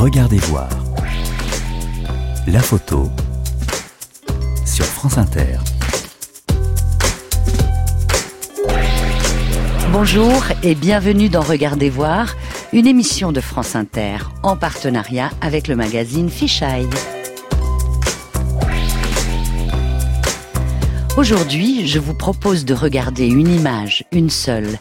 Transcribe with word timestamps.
Regardez 0.00 0.38
voir. 0.38 0.70
La 2.46 2.60
photo 2.60 3.10
sur 4.64 4.86
France 4.86 5.18
Inter. 5.18 5.58
Bonjour 9.92 10.42
et 10.62 10.74
bienvenue 10.74 11.28
dans 11.28 11.42
Regardez 11.42 11.90
voir, 11.90 12.34
une 12.72 12.86
émission 12.86 13.30
de 13.30 13.42
France 13.42 13.76
Inter 13.76 14.16
en 14.42 14.56
partenariat 14.56 15.28
avec 15.42 15.68
le 15.68 15.76
magazine 15.76 16.30
Fisheye. 16.30 16.88
Aujourd'hui, 21.20 21.86
je 21.86 21.98
vous 21.98 22.14
propose 22.14 22.64
de 22.64 22.72
regarder 22.72 23.26
une 23.26 23.54
image, 23.54 24.04
une 24.10 24.30
seule, 24.30 24.78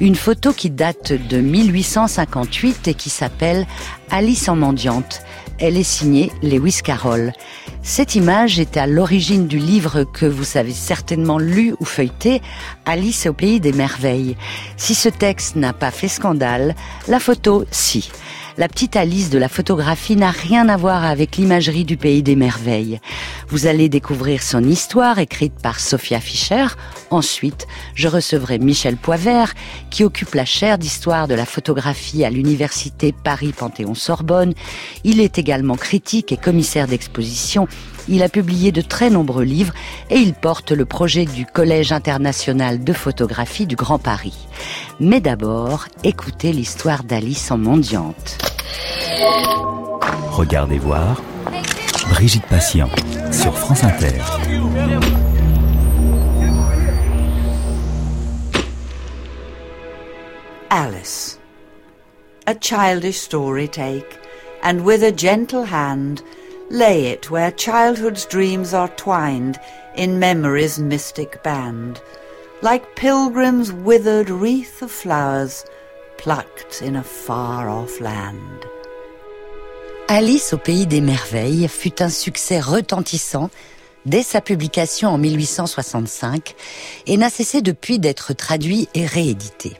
une 0.00 0.14
photo 0.14 0.54
qui 0.54 0.70
date 0.70 1.12
de 1.12 1.36
1858 1.36 2.88
et 2.88 2.94
qui 2.94 3.10
s'appelle 3.10 3.66
Alice 4.10 4.48
en 4.48 4.56
mendiante. 4.56 5.20
Elle 5.58 5.76
est 5.76 5.82
signée 5.82 6.32
Lewis 6.42 6.80
Carroll. 6.82 7.34
Cette 7.82 8.14
image 8.14 8.58
est 8.58 8.78
à 8.78 8.86
l'origine 8.86 9.46
du 9.46 9.58
livre 9.58 10.04
que 10.04 10.24
vous 10.24 10.56
avez 10.56 10.72
certainement 10.72 11.36
lu 11.36 11.74
ou 11.78 11.84
feuilleté, 11.84 12.40
Alice 12.86 13.26
au 13.26 13.34
pays 13.34 13.60
des 13.60 13.74
merveilles. 13.74 14.38
Si 14.78 14.94
ce 14.94 15.10
texte 15.10 15.56
n'a 15.56 15.74
pas 15.74 15.90
fait 15.90 16.08
scandale, 16.08 16.74
la 17.06 17.20
photo, 17.20 17.66
si. 17.70 18.10
La 18.58 18.68
petite 18.68 18.96
Alice 18.96 19.30
de 19.30 19.38
la 19.38 19.48
photographie 19.48 20.14
n'a 20.14 20.30
rien 20.30 20.68
à 20.68 20.76
voir 20.76 21.04
avec 21.04 21.38
l'imagerie 21.38 21.86
du 21.86 21.96
pays 21.96 22.22
des 22.22 22.36
merveilles. 22.36 23.00
Vous 23.48 23.66
allez 23.66 23.88
découvrir 23.88 24.42
son 24.42 24.62
histoire 24.62 25.18
écrite 25.18 25.54
par 25.62 25.80
Sophia 25.80 26.20
Fischer. 26.20 26.66
Ensuite, 27.10 27.66
je 27.94 28.08
recevrai 28.08 28.58
Michel 28.58 28.98
Poivert, 28.98 29.54
qui 29.88 30.04
occupe 30.04 30.34
la 30.34 30.44
chaire 30.44 30.76
d'histoire 30.76 31.28
de 31.28 31.34
la 31.34 31.46
photographie 31.46 32.26
à 32.26 32.30
l'université 32.30 33.14
Paris-Panthéon-Sorbonne. 33.24 34.52
Il 35.02 35.20
est 35.20 35.38
également 35.38 35.76
critique 35.76 36.30
et 36.30 36.36
commissaire 36.36 36.88
d'exposition 36.88 37.68
il 38.08 38.22
a 38.22 38.28
publié 38.28 38.72
de 38.72 38.80
très 38.80 39.10
nombreux 39.10 39.44
livres 39.44 39.74
et 40.10 40.16
il 40.16 40.34
porte 40.34 40.72
le 40.72 40.84
projet 40.84 41.24
du 41.24 41.46
Collège 41.46 41.92
international 41.92 42.82
de 42.82 42.92
photographie 42.92 43.66
du 43.66 43.76
Grand 43.76 43.98
Paris. 43.98 44.48
Mais 45.00 45.20
d'abord, 45.20 45.86
écoutez 46.04 46.52
l'histoire 46.52 47.04
d'Alice 47.04 47.50
en 47.50 47.58
mendiante. 47.58 48.38
Regardez 50.30 50.78
voir 50.78 51.22
Brigitte 52.10 52.46
Patient 52.46 52.88
sur 53.30 53.56
France 53.56 53.84
Inter. 53.84 54.18
Alice. 60.70 61.38
A 62.46 62.54
childish 62.54 63.20
story 63.20 63.68
take, 63.68 64.18
and 64.62 64.80
with 64.84 65.02
a 65.02 65.12
gentle 65.12 65.64
hand, 65.64 66.22
Lay 66.72 67.08
it 67.08 67.30
where 67.30 67.50
childhood's 67.50 68.24
dreams 68.24 68.72
are 68.72 68.88
twined 68.96 69.60
in 69.94 70.18
memory's 70.18 70.78
mystic 70.78 71.42
band, 71.42 72.00
like 72.62 72.96
pilgrims' 72.96 73.70
withered 73.70 74.30
wreath 74.30 74.80
of 74.80 74.90
flowers 74.90 75.66
plucked 76.16 76.80
in 76.80 76.96
a 76.96 77.02
far-off 77.02 78.00
land. 78.00 78.64
Alice 80.08 80.54
au 80.54 80.56
pays 80.56 80.86
des 80.86 81.02
merveilles 81.02 81.68
fut 81.68 82.00
un 82.00 82.08
succès 82.08 82.58
retentissant 82.58 83.50
dès 84.06 84.22
sa 84.22 84.40
publication 84.40 85.10
en 85.10 85.18
1865 85.18 86.54
et 87.06 87.18
n'a 87.18 87.28
cessé 87.28 87.60
depuis 87.60 87.98
d'être 87.98 88.32
traduit 88.32 88.88
et 88.94 89.04
réédité. 89.04 89.76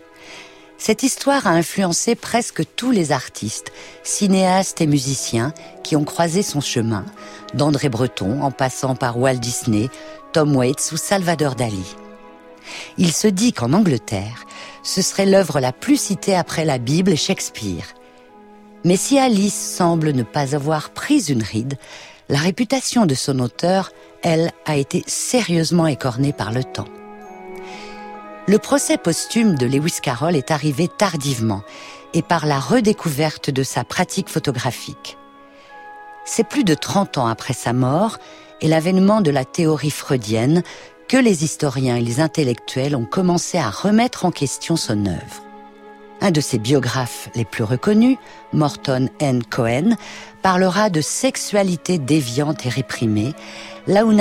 Cette 0.84 1.05
histoire 1.05 1.47
a 1.47 1.50
influencé 1.50 2.16
presque 2.16 2.64
tous 2.75 2.91
les 2.91 3.12
artistes, 3.12 3.70
cinéastes 4.02 4.80
et 4.80 4.89
musiciens 4.89 5.55
qui 5.84 5.94
ont 5.94 6.02
croisé 6.02 6.42
son 6.42 6.61
chemin, 6.61 7.05
d'André 7.55 7.89
Breton 7.89 8.42
en 8.42 8.51
passant 8.51 8.96
par 8.96 9.17
Walt 9.17 9.36
Disney, 9.36 9.90
Tom 10.33 10.56
Waits 10.56 10.90
ou 10.90 10.96
Salvador 10.96 11.55
Dali. 11.55 11.95
Il 12.98 13.12
se 13.12 13.29
dit 13.29 13.52
qu'en 13.52 13.74
Angleterre, 13.74 14.45
ce 14.83 15.02
serait 15.02 15.24
l'œuvre 15.24 15.61
la 15.61 15.70
plus 15.70 16.01
citée 16.01 16.34
après 16.34 16.64
la 16.64 16.79
Bible 16.79 17.12
et 17.12 17.17
Shakespeare. 17.17 17.86
Mais 18.85 18.96
si 18.96 19.20
Alice 19.20 19.77
semble 19.77 20.11
ne 20.11 20.24
pas 20.24 20.56
avoir 20.56 20.90
pris 20.90 21.30
une 21.30 21.45
ride, 21.45 21.79
la 22.29 22.39
réputation 22.40 23.06
de 23.06 23.14
son 23.14 23.39
auteur, 23.39 23.92
elle, 24.24 24.51
a 24.67 24.77
été 24.77 25.05
sérieusement 25.06 25.86
écornée 25.86 26.33
par 26.33 26.51
le 26.51 26.64
temps. 26.64 26.89
Le 28.48 28.58
procès 28.58 28.98
posthume 28.98 29.55
de 29.55 29.67
Lewis 29.67 29.98
Carroll 30.03 30.35
est 30.35 30.51
arrivé 30.51 30.89
tardivement 30.89 31.63
et 32.13 32.23
par 32.23 32.45
la 32.45 32.58
redécouverte 32.58 33.51
de 33.51 33.63
sa 33.63 33.85
pratique 33.85 34.29
photographique. 34.29 35.17
C'est 36.25 36.48
plus 36.48 36.64
de 36.64 36.75
30 36.75 37.19
ans 37.19 37.29
après 37.29 37.55
sa 37.55 37.73
mort 37.73 38.19
et 38.61 38.67
l'avènement 38.67 39.20
de 39.20 39.30
la 39.30 39.45
théorie 39.45 39.92
freudienne 39.92 40.64
que 41.07 41.17
les 41.17 41.45
historiens 41.45 41.97
et 41.97 42.01
les 42.01 42.19
intellectuels 42.19 42.97
ont 42.97 43.05
commencé 43.05 43.58
à 43.58 43.70
remettre 43.70 44.25
en 44.25 44.33
question 44.33 44.74
son 44.74 45.07
œuvre. 45.07 45.42
Un 46.20 46.33
de 46.33 46.41
ses 46.41 46.59
biographes 46.59 47.29
les 47.36 47.45
plus 47.45 47.64
reconnus, 47.64 48.17
Morton 48.53 49.09
N. 49.20 49.45
Cohen, 49.45 49.97
parlera 50.42 50.91
de 50.91 51.01
sexualité 51.01 51.98
déviante 51.98 52.67
et 52.67 52.70
réprimée, 52.70 53.35
là 53.86 54.05
où 54.05 54.13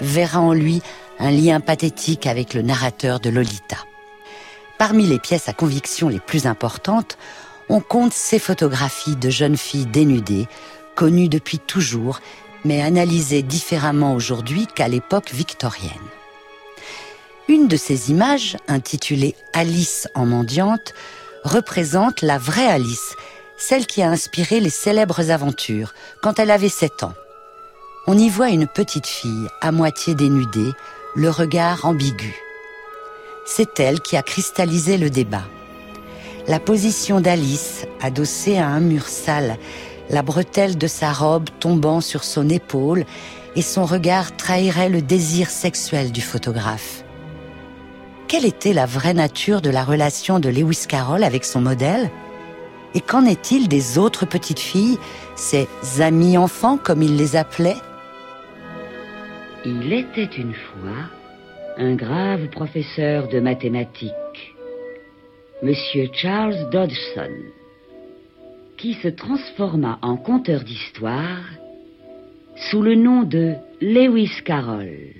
verra 0.00 0.40
en 0.40 0.52
lui 0.52 0.82
un 1.20 1.30
lien 1.30 1.60
pathétique 1.60 2.26
avec 2.26 2.54
le 2.54 2.62
narrateur 2.62 3.20
de 3.20 3.30
Lolita. 3.30 3.76
Parmi 4.78 5.06
les 5.06 5.18
pièces 5.18 5.48
à 5.48 5.52
conviction 5.52 6.08
les 6.08 6.18
plus 6.18 6.46
importantes, 6.46 7.18
on 7.68 7.80
compte 7.80 8.14
ces 8.14 8.38
photographies 8.38 9.16
de 9.16 9.28
jeunes 9.28 9.58
filles 9.58 9.86
dénudées, 9.86 10.48
connues 10.96 11.28
depuis 11.28 11.58
toujours, 11.58 12.20
mais 12.64 12.80
analysées 12.80 13.42
différemment 13.42 14.14
aujourd'hui 14.14 14.66
qu'à 14.66 14.88
l'époque 14.88 15.32
victorienne. 15.32 15.92
Une 17.48 17.68
de 17.68 17.76
ces 17.76 18.10
images, 18.10 18.56
intitulée 18.66 19.36
Alice 19.52 20.08
en 20.14 20.24
mendiante, 20.24 20.94
représente 21.44 22.22
la 22.22 22.38
vraie 22.38 22.66
Alice, 22.66 23.14
celle 23.58 23.86
qui 23.86 24.02
a 24.02 24.08
inspiré 24.08 24.60
les 24.60 24.70
célèbres 24.70 25.30
aventures 25.30 25.92
quand 26.22 26.38
elle 26.38 26.50
avait 26.50 26.70
7 26.70 27.02
ans. 27.02 27.14
On 28.06 28.16
y 28.16 28.30
voit 28.30 28.48
une 28.48 28.66
petite 28.66 29.06
fille 29.06 29.48
à 29.60 29.70
moitié 29.70 30.14
dénudée, 30.14 30.72
le 31.16 31.28
regard 31.28 31.86
ambigu. 31.86 32.36
C'est 33.44 33.80
elle 33.80 34.00
qui 34.00 34.16
a 34.16 34.22
cristallisé 34.22 34.96
le 34.96 35.10
débat. 35.10 35.42
La 36.46 36.60
position 36.60 37.20
d'Alice, 37.20 37.86
adossée 38.00 38.58
à 38.58 38.68
un 38.68 38.80
mur 38.80 39.06
sale, 39.08 39.56
la 40.08 40.22
bretelle 40.22 40.78
de 40.78 40.86
sa 40.86 41.12
robe 41.12 41.48
tombant 41.58 42.00
sur 42.00 42.22
son 42.22 42.48
épaule, 42.48 43.04
et 43.56 43.62
son 43.62 43.84
regard 43.84 44.36
trahirait 44.36 44.88
le 44.88 45.02
désir 45.02 45.50
sexuel 45.50 46.12
du 46.12 46.20
photographe. 46.20 47.02
Quelle 48.28 48.44
était 48.44 48.72
la 48.72 48.86
vraie 48.86 49.14
nature 49.14 49.60
de 49.60 49.70
la 49.70 49.82
relation 49.82 50.38
de 50.38 50.48
Lewis 50.48 50.84
Carroll 50.88 51.24
avec 51.24 51.44
son 51.44 51.60
modèle? 51.60 52.08
Et 52.94 53.00
qu'en 53.00 53.24
est-il 53.24 53.66
des 53.66 53.98
autres 53.98 54.26
petites 54.26 54.60
filles, 54.60 54.98
ses 55.34 55.66
amis 55.98 56.38
enfants 56.38 56.78
comme 56.80 57.02
il 57.02 57.16
les 57.16 57.34
appelait? 57.34 57.76
Il 59.64 59.92
était 59.92 60.36
une 60.38 60.54
fois 60.54 61.10
un 61.76 61.94
grave 61.94 62.48
professeur 62.48 63.28
de 63.28 63.40
mathématiques, 63.40 64.54
Monsieur 65.62 66.08
Charles 66.12 66.70
Dodgson, 66.70 67.30
qui 68.76 68.94
se 68.94 69.08
transforma 69.08 69.98
en 70.02 70.16
conteur 70.16 70.64
d'histoire 70.64 71.44
sous 72.70 72.82
le 72.82 72.94
nom 72.94 73.22
de 73.22 73.54
Lewis 73.80 74.42
Carroll, 74.44 75.14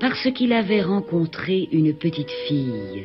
parce 0.00 0.28
qu'il 0.34 0.52
avait 0.52 0.82
rencontré 0.82 1.68
une 1.70 1.94
petite 1.94 2.32
fille, 2.48 3.04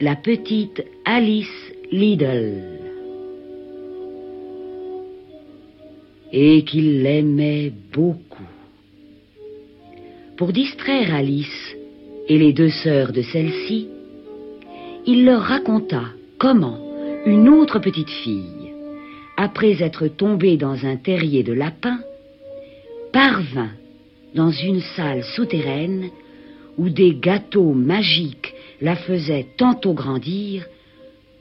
la 0.00 0.16
petite 0.16 0.82
Alice 1.04 1.72
Liddell. 1.92 2.75
Et 6.32 6.64
qu'il 6.64 7.02
l'aimait 7.02 7.72
beaucoup. 7.92 8.42
Pour 10.36 10.52
distraire 10.52 11.14
Alice 11.14 11.76
et 12.28 12.38
les 12.38 12.52
deux 12.52 12.70
sœurs 12.70 13.12
de 13.12 13.22
celle-ci, 13.22 13.88
il 15.06 15.24
leur 15.24 15.42
raconta 15.42 16.02
comment 16.38 16.78
une 17.24 17.48
autre 17.48 17.78
petite 17.78 18.10
fille, 18.10 18.74
après 19.36 19.82
être 19.82 20.08
tombée 20.08 20.56
dans 20.56 20.84
un 20.84 20.96
terrier 20.96 21.42
de 21.42 21.52
lapins, 21.52 22.00
parvint 23.12 23.70
dans 24.34 24.50
une 24.50 24.80
salle 24.80 25.24
souterraine 25.24 26.10
où 26.76 26.88
des 26.90 27.14
gâteaux 27.14 27.72
magiques 27.72 28.52
la 28.80 28.96
faisaient 28.96 29.46
tantôt 29.56 29.94
grandir, 29.94 30.66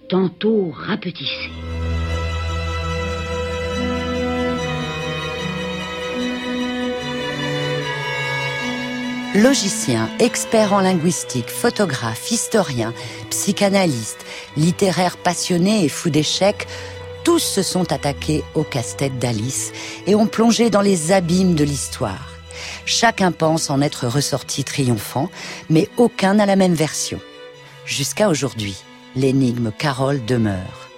tantôt 0.07 0.69
rapetisser. 0.71 1.51
Logicien, 9.35 10.09
expert 10.19 10.71
en 10.71 10.79
linguistique, 10.79 11.49
photographe, 11.49 12.31
historien, 12.31 12.93
psychanalyste, 13.29 14.25
littéraire 14.55 15.17
passionné 15.17 15.83
et 15.83 15.89
fou 15.89 16.09
d'échecs, 16.09 16.65
tous 17.25 17.39
se 17.39 17.61
sont 17.61 17.91
attaqués 17.91 18.45
au 18.53 18.63
casse-tête 18.63 19.19
d'Alice 19.19 19.73
et 20.07 20.15
ont 20.15 20.27
plongé 20.27 20.69
dans 20.69 20.79
les 20.79 21.11
abîmes 21.11 21.53
de 21.53 21.65
l'histoire. 21.65 22.31
Chacun 22.85 23.33
pense 23.33 23.69
en 23.69 23.81
être 23.81 24.07
ressorti 24.07 24.63
triomphant, 24.63 25.29
mais 25.69 25.89
aucun 25.97 26.35
n'a 26.35 26.45
la 26.45 26.55
même 26.55 26.73
version. 26.73 27.19
Jusqu'à 27.85 28.29
aujourd'hui, 28.29 28.77
l'énigme 29.17 29.73
Carole 29.77 30.23
demeure. 30.23 30.89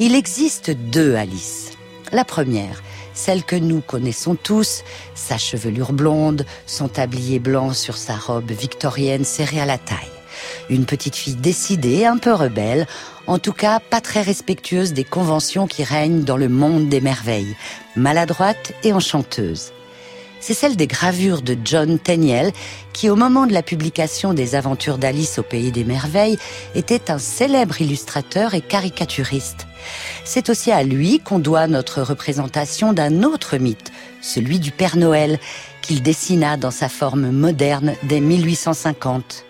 Il 0.00 0.16
existe 0.16 0.72
deux 0.72 1.14
Alice. 1.14 1.70
La 2.10 2.24
première, 2.24 2.82
celle 3.14 3.44
que 3.44 3.56
nous 3.56 3.80
connaissons 3.80 4.34
tous, 4.34 4.82
sa 5.14 5.38
chevelure 5.38 5.92
blonde, 5.92 6.44
son 6.66 6.88
tablier 6.88 7.38
blanc 7.38 7.72
sur 7.72 7.96
sa 7.96 8.16
robe 8.16 8.50
victorienne 8.50 9.24
serrée 9.24 9.60
à 9.60 9.66
la 9.66 9.78
taille. 9.78 9.98
Une 10.68 10.86
petite 10.86 11.16
fille 11.16 11.34
décidée, 11.34 12.06
un 12.06 12.16
peu 12.16 12.32
rebelle, 12.32 12.86
en 13.26 13.38
tout 13.38 13.52
cas 13.52 13.80
pas 13.80 14.00
très 14.00 14.22
respectueuse 14.22 14.92
des 14.92 15.04
conventions 15.04 15.66
qui 15.66 15.84
règnent 15.84 16.22
dans 16.22 16.36
le 16.36 16.48
monde 16.48 16.88
des 16.88 17.00
merveilles, 17.00 17.56
maladroite 17.96 18.72
et 18.84 18.92
enchanteuse. 18.92 19.72
C'est 20.40 20.54
celle 20.54 20.76
des 20.76 20.86
gravures 20.86 21.42
de 21.42 21.56
John 21.62 21.98
Tenniel, 21.98 22.52
qui 22.94 23.10
au 23.10 23.16
moment 23.16 23.46
de 23.46 23.52
la 23.52 23.62
publication 23.62 24.32
des 24.32 24.54
aventures 24.54 24.96
d'Alice 24.96 25.38
au 25.38 25.42
pays 25.42 25.70
des 25.70 25.84
merveilles 25.84 26.38
était 26.74 27.10
un 27.10 27.18
célèbre 27.18 27.80
illustrateur 27.82 28.54
et 28.54 28.62
caricaturiste. 28.62 29.66
C'est 30.24 30.50
aussi 30.50 30.72
à 30.72 30.82
lui 30.82 31.20
qu'on 31.20 31.38
doit 31.38 31.66
notre 31.66 32.02
représentation 32.02 32.92
d'un 32.92 33.22
autre 33.22 33.56
mythe, 33.56 33.92
celui 34.20 34.58
du 34.58 34.70
Père 34.70 34.96
Noël, 34.96 35.38
qu'il 35.82 36.02
dessina 36.02 36.56
dans 36.56 36.70
sa 36.70 36.88
forme 36.88 37.30
moderne 37.30 37.94
dès 38.02 38.20
1850. 38.20 39.44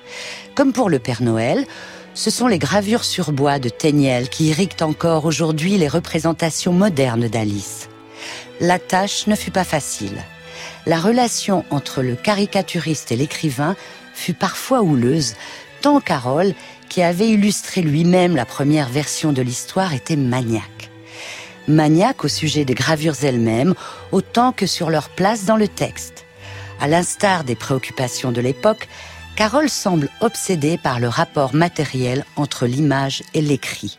Comme 0.54 0.72
pour 0.72 0.90
le 0.90 0.98
Père 0.98 1.22
Noël, 1.22 1.66
ce 2.14 2.30
sont 2.30 2.48
les 2.48 2.58
gravures 2.58 3.04
sur 3.04 3.32
bois 3.32 3.58
de 3.58 3.68
Tenniel 3.68 4.28
qui 4.28 4.48
irriguent 4.48 4.82
encore 4.82 5.24
aujourd'hui 5.24 5.78
les 5.78 5.88
représentations 5.88 6.72
modernes 6.72 7.28
d'Alice. 7.28 7.88
La 8.60 8.78
tâche 8.78 9.26
ne 9.26 9.34
fut 9.34 9.50
pas 9.50 9.64
facile. 9.64 10.22
La 10.86 10.98
relation 10.98 11.64
entre 11.70 12.02
le 12.02 12.16
caricaturiste 12.16 13.12
et 13.12 13.16
l'écrivain 13.16 13.76
fut 14.12 14.34
parfois 14.34 14.82
houleuse, 14.82 15.34
tant 15.80 16.00
Carole, 16.00 16.54
qui 16.90 17.02
avait 17.02 17.28
illustré 17.28 17.80
lui-même 17.80 18.36
la 18.36 18.44
première 18.44 18.90
version 18.90 19.32
de 19.32 19.40
l'histoire, 19.40 19.94
était 19.94 20.16
maniaque. 20.16 20.90
Maniaque 21.68 22.24
au 22.24 22.28
sujet 22.28 22.66
des 22.66 22.74
gravures 22.74 23.14
elles-mêmes, 23.22 23.74
autant 24.12 24.52
que 24.52 24.66
sur 24.66 24.90
leur 24.90 25.08
place 25.08 25.46
dans 25.46 25.56
le 25.56 25.68
texte. 25.68 26.26
À 26.80 26.88
l'instar 26.88 27.44
des 27.44 27.54
préoccupations 27.54 28.32
de 28.32 28.40
l'époque, 28.40 28.88
Carole 29.36 29.70
semble 29.70 30.08
obsédée 30.20 30.76
par 30.76 30.98
le 30.98 31.08
rapport 31.08 31.54
matériel 31.54 32.24
entre 32.36 32.66
l'image 32.66 33.22
et 33.34 33.40
l'écrit. 33.40 33.98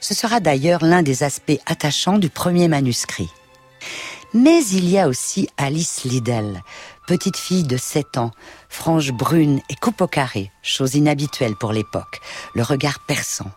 Ce 0.00 0.14
sera 0.14 0.40
d'ailleurs 0.40 0.84
l'un 0.84 1.02
des 1.02 1.22
aspects 1.22 1.60
attachants 1.66 2.18
du 2.18 2.30
premier 2.30 2.68
manuscrit. 2.68 3.28
Mais 4.32 4.64
il 4.66 4.88
y 4.88 4.98
a 4.98 5.08
aussi 5.08 5.48
Alice 5.56 6.04
Liddell, 6.04 6.62
petite 7.10 7.38
fille 7.38 7.64
de 7.64 7.76
7 7.76 8.18
ans, 8.18 8.30
frange 8.68 9.10
brune 9.10 9.60
et 9.68 9.74
coupe 9.74 10.00
au 10.00 10.06
carré, 10.06 10.52
chose 10.62 10.94
inhabituelle 10.94 11.56
pour 11.56 11.72
l'époque, 11.72 12.20
le 12.54 12.62
regard 12.62 13.00
perçant. 13.00 13.50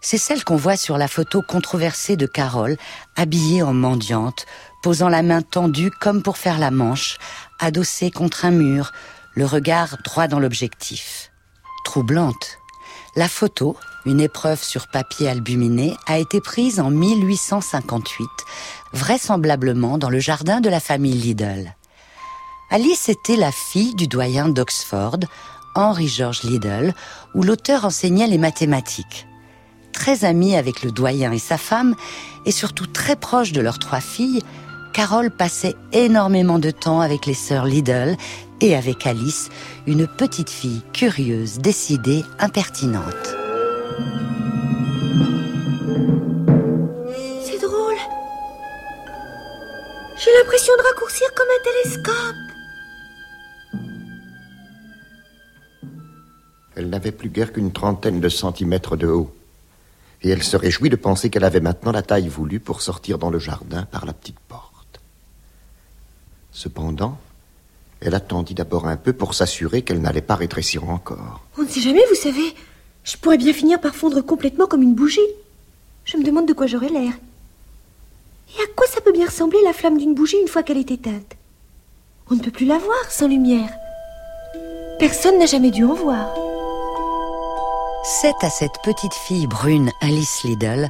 C'est 0.00 0.18
celle 0.18 0.42
qu'on 0.42 0.56
voit 0.56 0.76
sur 0.76 0.98
la 0.98 1.06
photo 1.06 1.40
controversée 1.40 2.16
de 2.16 2.26
Carole, 2.26 2.76
habillée 3.14 3.62
en 3.62 3.72
mendiante, 3.72 4.46
posant 4.82 5.08
la 5.08 5.22
main 5.22 5.42
tendue 5.42 5.92
comme 5.92 6.24
pour 6.24 6.38
faire 6.38 6.58
la 6.58 6.72
manche, 6.72 7.18
adossée 7.60 8.10
contre 8.10 8.44
un 8.44 8.50
mur, 8.50 8.90
le 9.36 9.46
regard 9.46 9.98
droit 10.02 10.26
dans 10.26 10.40
l'objectif. 10.40 11.30
Troublante. 11.84 12.58
La 13.14 13.28
photo, 13.28 13.76
une 14.06 14.20
épreuve 14.20 14.60
sur 14.60 14.88
papier 14.88 15.28
albuminé, 15.28 15.96
a 16.08 16.18
été 16.18 16.40
prise 16.40 16.80
en 16.80 16.90
1858, 16.90 18.26
vraisemblablement 18.92 19.98
dans 19.98 20.10
le 20.10 20.18
jardin 20.18 20.60
de 20.60 20.68
la 20.68 20.80
famille 20.80 21.14
Liddell. 21.14 21.76
Alice 22.70 23.08
était 23.08 23.36
la 23.36 23.50
fille 23.50 23.94
du 23.94 24.08
doyen 24.08 24.50
d'Oxford, 24.50 25.20
Henry 25.74 26.06
George 26.06 26.42
Liddell, 26.42 26.94
où 27.34 27.42
l'auteur 27.42 27.86
enseignait 27.86 28.26
les 28.26 28.36
mathématiques. 28.36 29.26
Très 29.92 30.26
amie 30.26 30.54
avec 30.54 30.82
le 30.82 30.92
doyen 30.92 31.32
et 31.32 31.38
sa 31.38 31.56
femme, 31.56 31.94
et 32.44 32.52
surtout 32.52 32.86
très 32.86 33.16
proche 33.16 33.52
de 33.52 33.62
leurs 33.62 33.78
trois 33.78 34.00
filles, 34.00 34.42
Carole 34.92 35.30
passait 35.30 35.76
énormément 35.92 36.58
de 36.58 36.70
temps 36.70 37.00
avec 37.00 37.24
les 37.24 37.34
sœurs 37.34 37.64
Liddell 37.64 38.18
et 38.60 38.76
avec 38.76 39.06
Alice, 39.06 39.48
une 39.86 40.06
petite 40.06 40.50
fille 40.50 40.82
curieuse, 40.92 41.60
décidée, 41.60 42.22
impertinente. 42.38 43.34
J'ai 50.18 50.32
l'impression 50.36 50.74
de 50.76 50.82
raccourcir 50.82 51.28
comme 51.32 51.46
un 51.46 51.62
télescope. 51.62 52.47
Elle 56.78 56.90
n'avait 56.90 57.10
plus 57.10 57.28
guère 57.28 57.52
qu'une 57.52 57.72
trentaine 57.72 58.20
de 58.20 58.28
centimètres 58.28 58.96
de 58.96 59.08
haut. 59.08 59.34
Et 60.22 60.28
elle 60.28 60.44
se 60.44 60.56
réjouit 60.56 60.90
de 60.90 60.94
penser 60.94 61.28
qu'elle 61.28 61.42
avait 61.42 61.58
maintenant 61.58 61.90
la 61.90 62.02
taille 62.02 62.28
voulue 62.28 62.60
pour 62.60 62.82
sortir 62.82 63.18
dans 63.18 63.30
le 63.30 63.40
jardin 63.40 63.82
par 63.82 64.06
la 64.06 64.12
petite 64.12 64.38
porte. 64.46 65.00
Cependant, 66.52 67.18
elle 68.00 68.14
attendit 68.14 68.54
d'abord 68.54 68.86
un 68.86 68.96
peu 68.96 69.12
pour 69.12 69.34
s'assurer 69.34 69.82
qu'elle 69.82 70.00
n'allait 70.00 70.20
pas 70.20 70.36
rétrécir 70.36 70.88
encore. 70.88 71.44
On 71.58 71.62
ne 71.62 71.68
sait 71.68 71.80
jamais, 71.80 72.04
vous 72.10 72.14
savez. 72.14 72.54
Je 73.02 73.16
pourrais 73.16 73.38
bien 73.38 73.52
finir 73.52 73.80
par 73.80 73.96
fondre 73.96 74.24
complètement 74.24 74.68
comme 74.68 74.82
une 74.82 74.94
bougie. 74.94 75.18
Je 76.04 76.16
me 76.16 76.22
demande 76.22 76.46
de 76.46 76.52
quoi 76.52 76.68
j'aurais 76.68 76.90
l'air. 76.90 77.12
Et 78.56 78.62
à 78.62 78.66
quoi 78.76 78.86
ça 78.86 79.00
peut 79.00 79.12
bien 79.12 79.26
ressembler 79.26 79.58
la 79.64 79.72
flamme 79.72 79.98
d'une 79.98 80.14
bougie 80.14 80.40
une 80.40 80.46
fois 80.46 80.62
qu'elle 80.62 80.78
est 80.78 80.92
éteinte? 80.92 81.34
On 82.30 82.36
ne 82.36 82.40
peut 82.40 82.52
plus 82.52 82.66
la 82.66 82.78
voir 82.78 83.10
sans 83.10 83.26
lumière. 83.26 83.70
Personne 85.00 85.40
n'a 85.40 85.46
jamais 85.46 85.72
dû 85.72 85.82
en 85.82 85.94
voir. 85.94 86.47
C'est 88.04 88.44
à 88.44 88.50
cette 88.50 88.80
petite 88.82 89.14
fille 89.14 89.46
brune 89.46 89.90
Alice 90.00 90.42
Liddell 90.44 90.88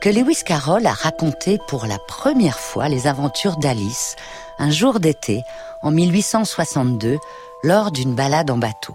que 0.00 0.08
Lewis 0.08 0.42
Carroll 0.44 0.86
a 0.86 0.92
raconté 0.92 1.58
pour 1.68 1.86
la 1.86 1.98
première 1.98 2.58
fois 2.58 2.88
les 2.88 3.06
aventures 3.06 3.56
d'Alice 3.58 4.16
un 4.58 4.70
jour 4.70 4.98
d'été 4.98 5.42
en 5.82 5.90
1862 5.90 7.18
lors 7.62 7.90
d'une 7.92 8.14
balade 8.14 8.50
en 8.50 8.56
bateau. 8.56 8.94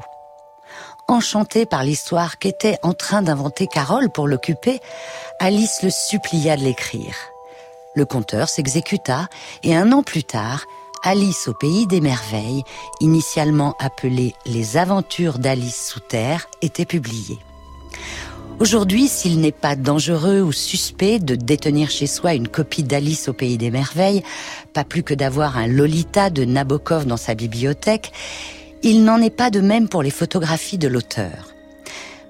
Enchantée 1.08 1.66
par 1.66 1.84
l'histoire 1.84 2.39
qu'était 2.39 2.77
en 2.82 2.94
train 2.94 3.22
d'inventer 3.22 3.68
Carole 3.68 4.10
pour 4.10 4.27
l'occuper, 4.27 4.80
Alice 5.39 5.84
le 5.84 5.91
supplia 5.91 6.58
de 6.58 6.63
l'écrire. 6.63 7.15
Le 7.96 8.06
conteur 8.06 8.50
s'exécuta 8.50 9.27
et 9.63 9.75
un 9.75 9.91
an 9.91 10.01
plus 10.01 10.24
tard, 10.24 10.65
Alice 11.03 11.48
au 11.48 11.53
pays 11.53 11.86
des 11.86 12.01
merveilles, 12.01 12.63
initialement 13.01 13.75
appelée 13.80 14.34
Les 14.46 14.77
aventures 14.77 15.39
d'Alice 15.39 15.88
sous 15.88 16.00
terre, 16.00 16.48
était 16.62 16.86
publiée. 16.86 17.39
Aujourd'hui, 18.62 19.08
s'il 19.08 19.39
n'est 19.39 19.51
pas 19.51 19.75
dangereux 19.75 20.41
ou 20.41 20.51
suspect 20.51 21.18
de 21.18 21.34
détenir 21.34 21.89
chez 21.89 22.06
soi 22.06 22.36
une 22.36 22.48
copie 22.48 22.84
d'Alice 22.84 23.27
au 23.27 23.34
pays 23.34 23.58
des 23.58 23.72
merveilles, 23.72 24.22
pas 24.72 24.84
plus 24.84 25.01
que 25.01 25.15
d'avoir 25.15 25.58
un 25.58 25.65
Lolita 25.65 26.30
de 26.30 26.46
Nabokov 26.46 27.08
dans 27.08 27.18
sa 27.18 27.34
bibliothèque, 27.34 28.12
il 28.84 29.03
n'en 29.03 29.20
est 29.20 29.36
pas 29.36 29.50
de 29.50 29.62
même 29.62 29.89
pour 29.89 30.03
les 30.03 30.12
photographies 30.12 30.77
de 30.77 30.88
l'auteur. 30.88 31.56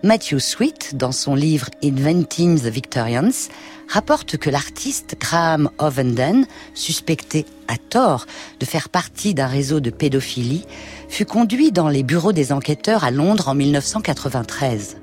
Matthew 0.04 0.40
Sweet, 0.40 0.96
dans 0.96 1.12
son 1.12 1.36
livre 1.36 1.68
Inventing 1.84 2.58
the 2.62 2.68
Victorians, 2.68 3.50
rapporte 3.90 4.38
que 4.38 4.50
l'artiste 4.50 5.18
Graham 5.20 5.70
Ovenden, 5.80 6.46
suspecté 6.74 7.46
à 7.68 7.76
tort 7.76 8.26
de 8.62 8.66
faire 8.66 8.88
partie 8.88 9.34
d'un 9.34 9.48
réseau 9.48 9.82
de 9.82 9.90
pédophilie, 9.90 10.64
fut 11.10 11.26
conduit 11.26 11.74
dans 11.74 11.90
les 11.90 12.04
bureaux 12.04 12.32
des 12.32 12.54
enquêteurs 12.54 13.04
à 13.04 13.12
Londres 13.12 13.50
en 13.50 13.54
1993, 13.54 15.01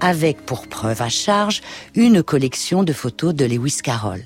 avec 0.00 0.44
pour 0.44 0.68
preuve 0.68 1.02
à 1.02 1.08
charge 1.08 1.60
une 1.94 2.22
collection 2.22 2.82
de 2.82 2.92
photos 2.92 3.34
de 3.34 3.44
Lewis 3.44 3.78
Carroll. 3.82 4.22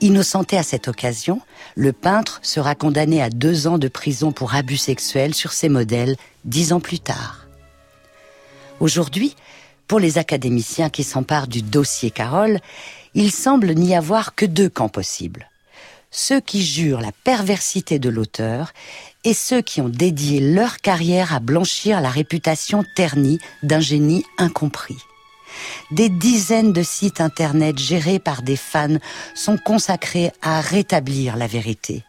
Innocenté 0.00 0.56
à 0.56 0.62
cette 0.62 0.88
occasion, 0.88 1.40
le 1.74 1.92
peintre 1.92 2.40
sera 2.42 2.74
condamné 2.74 3.22
à 3.22 3.30
deux 3.30 3.66
ans 3.66 3.78
de 3.78 3.88
prison 3.88 4.32
pour 4.32 4.54
abus 4.54 4.76
sexuels 4.76 5.34
sur 5.34 5.52
ses 5.52 5.68
modèles 5.68 6.16
dix 6.44 6.72
ans 6.72 6.80
plus 6.80 7.00
tard. 7.00 7.46
Aujourd'hui, 8.80 9.34
pour 9.86 10.00
les 10.00 10.18
académiciens 10.18 10.90
qui 10.90 11.04
s'emparent 11.04 11.48
du 11.48 11.62
dossier 11.62 12.10
Carole, 12.10 12.60
il 13.14 13.32
semble 13.32 13.74
n'y 13.74 13.96
avoir 13.96 14.34
que 14.34 14.46
deux 14.46 14.68
camps 14.68 14.88
possibles. 14.88 15.48
Ceux 16.10 16.40
qui 16.40 16.64
jurent 16.64 17.00
la 17.00 17.12
perversité 17.24 17.98
de 17.98 18.08
l'auteur 18.08 18.72
et 19.24 19.34
ceux 19.34 19.60
qui 19.60 19.80
ont 19.80 19.88
dédié 19.88 20.40
leur 20.40 20.78
carrière 20.78 21.34
à 21.34 21.40
blanchir 21.40 22.00
la 22.00 22.10
réputation 22.10 22.84
ternie 22.94 23.38
d'un 23.62 23.80
génie 23.80 24.24
incompris. 24.38 24.98
Des 25.90 26.08
dizaines 26.08 26.72
de 26.72 26.82
sites 26.82 27.20
internet 27.20 27.78
gérés 27.78 28.18
par 28.18 28.42
des 28.42 28.56
fans 28.56 28.98
sont 29.34 29.56
consacrés 29.56 30.30
à 30.42 30.60
rétablir 30.60 31.36
la 31.36 31.46
vérité. 31.46 32.04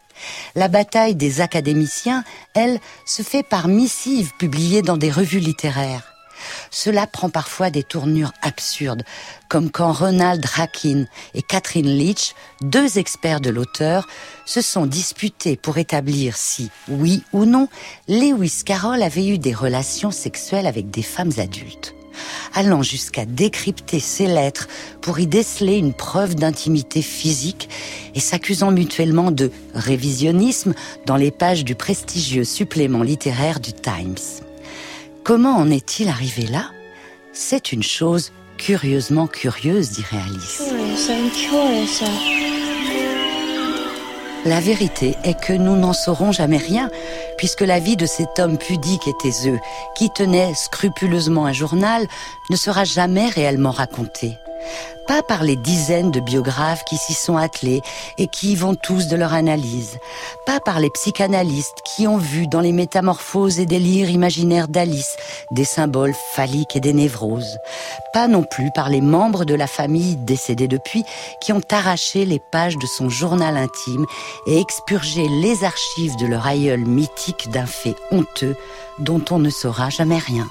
La 0.54 0.68
bataille 0.68 1.14
des 1.14 1.40
académiciens, 1.40 2.24
elle, 2.54 2.78
se 3.06 3.22
fait 3.22 3.42
par 3.42 3.68
missives 3.68 4.32
publiées 4.38 4.82
dans 4.82 4.98
des 4.98 5.10
revues 5.10 5.40
littéraires. 5.40 6.09
Cela 6.70 7.06
prend 7.06 7.30
parfois 7.30 7.70
des 7.70 7.82
tournures 7.82 8.32
absurdes, 8.42 9.02
comme 9.48 9.70
quand 9.70 9.92
Ronald 9.92 10.44
Rakin 10.44 11.06
et 11.34 11.42
Catherine 11.42 11.86
Leach, 11.86 12.34
deux 12.60 12.98
experts 12.98 13.40
de 13.40 13.50
l'auteur, 13.50 14.06
se 14.46 14.60
sont 14.60 14.86
disputés 14.86 15.56
pour 15.56 15.78
établir 15.78 16.36
si, 16.36 16.70
oui 16.88 17.22
ou 17.32 17.44
non, 17.44 17.68
Lewis 18.08 18.62
Carroll 18.64 19.02
avait 19.02 19.26
eu 19.26 19.38
des 19.38 19.54
relations 19.54 20.10
sexuelles 20.10 20.66
avec 20.66 20.90
des 20.90 21.02
femmes 21.02 21.32
adultes 21.38 21.94
allant 22.54 22.82
jusqu'à 22.82 23.24
décrypter 23.24 24.00
ses 24.00 24.26
lettres 24.26 24.68
pour 25.00 25.18
y 25.18 25.26
déceler 25.26 25.76
une 25.76 25.94
preuve 25.94 26.34
d'intimité 26.34 27.02
physique 27.02 27.68
et 28.14 28.20
s'accusant 28.20 28.70
mutuellement 28.72 29.30
de 29.30 29.50
révisionnisme 29.74 30.74
dans 31.06 31.16
les 31.16 31.30
pages 31.30 31.64
du 31.64 31.74
prestigieux 31.74 32.44
supplément 32.44 33.02
littéraire 33.02 33.60
du 33.60 33.72
Times. 33.72 34.49
Comment 35.24 35.56
en 35.56 35.70
est-il 35.70 36.08
arrivé 36.08 36.46
là? 36.46 36.70
C'est 37.32 37.72
une 37.72 37.82
chose 37.82 38.32
curieusement 38.56 39.26
curieuse, 39.26 39.90
dirait 39.90 40.18
Alice. 40.18 40.62
La 44.46 44.60
vérité 44.60 45.16
est 45.24 45.38
que 45.38 45.52
nous 45.52 45.76
n'en 45.76 45.92
saurons 45.92 46.32
jamais 46.32 46.56
rien, 46.56 46.90
puisque 47.36 47.60
la 47.60 47.78
vie 47.78 47.96
de 47.96 48.06
cet 48.06 48.38
homme 48.38 48.56
pudique 48.56 49.06
et 49.06 49.12
taiseux, 49.20 49.58
qui 49.94 50.10
tenait 50.10 50.54
scrupuleusement 50.54 51.44
un 51.44 51.52
journal, 51.52 52.06
ne 52.48 52.56
sera 52.56 52.84
jamais 52.84 53.28
réellement 53.28 53.72
racontée 53.72 54.38
pas 55.06 55.22
par 55.22 55.42
les 55.42 55.56
dizaines 55.56 56.10
de 56.10 56.20
biographes 56.20 56.84
qui 56.84 56.96
s'y 56.96 57.14
sont 57.14 57.36
attelés 57.36 57.82
et 58.18 58.28
qui 58.28 58.52
y 58.52 58.54
vont 58.54 58.74
tous 58.74 59.08
de 59.08 59.16
leur 59.16 59.34
analyse, 59.34 59.98
pas 60.46 60.60
par 60.60 60.78
les 60.78 60.90
psychanalystes 60.90 61.78
qui 61.84 62.06
ont 62.06 62.16
vu 62.16 62.46
dans 62.46 62.60
les 62.60 62.72
métamorphoses 62.72 63.58
et 63.58 63.66
délires 63.66 64.10
imaginaires 64.10 64.68
d'Alice 64.68 65.16
des 65.50 65.64
symboles 65.64 66.14
phalliques 66.34 66.76
et 66.76 66.80
des 66.80 66.92
névroses, 66.92 67.58
pas 68.12 68.28
non 68.28 68.42
plus 68.42 68.70
par 68.74 68.88
les 68.88 69.00
membres 69.00 69.44
de 69.44 69.54
la 69.54 69.66
famille 69.66 70.16
décédés 70.16 70.68
depuis 70.68 71.04
qui 71.40 71.52
ont 71.52 71.62
arraché 71.70 72.24
les 72.24 72.40
pages 72.52 72.78
de 72.78 72.86
son 72.86 73.08
journal 73.08 73.56
intime 73.56 74.06
et 74.46 74.60
expurgé 74.60 75.26
les 75.28 75.64
archives 75.64 76.16
de 76.16 76.26
leur 76.26 76.46
aïeul 76.46 76.80
mythique 76.80 77.50
d'un 77.50 77.66
fait 77.66 77.96
honteux 78.10 78.56
dont 78.98 79.24
on 79.30 79.38
ne 79.38 79.50
saura 79.50 79.90
jamais 79.90 80.18
rien. 80.18 80.46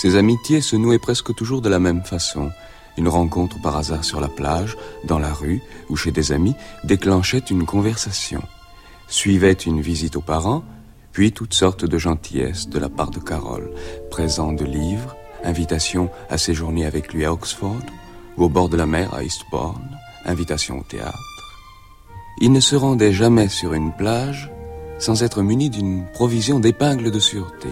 Ces 0.00 0.16
amitiés 0.16 0.60
se 0.60 0.76
nouaient 0.76 0.98
presque 0.98 1.34
toujours 1.34 1.60
de 1.60 1.68
la 1.68 1.80
même 1.80 2.04
façon 2.04 2.50
une 2.98 3.08
rencontre 3.08 3.62
par 3.62 3.76
hasard 3.76 4.04
sur 4.04 4.20
la 4.20 4.28
plage, 4.28 4.76
dans 5.04 5.20
la 5.20 5.32
rue 5.32 5.62
ou 5.88 5.96
chez 5.96 6.10
des 6.10 6.32
amis 6.32 6.54
déclenchait 6.82 7.38
une 7.38 7.64
conversation. 7.64 8.42
Suivait 9.06 9.52
une 9.52 9.80
visite 9.80 10.16
aux 10.16 10.20
parents, 10.20 10.64
puis 11.12 11.32
toutes 11.32 11.54
sortes 11.54 11.84
de 11.84 11.96
gentillesses 11.96 12.68
de 12.68 12.78
la 12.78 12.88
part 12.88 13.10
de 13.10 13.20
Carole, 13.20 13.70
présents 14.10 14.52
de 14.52 14.64
livres, 14.64 15.16
invitations 15.44 16.10
à 16.28 16.38
séjourner 16.38 16.84
avec 16.86 17.14
lui 17.14 17.24
à 17.24 17.32
Oxford, 17.32 17.86
ou 18.36 18.44
au 18.44 18.48
bord 18.48 18.68
de 18.68 18.76
la 18.76 18.86
mer 18.86 19.14
à 19.14 19.22
Eastbourne, 19.22 19.96
invitation 20.24 20.80
au 20.80 20.82
théâtre. 20.82 21.18
Il 22.40 22.50
ne 22.50 22.60
se 22.60 22.74
rendait 22.74 23.12
jamais 23.12 23.48
sur 23.48 23.74
une 23.74 23.92
plage 23.92 24.50
sans 24.98 25.22
être 25.22 25.42
muni 25.42 25.70
d'une 25.70 26.04
provision 26.12 26.58
d'épingles 26.58 27.12
de 27.12 27.20
sûreté. 27.20 27.68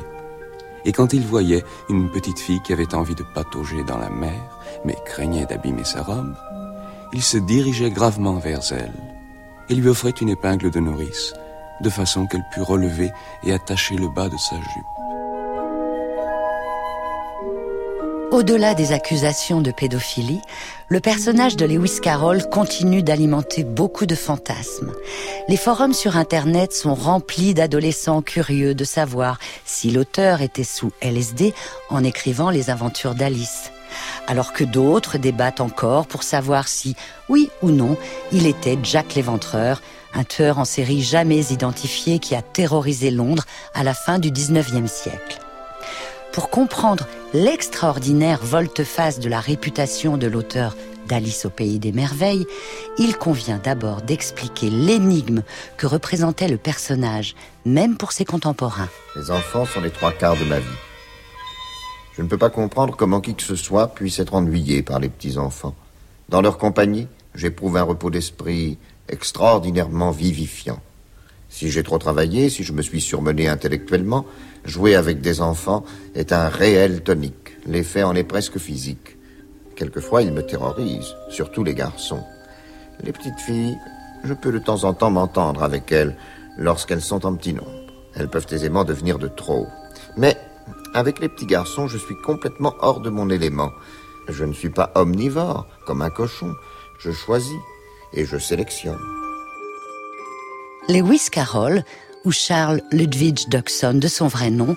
Et 0.85 0.93
quand 0.93 1.13
il 1.13 1.23
voyait 1.23 1.65
une 1.89 2.11
petite 2.11 2.39
fille 2.39 2.63
qui 2.63 2.73
avait 2.73 2.95
envie 2.95 3.17
de 3.17 3.25
patauger 3.35 3.83
dans 3.83 3.99
la 3.99 4.11
mer, 4.11 4.56
mais 4.85 4.97
craignait 5.05 5.47
d'abîmer 5.47 5.85
sa 5.85 6.03
robe, 6.03 6.35
il 7.13 7.23
se 7.23 7.39
dirigeait 7.39 7.91
gravement 7.91 8.39
vers 8.39 8.61
elle 8.73 8.93
et 9.69 9.75
lui 9.75 9.89
offrait 9.89 10.11
une 10.11 10.29
épingle 10.29 10.71
de 10.71 10.81
nourrice, 10.81 11.35
de 11.81 11.91
façon 11.91 12.27
qu'elle 12.27 12.45
pût 12.53 12.63
relever 12.63 13.11
et 13.45 13.53
attacher 13.53 13.97
le 13.97 14.09
bas 14.09 14.29
de 14.29 14.37
sa 14.37 14.57
jupe. 14.57 14.97
Au-delà 18.33 18.75
des 18.75 18.93
accusations 18.93 19.61
de 19.61 19.71
pédophilie, 19.71 20.43
le 20.89 21.01
personnage 21.01 21.57
de 21.57 21.65
Lewis 21.65 22.01
Carroll 22.03 22.43
continue 22.51 23.03
d'alimenter 23.03 23.65
beaucoup 23.65 24.05
de 24.05 24.15
fantasmes. 24.15 24.93
Les 25.49 25.57
forums 25.57 25.95
sur 25.95 26.17
Internet 26.17 26.73
sont 26.73 26.95
remplis 26.95 27.55
d'adolescents 27.55 28.23
curieux 28.23 28.75
de 28.75 28.85
savoir 28.85 29.39
si 29.65 29.91
l'auteur 29.91 30.43
était 30.43 30.65
sous 30.65 30.93
LSD 31.01 31.55
en 31.89 32.05
écrivant 32.05 32.51
les 32.51 32.69
aventures 32.69 33.15
d'Alice. 33.15 33.71
Alors 34.27 34.53
que 34.53 34.65
d'autres 34.65 35.19
débattent 35.19 35.61
encore 35.61 36.07
pour 36.07 36.23
savoir 36.23 36.69
si, 36.69 36.97
oui 37.29 37.51
ou 37.63 37.71
non, 37.71 37.97
il 38.33 38.47
était 38.47 38.79
Jack 38.83 39.15
l'Éventreur, 39.15 39.83
un 40.15 40.25
tueur 40.25 40.59
en 40.59 40.65
série 40.65 41.03
jamais 41.03 41.53
identifié 41.53 42.19
qui 42.19 42.35
a 42.35 42.43
terrorisé 42.43 43.11
Londres 43.11 43.45
à 43.75 43.85
la 43.85 43.95
fin 43.95 44.19
du 44.19 44.31
19e 44.31 44.89
siècle. 44.89 45.39
Pour 46.33 46.51
comprendre 46.51 47.07
l'extraordinaire 47.33 48.41
volte-face 48.43 49.21
de 49.21 49.29
la 49.29 49.41
réputation 49.41 50.17
de 50.17 50.27
l'auteur 50.27 50.77
d'Alice 51.07 51.47
au 51.47 51.51
pays 51.51 51.79
des 51.79 51.93
merveilles, 51.93 52.47
il 52.99 53.17
convient 53.17 53.61
d'abord 53.63 54.03
d'expliquer 54.03 54.69
l'énigme 54.71 55.43
que 55.77 55.87
représentait 55.87 56.49
le 56.49 56.59
personnage, 56.59 57.35
même 57.65 57.97
pour 57.97 58.13
ses 58.13 58.25
contemporains. 58.25 58.89
Les 59.15 59.31
enfants 59.31 59.65
sont 59.65 59.81
les 59.81 59.91
trois 59.91 60.13
quarts 60.13 60.37
de 60.37 60.45
ma 60.45 60.59
vie. 60.59 60.67
Je 62.17 62.23
ne 62.23 62.29
peux 62.29 62.39
pas 62.39 62.51
comprendre 62.51 62.97
comment 62.97 63.21
qui 63.21 63.35
que 63.35 63.43
ce 63.43 63.57
soit 63.57 63.89
puisse 63.89 64.19
être 64.19 64.35
ennuyé 64.35 64.83
par 64.83 64.99
les 64.99 65.09
petits-enfants. 65.09 65.75
Dans 66.29 66.41
leur 66.41 66.59
compagnie, 66.59 67.09
j'éprouve 67.35 67.77
un 67.77 67.83
repos 67.83 68.11
d'esprit 68.11 68.79
extraordinairement 69.09 70.11
vivifiant. 70.11 70.81
Si 71.49 71.71
j'ai 71.71 71.83
trop 71.83 71.99
travaillé, 71.99 72.51
si 72.51 72.65
je 72.65 72.73
me 72.73 72.83
suis 72.83 73.01
surmené 73.01 73.49
intellectuellement, 73.49 74.27
Jouer 74.67 74.97
avec 74.97 75.21
des 75.21 75.41
enfants 75.41 75.85
est 76.17 76.33
un 76.33 76.49
réel 76.49 77.03
tonique. 77.03 77.57
L'effet 77.67 78.03
en 78.03 78.17
est 78.17 78.25
presque 78.25 78.59
physique. 78.59 79.17
Quelquefois, 79.77 80.23
ils 80.23 80.33
me 80.33 80.45
terrorisent, 80.45 81.15
surtout 81.31 81.63
les 81.63 81.75
garçons. 81.75 82.25
Les 83.05 83.13
petites 83.13 83.39
filles, 83.39 83.79
je 84.25 84.35
peux 84.35 84.51
de 84.51 84.59
temps 84.59 84.83
en 84.83 84.93
temps 84.93 85.11
m'entendre 85.11 85.63
avec 85.63 85.93
elles 85.93 86.17
lorsqu'elles 86.59 87.01
sont 87.01 87.25
en 87.27 87.37
petit 87.37 87.55
nombre. 87.55 87.71
Elles 88.17 88.29
peuvent 88.29 88.47
aisément 88.51 88.83
devenir 88.83 89.21
de 89.21 89.29
trop. 89.29 89.69
Mais 90.17 90.37
avec 90.97 91.21
les 91.21 91.29
petits 91.29 91.47
garçons, 91.47 91.89
je 91.89 91.99
suis 91.99 92.17
complètement 92.17 92.75
hors 92.81 93.01
de 93.01 93.11
mon 93.11 93.29
élément. 93.29 93.73
Je 94.29 94.45
ne 94.45 94.55
suis 94.55 94.71
pas 94.71 94.91
omnivore, 94.95 95.67
comme 95.85 96.01
un 96.01 96.09
cochon. 96.09 96.55
Je 96.99 97.13
choisis 97.13 97.59
et 98.15 98.25
je 98.25 98.39
sélectionne. 98.39 98.99
Lewis 100.89 101.29
Carroll 101.31 101.85
où 102.25 102.33
Charles 102.33 102.81
Ludwig 102.91 103.49
Dodgson, 103.49 103.95
de 103.95 104.09
son 104.09 104.27
vrai 104.27 104.51
nom, 104.51 104.77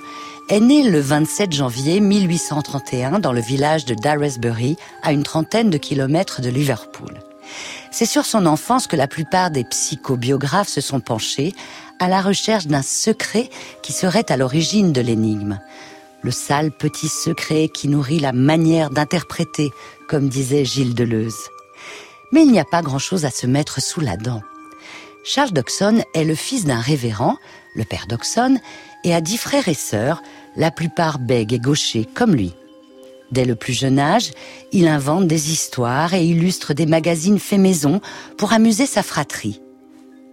est 0.50 0.60
né 0.60 0.88
le 0.88 1.00
27 1.00 1.52
janvier 1.52 2.00
1831 2.00 3.20
dans 3.20 3.34
le 3.34 3.42
village 3.42 3.86
de 3.86 3.96
Daresbury, 3.96 4.78
à 5.02 5.14
une 5.14 5.24
trentaine 5.24 5.72
de 5.72 5.78
kilomètres 5.78 6.42
de 6.42 6.50
Liverpool. 6.50 7.20
C'est 7.92 8.06
sur 8.06 8.26
son 8.26 8.46
enfance 8.46 8.86
que 8.86 8.96
la 8.96 9.08
plupart 9.08 9.50
des 9.50 9.64
psychobiographes 9.64 10.70
se 10.70 10.82
sont 10.82 11.00
penchés 11.00 11.56
à 11.98 12.08
la 12.08 12.22
recherche 12.22 12.68
d'un 12.68 12.84
secret 12.84 13.50
qui 13.82 13.94
serait 13.94 14.32
à 14.32 14.38
l'origine 14.38 14.94
de 14.94 15.02
l'énigme. 15.02 15.60
Le 16.22 16.32
sale 16.32 16.72
petit 16.72 17.08
secret 17.08 17.70
qui 17.70 17.88
nourrit 17.88 18.20
la 18.20 18.34
manière 18.34 18.90
d'interpréter, 18.90 19.72
comme 20.08 20.28
disait 20.28 20.66
Gilles 20.66 20.96
Deleuze. 20.96 21.50
Mais 22.32 22.44
il 22.44 22.52
n'y 22.52 22.60
a 22.60 22.66
pas 22.66 22.82
grand-chose 22.82 23.26
à 23.26 23.32
se 23.32 23.48
mettre 23.48 23.82
sous 23.82 24.02
la 24.02 24.18
dent. 24.18 24.42
Charles 25.24 25.52
Dodson 25.52 26.04
est 26.14 26.24
le 26.24 26.36
fils 26.36 26.66
d'un 26.66 26.80
révérend, 26.80 27.38
le 27.76 27.84
père 27.84 28.06
Dodson, 28.08 28.60
et 29.04 29.14
a 29.14 29.22
dix 29.22 29.38
frères 29.38 29.68
et 29.68 29.74
sœurs, 29.74 30.22
la 30.56 30.72
plupart 30.72 31.20
bègues 31.20 31.54
et 31.54 31.60
gauchers 31.60 32.06
comme 32.14 32.36
lui. 32.36 32.54
Dès 33.32 33.46
le 33.46 33.56
plus 33.56 33.74
jeune 33.74 34.00
âge, 34.00 34.32
il 34.72 34.88
invente 34.88 35.28
des 35.28 35.52
histoires 35.52 36.14
et 36.14 36.26
illustre 36.26 36.74
des 36.74 36.86
magazines 36.86 37.40
faits 37.40 37.60
maison 37.60 38.02
pour 38.38 38.54
amuser 38.54 38.86
sa 38.86 39.04
fratrie. 39.04 39.62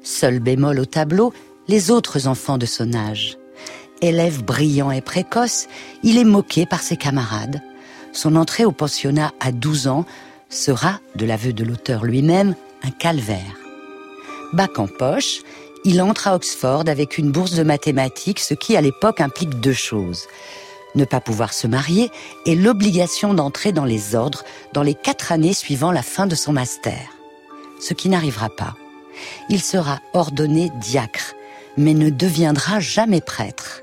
Seul 0.03 0.41
bémol 0.41 0.81
au 0.81 0.87
tableau, 0.87 1.33
les 1.69 1.91
autres 1.91 2.27
enfants 2.27 2.59
de 2.59 2.67
son 2.67 2.95
âge. 2.95 3.37
Élève 4.03 4.45
brillant 4.45 4.91
et 4.91 5.01
précoce, 5.01 5.69
il 6.03 6.19
est 6.19 6.25
moqué 6.25 6.67
par 6.67 6.83
ses 6.83 6.97
camarades. 6.97 7.63
Son 8.13 8.37
entrée 8.37 8.65
au 8.65 8.73
pensionnat 8.73 9.33
à 9.41 9.53
12 9.53 9.89
ans 9.89 10.05
sera, 10.51 11.01
de 11.15 11.25
l'aveu 11.25 11.53
de 11.53 11.65
l'auteur 11.65 12.05
lui-même, 12.05 12.55
un 12.83 12.91
calvaire. 12.91 13.57
Bac 14.53 14.79
en 14.79 14.87
poche, 14.87 15.41
il 15.85 16.03
entre 16.03 16.29
à 16.29 16.35
Oxford 16.35 16.85
avec 16.89 17.17
une 17.17 17.31
bourse 17.31 17.53
de 17.53 17.63
mathématiques, 17.63 18.41
ce 18.41 18.55
qui 18.55 18.77
à 18.77 18.81
l'époque 18.81 19.21
implique 19.21 19.61
deux 19.61 19.73
choses. 19.73 20.27
Ne 20.95 21.05
pas 21.05 21.21
pouvoir 21.21 21.53
se 21.53 21.67
marier 21.67 22.11
et 22.47 22.55
l'obligation 22.55 23.35
d'entrer 23.35 23.73
dans 23.73 23.85
les 23.85 24.15
ordres 24.15 24.45
dans 24.73 24.83
les 24.83 24.95
quatre 24.95 25.33
années 25.33 25.53
suivant 25.53 25.93
la 25.93 26.03
fin 26.03 26.27
de 26.27 26.35
son 26.35 26.53
master. 26.53 26.99
Ce 27.81 27.95
qui 27.95 28.09
n'arrivera 28.09 28.49
pas. 28.49 28.75
Il 29.49 29.63
sera 29.63 30.01
ordonné 30.13 30.71
diacre, 30.81 31.35
mais 31.77 31.95
ne 31.95 32.11
deviendra 32.11 32.81
jamais 32.81 33.21
prêtre. 33.21 33.83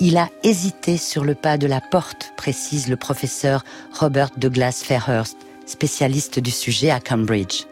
Il 0.00 0.18
a 0.18 0.28
hésité 0.42 0.98
sur 0.98 1.24
le 1.24 1.34
pas 1.34 1.56
de 1.56 1.66
la 1.66 1.80
porte, 1.80 2.32
précise 2.36 2.88
le 2.88 2.96
professeur 2.96 3.64
Robert 3.92 4.30
Douglas 4.36 4.82
Fairhurst, 4.84 5.38
spécialiste 5.66 6.38
du 6.38 6.50
sujet 6.50 6.90
à 6.90 7.00
Cambridge 7.00 7.64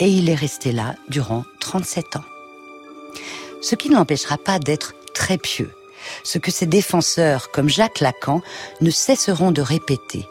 et 0.00 0.08
il 0.08 0.28
est 0.28 0.34
resté 0.34 0.72
là 0.72 0.96
durant 1.08 1.44
37 1.60 2.16
ans. 2.16 2.24
Ce 3.62 3.74
qui 3.74 3.90
ne 3.90 3.94
l'empêchera 3.94 4.38
pas 4.38 4.58
d'être 4.58 4.94
très 5.14 5.36
pieux, 5.38 5.70
ce 6.24 6.38
que 6.38 6.50
ses 6.50 6.66
défenseurs, 6.66 7.50
comme 7.50 7.68
Jacques 7.68 8.00
Lacan, 8.00 8.40
ne 8.80 8.90
cesseront 8.90 9.52
de 9.52 9.60
répéter. 9.60 10.26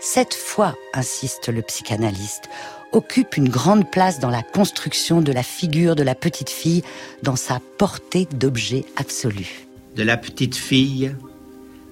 Cette 0.00 0.34
foi, 0.34 0.74
insiste 0.94 1.48
le 1.48 1.62
psychanalyste, 1.62 2.48
occupe 2.92 3.36
une 3.36 3.48
grande 3.48 3.90
place 3.90 4.20
dans 4.20 4.30
la 4.30 4.42
construction 4.42 5.20
de 5.20 5.32
la 5.32 5.42
figure 5.42 5.96
de 5.96 6.04
la 6.04 6.14
petite 6.14 6.50
fille 6.50 6.84
dans 7.22 7.36
sa 7.36 7.60
portée 7.78 8.28
d'objet 8.30 8.84
absolu. 8.96 9.65
De 9.96 10.02
la 10.02 10.18
petite 10.18 10.56
fille, 10.56 11.16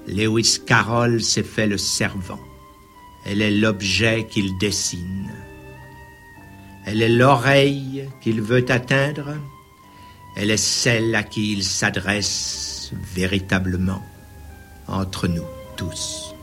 Lewis 0.07 0.59
Carroll 0.67 1.23
s'est 1.23 1.43
fait 1.43 1.67
le 1.67 1.79
servant. 1.79 2.39
Elle 3.25 3.41
est 3.41 3.51
l'objet 3.51 4.27
qu'il 4.31 4.59
dessine. 4.59 5.33
Elle 6.85 7.01
est 7.01 7.09
l'oreille 7.09 8.11
qu'il 8.21 8.43
veut 8.43 8.71
atteindre. 8.71 9.37
Elle 10.37 10.51
est 10.51 10.59
celle 10.59 11.15
à 11.15 11.23
qui 11.23 11.55
il 11.55 11.65
s'adresse 11.65 12.93
véritablement 13.15 14.03
entre 14.87 15.27
nous 15.27 15.47
tous. 15.79 16.35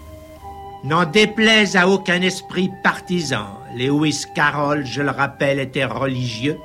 N'en 0.84 1.06
déplaise 1.06 1.76
à 1.76 1.88
aucun 1.88 2.24
esprit 2.24 2.72
partisan, 2.84 3.60
Lewis 3.78 4.24
Carroll, 4.34 4.84
je 4.84 5.04
le 5.04 5.12
rappelle, 5.12 5.60
était 5.60 5.86
religieux, 5.86 6.58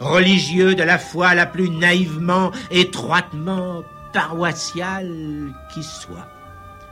religieux 0.00 0.74
de 0.74 0.84
la 0.84 0.96
foi 0.96 1.34
la 1.34 1.44
plus 1.44 1.68
naïvement, 1.68 2.50
étroitement 2.70 3.82
paroissiale 4.12 5.52
qui 5.72 5.82
soit. 5.82 6.28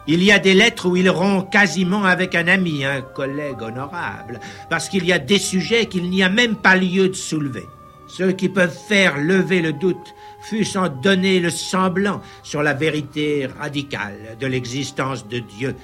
Il 0.06 0.24
y 0.24 0.32
a 0.32 0.38
des 0.38 0.54
lettres 0.54 0.88
où 0.88 0.96
il 0.96 1.10
rompt 1.10 1.50
quasiment 1.50 2.04
avec 2.04 2.34
un 2.34 2.48
ami, 2.48 2.84
un 2.84 3.02
collègue 3.02 3.62
honorable, 3.62 4.40
parce 4.68 4.88
qu'il 4.88 5.04
y 5.04 5.12
a 5.12 5.18
des 5.18 5.38
sujets 5.38 5.86
qu'il 5.86 6.08
n'y 6.10 6.22
a 6.22 6.28
même 6.28 6.56
pas 6.56 6.74
lieu 6.74 7.08
de 7.08 7.14
soulever. 7.14 7.66
Ceux 8.08 8.32
qui 8.32 8.48
peuvent 8.48 8.76
faire 8.76 9.18
lever 9.18 9.60
le 9.60 9.72
doute, 9.72 10.14
fût-ce 10.42 10.78
en 10.78 10.88
donner 10.88 11.38
le 11.38 11.50
semblant 11.50 12.20
sur 12.42 12.62
la 12.62 12.74
vérité 12.74 13.46
radicale 13.60 14.36
de 14.40 14.46
l'existence 14.46 15.28
de 15.28 15.38
Dieu, 15.38 15.76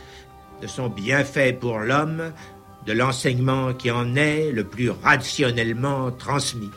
de 0.60 0.66
son 0.66 0.88
bienfait 0.88 1.52
pour 1.52 1.78
l'homme, 1.78 2.32
de 2.86 2.92
l'enseignement 2.92 3.74
qui 3.74 3.90
en 3.90 4.16
est 4.16 4.50
le 4.50 4.64
plus 4.64 4.90
rationnellement 4.90 6.10
transmis. 6.10 6.70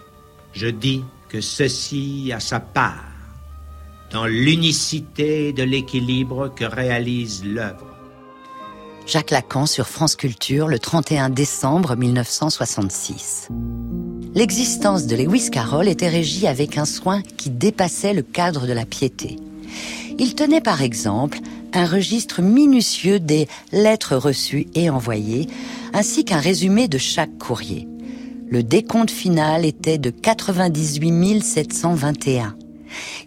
Je 0.53 0.67
dis 0.67 1.03
que 1.29 1.41
ceci 1.41 2.31
a 2.31 2.39
sa 2.39 2.59
part 2.59 3.08
dans 4.11 4.25
l'unicité 4.25 5.53
de 5.53 5.63
l'équilibre 5.63 6.51
que 6.53 6.65
réalise 6.65 7.43
l'œuvre. 7.45 7.85
Jacques 9.05 9.31
Lacan 9.31 9.65
sur 9.65 9.87
France 9.87 10.15
Culture 10.15 10.67
le 10.67 10.79
31 10.79 11.29
décembre 11.29 11.95
1966. 11.95 13.49
L'existence 14.35 15.07
de 15.07 15.15
Lewis 15.15 15.49
Carroll 15.51 15.87
était 15.87 16.09
régie 16.09 16.47
avec 16.47 16.77
un 16.77 16.85
soin 16.85 17.21
qui 17.37 17.49
dépassait 17.49 18.13
le 18.13 18.21
cadre 18.21 18.67
de 18.67 18.73
la 18.73 18.85
piété. 18.85 19.37
Il 20.19 20.35
tenait 20.35 20.61
par 20.61 20.81
exemple 20.81 21.39
un 21.73 21.85
registre 21.85 22.41
minutieux 22.41 23.19
des 23.19 23.47
lettres 23.71 24.15
reçues 24.15 24.67
et 24.75 24.89
envoyées, 24.89 25.47
ainsi 25.93 26.25
qu'un 26.25 26.39
résumé 26.39 26.87
de 26.87 26.97
chaque 26.97 27.37
courrier. 27.37 27.87
Le 28.49 28.63
décompte 28.63 29.11
final 29.11 29.65
était 29.65 29.97
de 29.99 30.09
98 30.09 31.41
721. 31.41 32.55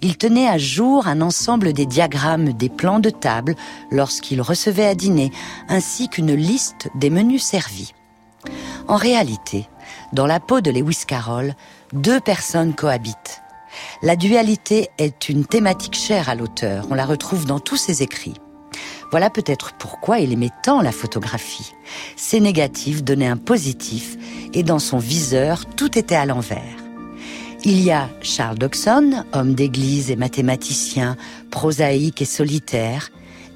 Il 0.01 0.17
tenait 0.17 0.49
à 0.49 0.59
jour 0.59 1.07
un 1.07 1.21
ensemble 1.21 1.73
des 1.73 1.87
diagrammes 1.87 2.53
des 2.53 2.69
plans 2.69 3.01
de 3.01 3.11
table 3.11 3.55
lorsqu'il 3.91 4.41
recevait 4.41 4.87
à 4.87 4.95
dîner, 4.95 5.31
ainsi 5.69 6.09
qu'une 6.09 6.35
liste 6.35 6.89
des 6.95 7.11
menus 7.11 7.43
servis. 7.43 7.93
En 8.89 8.97
réalité, 8.97 9.69
dans 10.13 10.27
la 10.27 10.41
peau 10.41 10.61
de 10.61 10.71
Lewis 10.71 11.05
Carroll, 11.07 11.55
deux 11.93 12.21
personnes 12.21 12.75
cohabitent. 12.75 13.43
La 14.03 14.17
dualité 14.17 14.91
est 14.99 15.29
une 15.29 15.47
thématique 15.47 15.97
chère 15.97 16.29
à 16.29 16.35
l'auteur, 16.35 16.87
on 16.91 16.95
la 16.95 17.07
retrouve 17.07 17.47
dans 17.47 17.61
tous 17.61 17.77
ses 17.77 18.03
écrits. 18.03 18.35
Voilà 19.11 19.29
peut-être 19.29 19.75
pourquoi 19.75 20.21
il 20.21 20.33
aimait 20.33 20.51
tant 20.63 20.81
la 20.81 20.93
photographie. 20.93 21.75
Ses 22.17 22.41
négatifs 22.41 23.05
donnaient 23.05 23.27
un 23.27 23.37
positif 23.37 24.17
et 24.55 24.63
dans 24.63 24.79
son 24.79 24.99
viseur, 24.99 25.67
tout 25.67 25.99
était 25.99 26.15
à 26.15 26.25
l'envers. 26.25 26.82
Il 27.65 27.81
y 27.81 27.93
a 27.93 28.09
Charles 28.23 28.59
Dodson, 28.59 29.25
homme 29.33 29.55
d'église 29.55 30.11
et 30.11 30.17
mathématicien, 30.17 31.17
prosaïque 31.53 32.21
et 32.21 32.25
solitaire, 32.25 33.11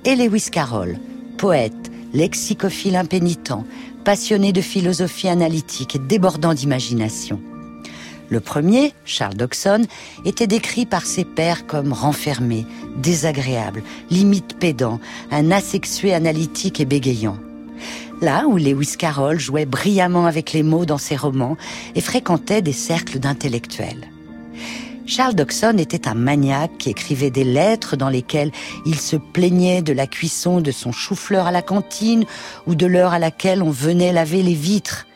et 0.05 0.15
Lewis 0.15 0.47
Carroll, 0.53 1.01
poète, 1.39 1.91
lexicophile 2.15 2.95
impénitent, 2.95 3.65
passionné 4.05 4.53
de 4.53 4.61
philosophie 4.61 5.29
analytique 5.29 5.97
et 5.97 5.99
débordant 5.99 6.55
d'imagination. 6.55 7.41
Le 8.29 8.39
premier, 8.39 8.95
Charles 9.05 9.35
Dodson, 9.35 9.87
était 10.25 10.47
décrit 10.47 10.87
par 10.87 11.05
ses 11.05 11.25
pairs 11.25 11.67
comme 11.67 11.93
renfermé, 11.93 12.65
désagréable, 12.99 13.83
limite 14.11 14.57
pédant, 14.57 15.01
un 15.33 15.51
asexué 15.51 16.15
analytique 16.15 16.81
et 16.81 16.85
bégayant. 16.85 17.39
Là 18.21 18.47
où 18.47 18.57
Lewis 18.57 18.95
Carroll 18.99 19.39
jouait 19.39 19.67
brillamment 19.67 20.27
avec 20.27 20.53
les 20.53 20.63
mots 20.63 20.87
dans 20.87 20.99
ses 20.99 21.17
romans 21.17 21.57
et 21.95 22.01
fréquentait 22.01 22.63
des 22.63 22.73
cercles 22.73 23.19
d'intellectuels. 23.19 24.09
Charles 25.07 25.35
Dodson 25.35 25.77
était 25.79 26.09
un 26.09 26.15
maniaque 26.15 26.79
qui 26.79 26.91
écrivait 26.91 27.31
des 27.31 27.45
lettres 27.45 27.97
dans 27.97 28.09
lesquelles 28.09 28.51
il 28.87 28.99
se 28.99 29.17
plaignait 29.17 29.83
de 29.83 29.93
la 29.93 30.07
cuisson 30.07 30.61
de 30.61 30.73
son 30.73 30.91
chou-fleur 30.91 31.47
à 31.47 31.53
la 31.53 31.63
cantine 31.63 32.25
ou 32.67 32.75
de 32.75 32.87
l'heure 32.87 33.13
à 33.13 33.19
laquelle 33.19 33.63
on 33.63 33.71
venait 33.71 34.13
laver 34.13 34.43
les 34.43 34.55
vitres 34.55 35.07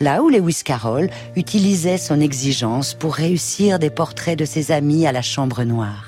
là 0.00 0.22
où 0.22 0.30
Lewis 0.30 0.62
Carroll 0.64 1.10
utilisait 1.36 1.98
son 1.98 2.20
exigence 2.20 2.94
pour 2.94 3.14
réussir 3.14 3.78
des 3.78 3.90
portraits 3.90 4.38
de 4.38 4.44
ses 4.44 4.72
amis 4.72 5.06
à 5.06 5.12
la 5.12 5.22
chambre 5.22 5.62
noire. 5.62 6.06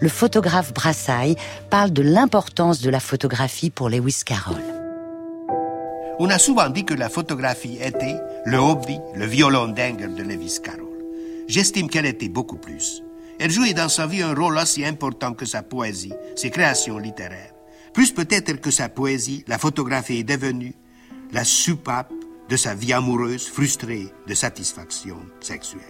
Le 0.00 0.08
photographe 0.08 0.72
Brassailles 0.72 1.36
parle 1.70 1.92
de 1.92 2.02
l'importance 2.02 2.80
de 2.80 2.90
la 2.90 3.00
photographie 3.00 3.70
pour 3.70 3.88
Lewis 3.88 4.20
Carroll. 4.24 4.77
On 6.20 6.30
a 6.30 6.38
souvent 6.38 6.68
dit 6.68 6.84
que 6.84 6.94
la 6.94 7.08
photographie 7.08 7.78
était 7.80 8.16
le 8.44 8.58
hobby, 8.58 8.98
le 9.14 9.24
violon 9.24 9.68
d'Engel 9.68 10.16
de 10.16 10.22
Lewis 10.24 10.58
Carroll. 10.62 10.88
J'estime 11.46 11.88
qu'elle 11.88 12.06
était 12.06 12.28
beaucoup 12.28 12.56
plus. 12.56 13.04
Elle 13.38 13.52
jouait 13.52 13.72
dans 13.72 13.88
sa 13.88 14.08
vie 14.08 14.22
un 14.22 14.34
rôle 14.34 14.58
aussi 14.58 14.84
important 14.84 15.32
que 15.32 15.46
sa 15.46 15.62
poésie, 15.62 16.12
ses 16.34 16.50
créations 16.50 16.98
littéraires. 16.98 17.54
Plus 17.94 18.10
peut-être 18.10 18.60
que 18.60 18.72
sa 18.72 18.88
poésie, 18.88 19.44
la 19.46 19.58
photographie 19.58 20.18
est 20.18 20.24
devenue 20.24 20.74
la 21.32 21.44
soupape 21.44 22.12
de 22.48 22.56
sa 22.56 22.74
vie 22.74 22.92
amoureuse 22.92 23.46
frustrée 23.46 24.08
de 24.26 24.34
satisfaction 24.34 25.18
sexuelle. 25.38 25.82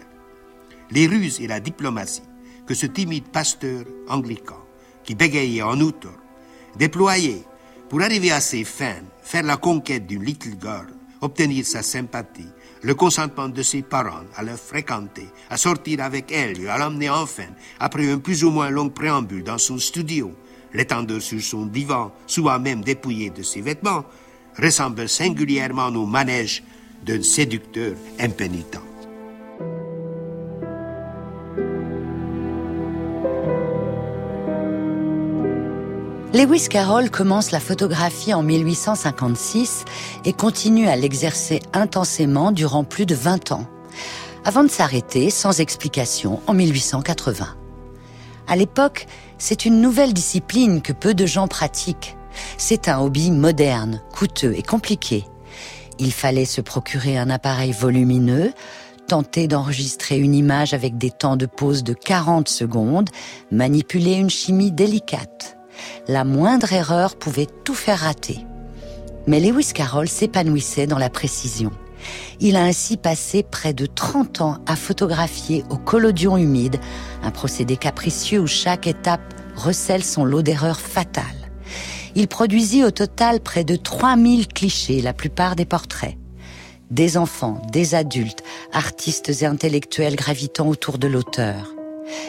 Les 0.90 1.06
ruses 1.06 1.40
et 1.40 1.46
la 1.46 1.60
diplomatie 1.60 2.22
que 2.66 2.74
ce 2.74 2.84
timide 2.84 3.28
pasteur 3.28 3.86
anglican, 4.10 4.62
qui 5.04 5.14
bégayait 5.14 5.62
en 5.62 5.80
outre, 5.80 6.12
déployait 6.76 7.44
pour 7.88 8.02
arriver 8.02 8.30
à 8.30 8.40
ses 8.40 8.64
fins, 8.64 9.02
faire 9.28 9.42
la 9.42 9.58
conquête 9.58 10.06
d'une 10.06 10.24
little 10.24 10.56
girl, 10.58 10.86
obtenir 11.20 11.66
sa 11.66 11.82
sympathie, 11.82 12.48
le 12.82 12.94
consentement 12.94 13.50
de 13.50 13.60
ses 13.62 13.82
parents 13.82 14.24
à 14.34 14.42
la 14.42 14.56
fréquenter, 14.56 15.28
à 15.50 15.58
sortir 15.58 16.00
avec 16.00 16.32
elle 16.32 16.58
et 16.58 16.68
à 16.68 16.78
l'emmener 16.78 17.10
enfin, 17.10 17.48
après 17.78 18.10
un 18.10 18.20
plus 18.20 18.42
ou 18.42 18.50
moins 18.50 18.70
long 18.70 18.88
préambule 18.88 19.44
dans 19.44 19.58
son 19.58 19.76
studio, 19.76 20.32
l'étendeur 20.72 21.20
sur 21.20 21.42
son 21.42 21.66
divan, 21.66 22.10
souvent 22.26 22.58
même 22.58 22.80
dépouillé 22.80 23.28
de 23.28 23.42
ses 23.42 23.60
vêtements, 23.60 24.06
ressemble 24.58 25.06
singulièrement 25.06 25.88
au 25.88 26.06
manège 26.06 26.62
d'un 27.04 27.22
séducteur 27.22 27.96
impénitent. 28.18 28.87
Lewis 36.38 36.68
Carroll 36.70 37.10
commence 37.10 37.50
la 37.50 37.58
photographie 37.58 38.32
en 38.32 38.44
1856 38.44 39.84
et 40.24 40.32
continue 40.32 40.86
à 40.86 40.94
l'exercer 40.94 41.58
intensément 41.72 42.52
durant 42.52 42.84
plus 42.84 43.06
de 43.06 43.16
20 43.16 43.50
ans, 43.50 43.66
avant 44.44 44.62
de 44.62 44.68
s'arrêter 44.68 45.30
sans 45.30 45.58
explication 45.58 46.40
en 46.46 46.54
1880. 46.54 47.56
À 48.46 48.54
l'époque, 48.54 49.08
c'est 49.36 49.64
une 49.64 49.80
nouvelle 49.80 50.14
discipline 50.14 50.80
que 50.80 50.92
peu 50.92 51.12
de 51.12 51.26
gens 51.26 51.48
pratiquent. 51.48 52.16
C'est 52.56 52.86
un 52.86 53.00
hobby 53.00 53.32
moderne, 53.32 54.00
coûteux 54.14 54.54
et 54.56 54.62
compliqué. 54.62 55.24
Il 55.98 56.12
fallait 56.12 56.44
se 56.44 56.60
procurer 56.60 57.18
un 57.18 57.30
appareil 57.30 57.72
volumineux, 57.72 58.52
tenter 59.08 59.48
d'enregistrer 59.48 60.20
une 60.20 60.36
image 60.36 60.72
avec 60.72 60.98
des 60.98 61.10
temps 61.10 61.36
de 61.36 61.46
pause 61.46 61.82
de 61.82 61.94
40 61.94 62.48
secondes, 62.48 63.10
manipuler 63.50 64.12
une 64.12 64.30
chimie 64.30 64.70
délicate. 64.70 65.57
La 66.06 66.24
moindre 66.24 66.72
erreur 66.72 67.16
pouvait 67.16 67.48
tout 67.64 67.74
faire 67.74 68.00
rater. 68.00 68.38
Mais 69.26 69.40
Lewis 69.40 69.72
Carroll 69.74 70.08
s'épanouissait 70.08 70.86
dans 70.86 70.98
la 70.98 71.10
précision. 71.10 71.70
Il 72.40 72.56
a 72.56 72.62
ainsi 72.62 72.96
passé 72.96 73.42
près 73.42 73.72
de 73.72 73.86
30 73.86 74.40
ans 74.40 74.58
à 74.66 74.76
photographier 74.76 75.64
au 75.70 75.76
collodion 75.76 76.36
humide, 76.36 76.80
un 77.22 77.30
procédé 77.30 77.76
capricieux 77.76 78.40
où 78.40 78.46
chaque 78.46 78.86
étape 78.86 79.34
recèle 79.56 80.04
son 80.04 80.24
lot 80.24 80.42
d'erreurs 80.42 80.80
fatales 80.80 81.24
il 82.18 82.26
produisit 82.26 82.84
au 82.84 82.90
total 82.90 83.40
près 83.40 83.62
de 83.62 83.76
3000 83.76 84.48
clichés, 84.48 85.00
la 85.00 85.12
plupart 85.12 85.54
des 85.54 85.64
portraits. 85.64 86.16
Des 86.90 87.16
enfants, 87.16 87.62
des 87.70 87.94
adultes, 87.94 88.42
artistes 88.72 89.30
et 89.42 89.46
intellectuels 89.46 90.16
gravitant 90.16 90.66
autour 90.66 90.98
de 90.98 91.06
l'auteur. 91.06 91.74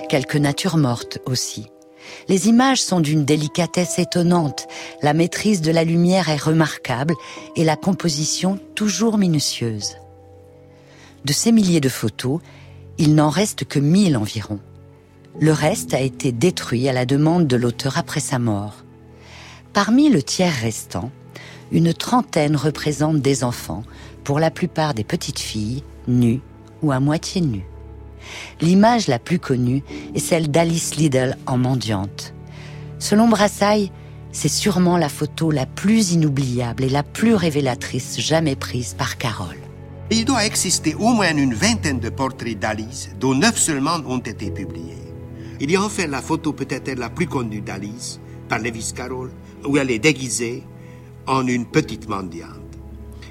Quelques 0.08 0.36
natures 0.36 0.78
mortes 0.78 1.18
aussi. 1.26 1.68
Les 2.28 2.48
images 2.48 2.82
sont 2.82 3.00
d'une 3.00 3.26
délicatesse 3.26 4.00
étonnante, 4.00 4.68
la 5.02 5.14
maîtrise 5.14 5.62
de 5.62 5.72
la 5.72 5.84
lumière 5.84 6.30
est 6.30 6.42
remarquable 6.42 7.14
et 7.56 7.64
la 7.64 7.76
composition 7.76 8.60
toujours 8.76 9.18
minutieuse. 9.18 9.98
De 11.26 11.34
ces 11.34 11.52
milliers 11.52 11.82
de 11.82 11.90
photos, 11.90 12.40
il 12.98 13.16
n'en 13.16 13.30
reste 13.30 13.66
que 13.66 13.80
mille 13.80 14.18
environ. 14.18 14.60
Le 15.40 15.52
reste 15.52 15.94
a 15.94 16.02
été 16.02 16.32
détruit 16.32 16.90
à 16.90 16.94
la 16.94 17.06
demande 17.06 17.48
de 17.48 17.56
l'auteur 17.56 17.98
après 17.98 18.20
sa 18.20 18.40
mort. 18.40 18.84
Parmi 19.74 20.10
le 20.10 20.24
tiers 20.24 20.54
restant, 20.54 21.12
une 21.72 21.94
trentaine 21.94 22.56
représentent 22.56 23.22
des 23.22 23.44
enfants, 23.44 23.84
pour 24.24 24.40
la 24.40 24.52
plupart 24.52 24.94
des 24.94 25.04
petites 25.04 25.40
filles, 25.40 25.84
nues 26.08 26.42
ou 26.82 26.92
à 26.92 27.00
moitié 27.00 27.42
nues. 27.42 27.66
L'image 28.62 29.08
la 29.08 29.20
plus 29.20 29.40
connue 29.40 29.84
est 30.16 30.20
celle 30.20 30.50
d'Alice 30.50 30.96
Liddell 30.96 31.38
en 31.46 31.58
mendiante. 31.58 32.34
Selon 33.00 33.28
Brassailles, 33.28 33.92
c'est 34.32 34.50
sûrement 34.50 34.98
la 34.98 35.10
photo 35.10 35.52
la 35.52 35.66
plus 35.66 36.12
inoubliable 36.12 36.84
et 36.84 36.90
la 36.90 37.04
plus 37.04 37.34
révélatrice 37.34 38.20
jamais 38.20 38.56
prise 38.56 38.94
par 38.94 39.18
Carole. 39.18 39.58
Il 40.12 40.26
doit 40.26 40.46
exister 40.46 40.96
au 40.96 41.14
moins 41.14 41.36
une 41.36 41.54
vingtaine 41.54 42.00
de 42.00 42.10
portraits 42.10 42.58
d'Alice, 42.58 43.10
dont 43.20 43.36
neuf 43.36 43.58
seulement 43.58 44.00
ont 44.08 44.20
été 44.20 44.50
publiés. 44.52 44.98
Il 45.60 45.72
y 45.72 45.76
a 45.76 45.82
en 45.82 45.90
fait 45.90 46.08
la 46.08 46.22
photo 46.22 46.54
peut-être 46.54 46.98
la 46.98 47.10
plus 47.10 47.28
connue 47.28 47.62
d'Alice, 47.62 48.20
par 48.48 48.60
Lewis 48.60 48.92
Carroll, 48.96 49.32
où 49.68 49.78
elle 49.78 49.92
est 49.92 50.00
déguisée 50.00 50.64
en 51.28 51.46
une 51.46 51.66
petite 51.66 52.10
mendiante. 52.10 52.50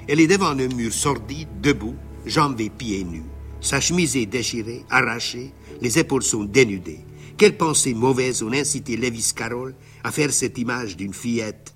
Elle 0.07 0.21
est 0.21 0.27
devant 0.27 0.57
un 0.57 0.67
mur 0.67 0.93
sordide, 0.93 1.49
debout, 1.61 1.95
jambes 2.25 2.61
et 2.61 2.69
pieds 2.69 3.03
nus. 3.03 3.25
Sa 3.61 3.79
chemise 3.79 4.15
est 4.15 4.25
déchirée, 4.25 4.85
arrachée, 4.89 5.51
les 5.81 5.99
épaules 5.99 6.23
sont 6.23 6.45
dénudées. 6.45 7.01
Quelle 7.37 7.57
pensée 7.57 7.93
mauvaise 7.93 8.41
ont 8.43 8.51
incité 8.51 8.97
Lewis 8.97 9.31
Carroll 9.35 9.75
à 10.03 10.11
faire 10.11 10.31
cette 10.31 10.57
image 10.57 10.97
d'une 10.97 11.13
fillette, 11.13 11.73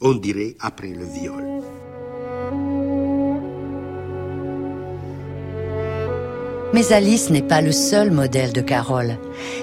on 0.00 0.14
dirait 0.14 0.56
après 0.60 0.88
le 0.88 1.04
viol. 1.04 1.44
Mais 6.72 6.92
Alice 6.92 7.30
n'est 7.30 7.42
pas 7.42 7.60
le 7.60 7.72
seul 7.72 8.12
modèle 8.12 8.52
de 8.52 8.60
Carole. 8.60 9.18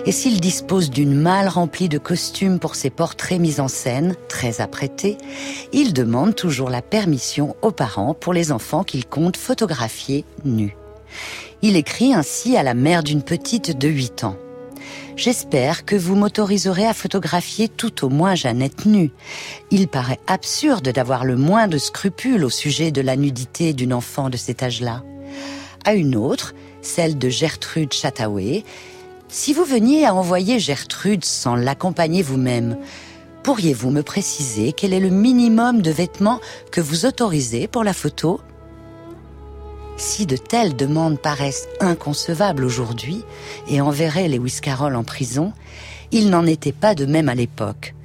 Et 0.05 0.11
s'il 0.11 0.41
dispose 0.41 0.89
d'une 0.89 1.15
malle 1.15 1.47
remplie 1.47 1.87
de 1.87 1.97
costumes 1.97 2.59
pour 2.59 2.75
ses 2.75 2.89
portraits 2.89 3.39
mis 3.39 3.61
en 3.61 3.69
scène, 3.69 4.15
très 4.27 4.59
apprêtés, 4.59 5.17
il 5.71 5.93
demande 5.93 6.35
toujours 6.35 6.69
la 6.69 6.81
permission 6.81 7.55
aux 7.61 7.71
parents 7.71 8.13
pour 8.13 8.33
les 8.33 8.51
enfants 8.51 8.83
qu'il 8.83 9.05
compte 9.05 9.37
photographier 9.37 10.25
nus. 10.43 10.75
Il 11.63 11.75
écrit 11.75 12.13
ainsi 12.13 12.55
à 12.55 12.63
la 12.63 12.75
mère 12.75 13.01
d'une 13.01 13.23
petite 13.23 13.77
de 13.77 13.87
8 13.87 14.23
ans. 14.23 14.37
J'espère 15.15 15.85
que 15.85 15.95
vous 15.95 16.15
m'autoriserez 16.15 16.85
à 16.85 16.93
photographier 16.93 17.67
tout 17.67 18.05
au 18.05 18.09
moins 18.09 18.35
Jeannette 18.35 18.85
nue. 18.85 19.11
Il 19.71 19.87
paraît 19.87 20.19
absurde 20.27 20.89
d'avoir 20.89 21.25
le 21.25 21.35
moins 21.35 21.67
de 21.67 21.79
scrupules 21.79 22.43
au 22.43 22.51
sujet 22.51 22.91
de 22.91 23.01
la 23.01 23.15
nudité 23.15 23.73
d'une 23.73 23.93
enfant 23.93 24.29
de 24.29 24.37
cet 24.37 24.61
âge-là. 24.61 25.03
À 25.83 25.95
une 25.95 26.15
autre, 26.15 26.53
celle 26.83 27.17
de 27.17 27.29
Gertrude 27.29 27.91
Chataway. 27.91 28.63
Si 29.27 29.53
vous 29.53 29.65
veniez 29.65 30.05
à 30.05 30.13
envoyer 30.13 30.59
Gertrude 30.59 31.25
sans 31.25 31.55
l'accompagner 31.55 32.21
vous-même, 32.21 32.77
pourriez-vous 33.41 33.89
me 33.89 34.03
préciser 34.03 34.73
quel 34.73 34.93
est 34.93 34.99
le 34.99 35.09
minimum 35.09 35.81
de 35.81 35.91
vêtements 35.91 36.39
que 36.71 36.81
vous 36.81 37.07
autorisez 37.07 37.67
pour 37.67 37.83
la 37.83 37.93
photo? 37.93 38.39
Si 39.97 40.27
de 40.27 40.37
telles 40.37 40.75
demandes 40.75 41.19
paraissent 41.19 41.67
inconcevables 41.79 42.63
aujourd'hui 42.63 43.23
et 43.67 43.81
enverraient 43.81 44.27
Lewis 44.27 44.59
Carroll 44.61 44.95
en 44.95 45.03
prison, 45.03 45.53
il 46.11 46.29
n'en 46.29 46.45
était 46.45 46.71
pas 46.71 46.93
de 46.93 47.07
même 47.07 47.29
à 47.29 47.35
l'époque. 47.35 47.95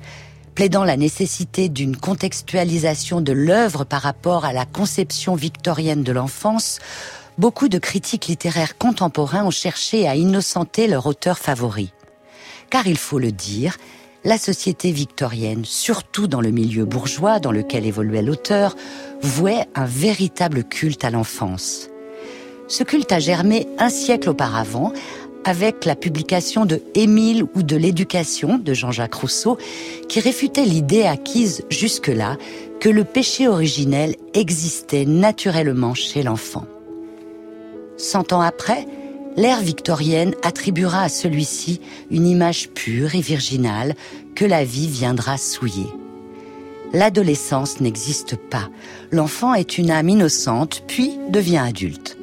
Plaidant 0.55 0.85
la 0.85 0.97
nécessité 0.97 1.69
d'une 1.69 1.97
contextualisation 1.97 3.21
de 3.21 3.33
l'œuvre 3.33 3.85
par 3.85 4.01
rapport 4.01 4.47
à 4.47 4.55
la 4.55 4.65
conception 4.65 5.35
victorienne 5.35 6.03
de 6.03 6.13
l'enfance, 6.13 6.79
beaucoup 7.37 7.69
de 7.69 7.79
critiques 7.79 8.27
littéraires 8.27 8.79
contemporains 8.79 9.45
ont 9.45 9.51
cherché 9.51 10.09
à 10.09 10.17
innocenter 10.17 10.89
leur 10.89 11.07
auteur 11.07 11.39
favori. 11.39 11.93
Car 12.71 12.87
il 12.87 12.97
faut 12.97 13.19
le 13.19 13.33
dire, 13.33 13.77
la 14.25 14.39
société 14.39 14.93
victorienne, 14.93 15.65
surtout 15.65 16.27
dans 16.27 16.41
le 16.41 16.51
milieu 16.51 16.85
bourgeois 16.85 17.41
dans 17.41 17.53
lequel 17.53 17.87
évoluait 17.87 18.23
l'auteur, 18.23 18.77
vouait 19.23 19.67
un 19.75 19.87
véritable 19.87 20.65
culte 20.65 21.05
à 21.05 21.11
l'enfance. 21.11 21.89
Ce 22.69 22.85
culte 22.85 23.13
a 23.13 23.19
germé 23.19 23.67
un 23.79 23.89
siècle 23.89 24.31
auparavant 24.31 24.93
avec 25.45 25.85
la 25.85 25.97
publication 25.97 26.65
de 26.67 26.81
Émile 26.95 27.45
ou 27.55 27.63
de 27.63 27.77
l'éducation 27.77 28.59
de 28.59 28.75
Jean-Jacques 28.75 29.15
Rousseau 29.15 29.59
qui 30.09 30.21
réfutait 30.21 30.65
l'idée 30.65 31.03
acquise 31.03 31.65
jusque-là 31.69 32.37
que 32.81 32.89
le 32.89 33.05
péché 33.05 33.49
originel 33.49 34.15
existait 34.35 35.05
naturellement 35.05 35.95
chez 35.95 36.23
l'enfant. 36.23 36.65
Cent 37.97 38.33
ans 38.33 38.41
après, 38.41 38.87
l'ère 39.37 39.61
victorienne 39.61 40.35
attribuera 40.43 41.03
à 41.03 41.09
celui-ci 41.09 41.81
une 42.11 42.27
image 42.27 42.71
pure 42.71 43.15
et 43.15 43.21
virginale 43.21 43.95
que 44.35 44.45
la 44.45 44.65
vie 44.65 44.89
viendra 44.89 45.39
souiller. 45.39 45.89
L'adolescence 46.93 47.81
n'existe 47.81 48.37
pas. 48.37 48.69
L'enfant 49.11 49.55
est 49.55 49.79
une 49.79 49.91
âme 49.91 50.11
innocente, 50.11 50.83
puis 50.87 51.13
devient 51.31 51.59
adulte. 51.59 52.19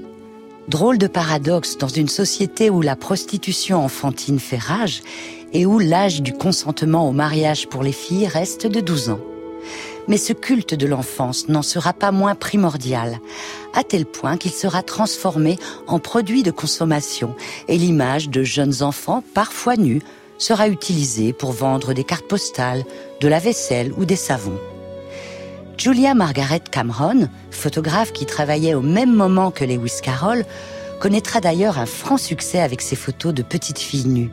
Drôle 0.67 0.99
de 0.99 1.07
paradoxe 1.07 1.77
dans 1.77 1.87
une 1.87 2.09
société 2.09 2.69
où 2.69 2.81
la 2.81 2.95
prostitution 2.95 3.83
enfantine 3.83 4.39
fait 4.39 4.59
rage 4.59 5.01
et 5.51 5.65
où 5.65 5.79
l'âge 5.79 6.21
du 6.21 6.33
consentement 6.33 7.09
au 7.09 7.11
mariage 7.11 7.67
pour 7.67 7.81
les 7.81 7.91
filles 7.91 8.27
reste 8.27 8.67
de 8.67 8.79
12 8.79 9.09
ans 9.09 9.19
mais 10.09 10.17
ce 10.17 10.33
culte 10.33 10.73
de 10.73 10.87
l'enfance 10.87 11.47
n'en 11.47 11.61
sera 11.61 11.93
pas 11.93 12.11
moins 12.11 12.35
primordial, 12.35 13.19
à 13.73 13.83
tel 13.83 14.05
point 14.05 14.37
qu'il 14.37 14.51
sera 14.51 14.83
transformé 14.83 15.57
en 15.87 15.99
produit 15.99 16.43
de 16.43 16.51
consommation 16.51 17.35
et 17.67 17.77
l'image 17.77 18.29
de 18.29 18.43
jeunes 18.43 18.81
enfants, 18.81 19.23
parfois 19.33 19.75
nus, 19.75 20.01
sera 20.37 20.69
utilisée 20.69 21.33
pour 21.33 21.51
vendre 21.51 21.93
des 21.93 22.03
cartes 22.03 22.27
postales, 22.27 22.85
de 23.21 23.27
la 23.27 23.39
vaisselle 23.39 23.93
ou 23.97 24.05
des 24.05 24.15
savons. 24.15 24.57
Julia 25.77 26.13
Margaret 26.13 26.61
Cameron, 26.71 27.29
photographe 27.51 28.11
qui 28.11 28.25
travaillait 28.25 28.73
au 28.73 28.81
même 28.81 29.13
moment 29.13 29.51
que 29.51 29.63
Lewis 29.63 29.99
Carroll, 30.01 30.45
connaîtra 30.99 31.39
d'ailleurs 31.39 31.79
un 31.79 31.85
franc 31.85 32.17
succès 32.17 32.59
avec 32.59 32.81
ses 32.81 32.95
photos 32.95 33.33
de 33.33 33.43
petites 33.43 33.79
filles 33.79 34.07
nues. 34.07 34.31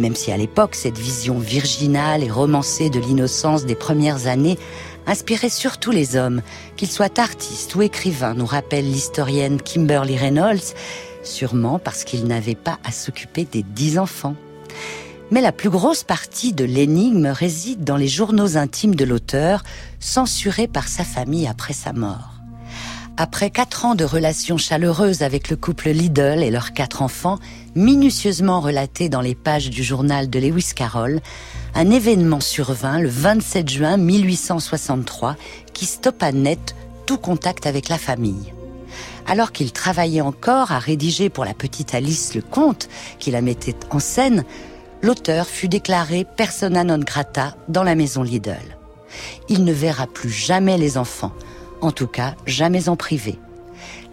Même 0.00 0.16
si 0.16 0.32
à 0.32 0.36
l'époque, 0.36 0.74
cette 0.74 0.98
vision 0.98 1.38
virginale 1.38 2.24
et 2.24 2.30
romancée 2.30 2.90
de 2.90 2.98
l'innocence 2.98 3.64
des 3.64 3.74
premières 3.74 4.26
années 4.26 4.58
inspirait 5.06 5.48
surtout 5.48 5.90
les 5.90 6.16
hommes, 6.16 6.42
qu'ils 6.76 6.90
soient 6.90 7.20
artistes 7.20 7.74
ou 7.74 7.82
écrivains, 7.82 8.34
nous 8.34 8.46
rappelle 8.46 8.84
l'historienne 8.84 9.60
Kimberly 9.60 10.16
Reynolds, 10.16 10.74
sûrement 11.22 11.78
parce 11.78 12.04
qu'ils 12.04 12.26
n'avaient 12.26 12.54
pas 12.54 12.78
à 12.84 12.92
s'occuper 12.92 13.44
des 13.44 13.62
dix 13.62 13.98
enfants. 13.98 14.36
Mais 15.30 15.40
la 15.40 15.52
plus 15.52 15.70
grosse 15.70 16.04
partie 16.04 16.52
de 16.52 16.64
l'énigme 16.64 17.26
réside 17.26 17.82
dans 17.82 17.96
les 17.96 18.08
journaux 18.08 18.56
intimes 18.56 18.94
de 18.94 19.04
l'auteur, 19.04 19.62
censurés 19.98 20.68
par 20.68 20.88
sa 20.88 21.04
famille 21.04 21.46
après 21.46 21.72
sa 21.72 21.92
mort. 21.92 22.34
Après 23.16 23.50
quatre 23.50 23.84
ans 23.84 23.94
de 23.94 24.04
relations 24.04 24.58
chaleureuses 24.58 25.22
avec 25.22 25.48
le 25.48 25.54
couple 25.54 25.90
Liddell 25.90 26.42
et 26.42 26.50
leurs 26.50 26.72
quatre 26.72 27.00
enfants, 27.00 27.38
minutieusement 27.76 28.60
relatés 28.60 29.08
dans 29.08 29.20
les 29.20 29.36
pages 29.36 29.70
du 29.70 29.84
journal 29.84 30.28
de 30.28 30.40
Lewis 30.40 30.72
Carroll, 30.74 31.20
un 31.74 31.90
événement 31.90 32.40
survint 32.40 33.00
le 33.00 33.08
27 33.08 33.68
juin 33.68 33.96
1863 33.96 35.36
qui 35.72 35.86
stoppa 35.86 36.32
net 36.32 36.74
tout 37.06 37.18
contact 37.18 37.66
avec 37.66 37.88
la 37.88 37.98
famille. 37.98 38.52
Alors 39.26 39.52
qu'il 39.52 39.72
travaillait 39.72 40.20
encore 40.20 40.70
à 40.70 40.78
rédiger 40.78 41.30
pour 41.30 41.44
la 41.44 41.54
petite 41.54 41.94
Alice 41.94 42.34
le 42.34 42.42
conte 42.42 42.88
qui 43.18 43.30
la 43.30 43.40
mettait 43.40 43.74
en 43.90 43.98
scène, 43.98 44.44
l'auteur 45.02 45.46
fut 45.46 45.68
déclaré 45.68 46.24
persona 46.36 46.84
non 46.84 46.98
grata 46.98 47.56
dans 47.68 47.82
la 47.82 47.94
maison 47.94 48.22
Liddell. 48.22 48.78
Il 49.48 49.64
ne 49.64 49.72
verra 49.72 50.06
plus 50.06 50.30
jamais 50.30 50.78
les 50.78 50.96
enfants, 50.96 51.32
en 51.80 51.90
tout 51.90 52.06
cas 52.06 52.34
jamais 52.46 52.88
en 52.88 52.96
privé. 52.96 53.38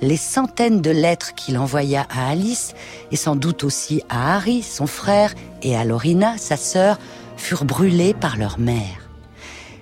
Les 0.01 0.17
centaines 0.17 0.81
de 0.81 0.89
lettres 0.89 1.35
qu'il 1.35 1.57
envoya 1.57 2.07
à 2.09 2.29
Alice, 2.29 2.73
et 3.11 3.15
sans 3.15 3.35
doute 3.35 3.63
aussi 3.63 4.01
à 4.09 4.35
Harry, 4.35 4.63
son 4.63 4.87
frère, 4.87 5.33
et 5.61 5.75
à 5.75 5.83
Lorina, 5.83 6.37
sa 6.37 6.57
sœur, 6.57 6.97
furent 7.41 7.65
brûlées 7.65 8.13
par 8.13 8.37
leur 8.37 8.59
mère. 8.59 9.09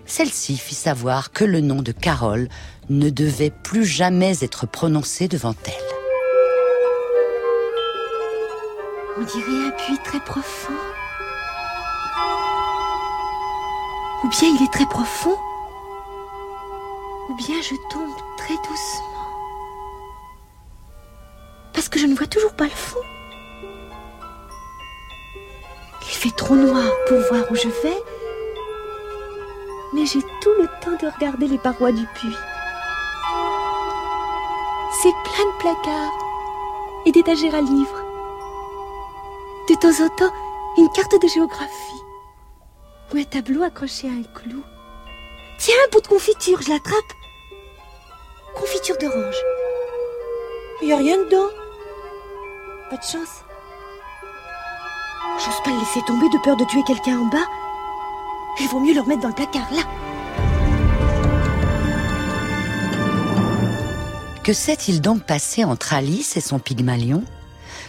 Celle-ci 0.06 0.58
fit 0.58 0.76
savoir 0.76 1.32
que 1.32 1.44
le 1.44 1.62
nom 1.62 1.82
de 1.82 1.92
Carole 1.92 2.48
ne 2.90 3.10
devait 3.10 3.52
plus 3.52 3.86
jamais 3.86 4.44
être 4.44 4.66
prononcé 4.66 5.28
devant 5.28 5.54
elle. 5.66 5.74
On 9.18 9.24
dirait 9.24 9.68
un 9.68 9.72
puits 9.72 10.00
très 10.04 10.20
profond. 10.22 10.74
Ou 14.24 14.30
bien 14.30 14.50
il 14.58 14.64
est 14.64 14.74
très 14.74 14.86
profond 14.86 15.36
ou 17.30 17.36
bien 17.36 17.62
je 17.62 17.76
tombe 17.92 18.16
très 18.38 18.56
doucement. 18.56 19.06
Parce 21.74 21.88
que 21.88 22.00
je 22.00 22.08
ne 22.08 22.16
vois 22.16 22.28
toujours 22.28 22.54
pas 22.54 22.64
le 22.64 22.72
fond. 22.72 23.00
Trop 26.40 26.56
noir 26.56 26.90
pour 27.06 27.20
voir 27.20 27.52
où 27.52 27.56
je 27.56 27.68
vais, 27.68 28.02
mais 29.94 30.06
j'ai 30.06 30.22
tout 30.42 30.54
le 30.58 30.68
temps 30.82 30.96
de 31.02 31.12
regarder 31.14 31.48
les 31.48 31.58
parois 31.58 31.92
du 31.92 32.06
puits. 32.16 32.38
C'est 35.02 35.14
plein 35.26 35.46
de 35.46 35.58
placards 35.60 36.18
et 37.06 37.12
d'étagères 37.12 37.56
à 37.56 37.60
livres. 37.60 38.04
De 39.68 39.76
temps 39.76 40.02
en 40.02 40.08
temps, 40.16 40.34
une 40.78 40.90
carte 40.92 41.22
de 41.22 41.28
géographie 41.28 42.04
ou 43.14 43.18
un 43.18 43.24
tableau 43.24 43.64
accroché 43.64 44.08
à 44.08 44.12
un 44.12 44.24
clou. 44.24 44.64
Tiens, 45.58 45.76
un 45.86 45.90
bout 45.92 46.02
de 46.02 46.08
confiture, 46.08 46.62
je 46.62 46.70
l'attrape. 46.70 47.14
Confiture 48.56 48.98
d'orange. 48.98 49.44
Il 50.82 50.88
n'y 50.88 50.94
a 50.94 50.98
rien 50.98 51.18
dedans. 51.18 51.50
Pas 52.90 52.96
de 52.96 53.04
chance. 53.04 53.44
J'ose 55.46 55.64
pas 55.64 55.72
le 55.72 55.80
laisser 55.80 56.02
tomber 56.06 56.28
de 56.30 56.38
peur 56.44 56.58
de 56.58 56.66
tuer 56.66 56.84
quelqu'un 56.86 57.18
en 57.18 57.26
bas. 57.26 57.48
Il 58.60 58.68
vaut 58.68 58.82
mieux 58.82 58.94
le 58.94 59.00
remettre 59.00 59.22
dans 59.22 59.30
le 59.30 59.34
placard, 59.34 59.70
là. 59.72 59.84
Que 64.44 64.52
s'est-il 64.52 65.00
donc 65.00 65.24
passé 65.24 65.64
entre 65.64 65.94
Alice 65.94 66.36
et 66.36 66.42
son 66.42 66.60
Pygmalion? 66.60 67.24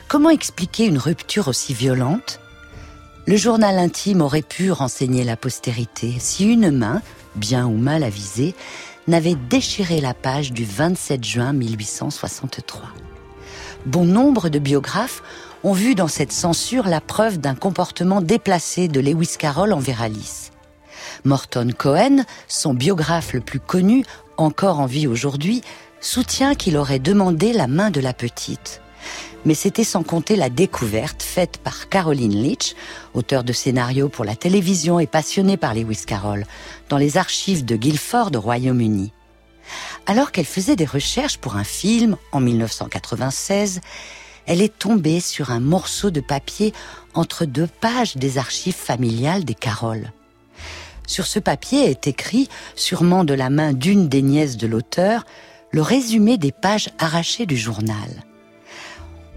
Comment 0.06 0.30
expliquer 0.30 0.86
une 0.86 0.98
rupture 0.98 1.48
aussi 1.48 1.74
violente? 1.74 2.38
Le 3.26 3.36
journal 3.36 3.78
intime 3.78 4.20
aurait 4.20 4.42
pu 4.42 4.70
renseigner 4.70 5.24
la 5.24 5.36
postérité 5.36 6.14
si 6.20 6.44
une 6.44 6.70
main, 6.70 7.02
bien 7.34 7.66
ou 7.66 7.76
mal 7.76 8.04
avisée, 8.04 8.54
n'avait 9.08 9.34
déchiré 9.34 10.00
la 10.00 10.14
page 10.14 10.52
du 10.52 10.64
27 10.64 11.24
juin 11.24 11.52
1863. 11.52 12.82
Bon 13.86 14.04
nombre 14.04 14.50
de 14.50 14.58
biographes 14.58 15.22
ont 15.62 15.73
vu 15.73 15.94
dans 15.94 16.09
cette 16.09 16.33
censure 16.33 16.87
la 16.87 17.01
preuve 17.01 17.38
d'un 17.38 17.55
comportement 17.55 18.20
déplacé 18.20 18.88
de 18.88 19.01
Lewis 19.01 19.35
Carroll 19.38 19.73
envers 19.73 20.03
Alice. 20.03 20.51
Morton 21.25 21.70
Cohen, 21.77 22.25
son 22.49 22.75
biographe 22.75 23.33
le 23.33 23.40
plus 23.40 23.61
connu, 23.61 24.05
encore 24.37 24.81
en 24.81 24.87
vie 24.87 25.07
aujourd'hui, 25.07 25.62
soutient 26.01 26.55
qu'il 26.55 26.77
aurait 26.77 26.99
demandé 26.99 27.53
la 27.53 27.66
main 27.66 27.90
de 27.90 28.01
la 28.01 28.14
petite. 28.14 28.81
Mais 29.44 29.55
c'était 29.55 29.85
sans 29.85 30.03
compter 30.03 30.37
la 30.37 30.51
découverte 30.51 31.23
faite 31.23 31.59
par 31.59 31.88
Caroline 31.88 32.42
Leach, 32.42 32.75
auteur 33.14 33.42
de 33.44 33.53
scénarios 33.53 34.09
pour 34.09 34.25
la 34.25 34.37
télévision 34.37 35.01
et 35.01 35.07
passionnée 35.07 35.57
par 35.57 35.75
Lewis 35.75 36.05
Carroll, 36.07 36.44
dans 36.88 36.99
les 36.99 37.16
archives 37.16 37.64
de 37.64 37.77
Guilford 37.77 38.31
au 38.35 38.40
Royaume-Uni. 38.40 39.12
Alors 40.07 40.33
qu'elle 40.33 40.46
faisait 40.46 40.77
des 40.77 40.85
recherches 40.85 41.38
pour 41.38 41.57
un 41.57 41.64
film 41.64 42.16
en 42.33 42.40
1996, 42.40 43.81
elle 44.50 44.62
est 44.62 44.78
tombée 44.80 45.20
sur 45.20 45.52
un 45.52 45.60
morceau 45.60 46.10
de 46.10 46.20
papier 46.20 46.72
entre 47.14 47.44
deux 47.44 47.68
pages 47.68 48.16
des 48.16 48.36
archives 48.36 48.74
familiales 48.74 49.44
des 49.44 49.54
Carroll. 49.54 50.10
Sur 51.06 51.28
ce 51.28 51.38
papier 51.38 51.88
est 51.88 52.08
écrit, 52.08 52.48
sûrement 52.74 53.22
de 53.22 53.32
la 53.32 53.48
main 53.48 53.72
d'une 53.72 54.08
des 54.08 54.22
nièces 54.22 54.56
de 54.56 54.66
l'auteur, 54.66 55.24
le 55.70 55.82
résumé 55.82 56.36
des 56.36 56.50
pages 56.50 56.90
arrachées 56.98 57.46
du 57.46 57.56
journal. 57.56 58.24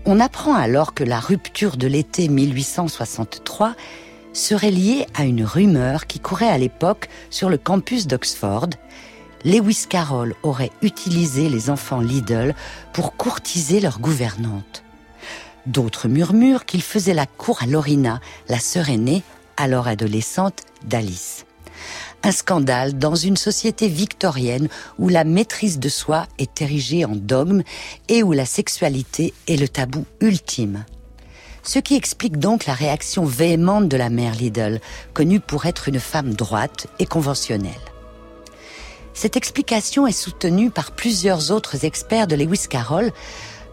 On 0.05 0.19
apprend 0.19 0.55
alors 0.55 0.95
que 0.95 1.03
la 1.03 1.19
rupture 1.19 1.77
de 1.77 1.85
l'été 1.85 2.27
1863 2.27 3.75
serait 4.33 4.71
liée 4.71 5.05
à 5.13 5.25
une 5.25 5.43
rumeur 5.43 6.07
qui 6.07 6.19
courait 6.19 6.49
à 6.49 6.57
l'époque 6.57 7.07
sur 7.29 7.51
le 7.51 7.59
campus 7.59 8.07
d'Oxford. 8.07 8.69
Lewis 9.45 9.85
Carroll 9.87 10.33
aurait 10.41 10.71
utilisé 10.81 11.49
les 11.49 11.69
enfants 11.69 12.01
Lidl 12.01 12.55
pour 12.93 13.15
courtiser 13.15 13.79
leur 13.79 13.99
gouvernante. 13.99 14.82
D'autres 15.65 16.07
murmurent 16.07 16.65
qu'il 16.65 16.81
faisait 16.81 17.13
la 17.13 17.25
cour 17.25 17.61
à 17.61 17.65
Lorina, 17.65 18.19
la 18.49 18.59
sœur 18.59 18.89
aînée, 18.89 19.23
alors 19.57 19.87
adolescente, 19.87 20.61
d'Alice 20.83 21.45
un 22.23 22.31
scandale 22.31 22.97
dans 22.97 23.15
une 23.15 23.37
société 23.37 23.89
victorienne 23.89 24.69
où 24.97 25.09
la 25.09 25.25
maîtrise 25.25 25.79
de 25.79 25.89
soi 25.89 26.25
est 26.39 26.61
érigée 26.61 27.03
en 27.05 27.15
dogme 27.15 27.63
et 28.07 28.23
où 28.23 28.31
la 28.31 28.45
sexualité 28.45 29.33
est 29.47 29.57
le 29.57 29.67
tabou 29.67 30.05
ultime. 30.21 30.85
Ce 31.63 31.79
qui 31.79 31.95
explique 31.95 32.37
donc 32.37 32.65
la 32.65 32.73
réaction 32.73 33.25
véhémente 33.25 33.87
de 33.87 33.97
la 33.97 34.09
mère 34.09 34.35
Liddell, 34.35 34.81
connue 35.13 35.39
pour 35.39 35.65
être 35.65 35.87
une 35.87 35.99
femme 35.99 36.33
droite 36.33 36.87
et 36.99 37.05
conventionnelle. 37.05 37.73
Cette 39.13 39.37
explication 39.37 40.07
est 40.07 40.11
soutenue 40.11 40.71
par 40.71 40.91
plusieurs 40.91 41.51
autres 41.51 41.85
experts 41.85 42.27
de 42.27 42.35
Lewis 42.35 42.65
Carroll, 42.69 43.11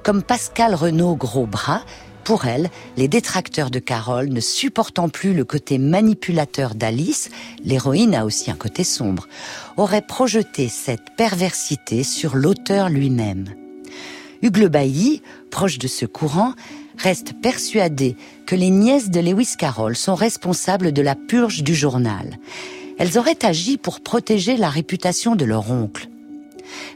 comme 0.02 0.22
Pascal 0.22 0.74
Renaud 0.74 1.16
Grosbras, 1.16 1.82
pour 2.24 2.44
elle, 2.44 2.70
les 2.96 3.08
détracteurs 3.08 3.70
de 3.70 3.78
Carole, 3.78 4.28
ne 4.28 4.40
supportant 4.40 5.08
plus 5.08 5.34
le 5.34 5.44
côté 5.44 5.78
manipulateur 5.78 6.74
d'Alice, 6.74 7.30
l'héroïne 7.64 8.14
a 8.14 8.24
aussi 8.24 8.50
un 8.50 8.56
côté 8.56 8.84
sombre, 8.84 9.26
auraient 9.76 10.06
projeté 10.06 10.68
cette 10.68 11.16
perversité 11.16 12.04
sur 12.04 12.36
l'auteur 12.36 12.88
lui-même. 12.88 13.46
Hugues 14.42 14.68
Bailly, 14.68 15.22
proche 15.50 15.78
de 15.78 15.88
ce 15.88 16.06
courant, 16.06 16.52
reste 16.98 17.34
persuadé 17.40 18.16
que 18.46 18.54
les 18.54 18.70
nièces 18.70 19.10
de 19.10 19.20
Lewis 19.20 19.54
Carroll 19.58 19.96
sont 19.96 20.14
responsables 20.14 20.92
de 20.92 21.02
la 21.02 21.14
purge 21.14 21.62
du 21.62 21.74
journal. 21.74 22.38
Elles 22.98 23.18
auraient 23.18 23.44
agi 23.44 23.78
pour 23.78 24.00
protéger 24.00 24.56
la 24.56 24.68
réputation 24.68 25.36
de 25.36 25.44
leur 25.44 25.70
oncle. 25.70 26.08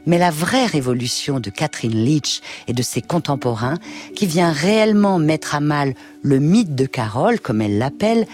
Mais 0.05 0.17
la 0.17 0.31
vraie 0.31 0.65
révolution 0.65 1.39
de 1.39 1.49
Catherine 1.49 2.03
Leach 2.03 2.41
et 2.67 2.73
de 2.73 2.81
ses 2.81 3.01
contemporains, 3.01 3.77
qui 4.15 4.25
vient 4.25 4.51
réellement 4.51 5.19
mettre 5.19 5.55
à 5.55 5.59
mal 5.59 5.93
le 6.21 6.39
mythe 6.39 6.75
de 6.75 6.85
Carole, 6.85 7.39
comme 7.39 7.61
elle 7.61 7.77
l'appelle, 7.77 8.27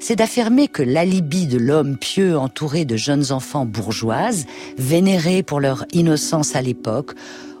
c'est 0.00 0.16
d'affirmer 0.16 0.66
que 0.66 0.82
l'alibi 0.82 1.46
de 1.46 1.58
l'homme 1.58 1.96
pieux 1.98 2.38
entouré 2.38 2.84
de 2.84 2.96
jeunes 2.96 3.32
enfants 3.32 3.66
bourgeoises, 3.66 4.46
vénérés 4.78 5.42
pour 5.42 5.60
leur 5.60 5.84
innocence 5.92 6.56
à 6.56 6.62
l'époque, 6.62 7.12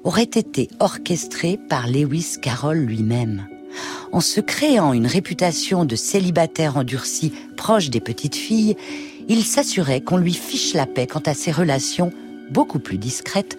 aurait 0.04 0.22
été 0.22 0.68
orchestré 0.80 1.58
par 1.68 1.86
Lewis 1.86 2.36
Carroll 2.40 2.78
lui-même. 2.78 3.46
En 4.12 4.20
se 4.20 4.40
créant 4.40 4.92
une 4.92 5.06
réputation 5.06 5.84
de 5.84 5.94
célibataire 5.94 6.76
endurci 6.76 7.32
proche 7.56 7.90
des 7.90 8.00
petites 8.00 8.34
filles, 8.34 8.76
il 9.28 9.44
s'assurait 9.44 10.00
qu'on 10.00 10.16
lui 10.16 10.34
fiche 10.34 10.74
la 10.74 10.86
paix 10.86 11.06
quant 11.06 11.22
à 11.26 11.34
ses 11.34 11.52
relations 11.52 12.10
beaucoup 12.50 12.78
plus 12.78 12.98
discrète 12.98 13.56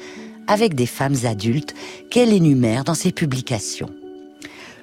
avec 0.47 0.75
des 0.75 0.85
femmes 0.85 1.17
adultes 1.23 1.73
qu'elle 2.09 2.33
énumère 2.33 2.83
dans 2.83 2.93
ses 2.93 3.11
publications. 3.11 3.89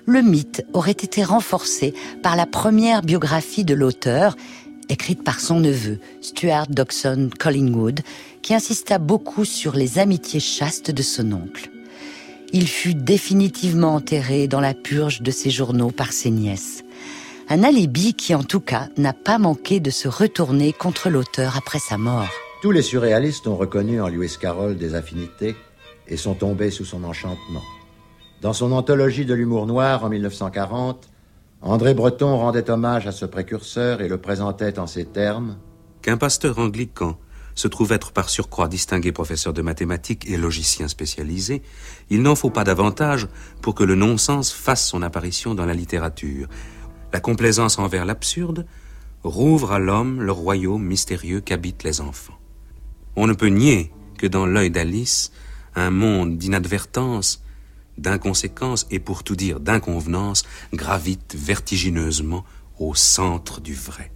Le 0.07 0.23
mythe 0.23 0.65
aurait 0.73 0.93
été 0.93 1.23
renforcé 1.23 1.93
par 2.23 2.35
la 2.35 2.47
première 2.47 3.03
biographie 3.03 3.65
de 3.65 3.75
l'auteur, 3.75 4.37
écrite 4.89 5.23
par 5.23 5.39
son 5.39 5.61
neveu, 5.61 5.99
Stuart 6.23 6.69
Dodson 6.69 7.29
Collingwood, 7.39 8.01
qui 8.41 8.55
insista 8.55 8.99
beaucoup 8.99 9.45
sur 9.45 9.77
les 9.77 9.99
amitiés 9.99 10.41
chastes 10.41 10.91
de 10.91 11.03
son 11.03 11.33
oncle. 11.33 11.71
Il 12.55 12.67
fut 12.67 12.95
définitivement 12.95 13.95
enterré 13.95 14.49
dans 14.49 14.61
la 14.61 14.73
purge 14.73 15.21
de 15.21 15.31
ses 15.31 15.51
journaux 15.51 15.91
par 15.91 16.13
ses 16.13 16.31
nièces. 16.31 16.83
Un 17.51 17.63
alibi 17.63 18.15
qui, 18.15 18.35
en 18.35 18.43
tout 18.43 18.61
cas, 18.61 18.89
n'a 18.97 19.13
pas 19.13 19.37
manqué 19.37 19.81
de 19.81 19.91
se 19.91 20.09
retourner 20.09 20.73
contre 20.73 21.11
l'auteur 21.11 21.59
après 21.59 21.79
sa 21.79 21.99
mort. 21.99 22.31
Tous 22.61 22.73
les 22.73 22.83
surréalistes 22.83 23.47
ont 23.47 23.57
reconnu 23.57 24.01
en 24.01 24.09
Lewis 24.09 24.37
Carroll 24.41 24.77
des 24.77 24.97
affinités 24.97 25.55
et 26.09 26.17
sont 26.17 26.35
tombés 26.35 26.73
sous 26.73 26.85
son 26.85 27.05
enchantement. 27.05 27.63
Dans 28.41 28.53
son 28.53 28.73
anthologie 28.73 29.25
de 29.25 29.35
l'humour 29.35 29.67
noir 29.67 30.03
en 30.05 30.09
1940, 30.09 31.09
André 31.63 31.95
Breton 31.95 32.37
rendait 32.37 32.69
hommage 32.69 33.07
à 33.07 33.13
ce 33.13 33.27
précurseur 33.27 34.01
et 34.01 34.09
le 34.09 34.19
présentait 34.19 34.81
en 34.81 34.89
ces 34.89 35.05
termes 35.05 35.57
Qu'un 36.03 36.17
pasteur 36.17 36.59
anglican 36.59 37.17
se 37.55 37.69
trouve 37.69 37.93
être 37.93 38.11
par 38.11 38.29
surcroît 38.29 38.67
distingué 38.67 39.13
professeur 39.13 39.53
de 39.53 39.63
mathématiques 39.63 40.29
et 40.29 40.37
logicien 40.37 40.89
spécialisé, 40.89 41.63
il 42.11 42.23
n'en 42.23 42.35
faut 42.35 42.51
pas 42.51 42.65
davantage 42.65 43.29
pour 43.63 43.77
que 43.77 43.85
le 43.85 43.95
non-sens 43.95 44.53
fasse 44.53 44.85
son 44.85 45.03
apparition 45.03 45.55
dans 45.55 45.67
la 45.67 45.75
littérature. 45.75 46.49
La 47.13 47.21
complaisance 47.21 47.79
envers 47.79 48.05
l'absurde 48.05 48.67
rouvre 49.23 49.71
à 49.71 49.79
l'homme 49.79 50.21
le 50.23 50.33
royaume 50.33 50.85
mystérieux 50.85 51.41
qu'habitent 51.41 51.85
les 51.85 52.01
enfants. 52.01 52.39
On 53.21 53.27
ne 53.27 53.33
peut 53.33 53.49
nier 53.49 53.91
que 54.17 54.29
dans 54.29 54.47
l'œil 54.47 54.71
d'Alice, 54.71 55.33
un 55.75 55.91
monde 55.91 56.39
d'inadvertance, 56.39 57.43
d'inconséquence 57.99 58.87
et 58.93 59.01
pour 59.01 59.25
tout 59.25 59.35
dire 59.35 59.59
d'inconvenance 59.59 60.45
gravite 60.73 61.35
vertigineusement 61.37 62.45
au 62.79 62.95
centre 62.95 63.61
du 63.61 63.75
vrai. 63.75 64.13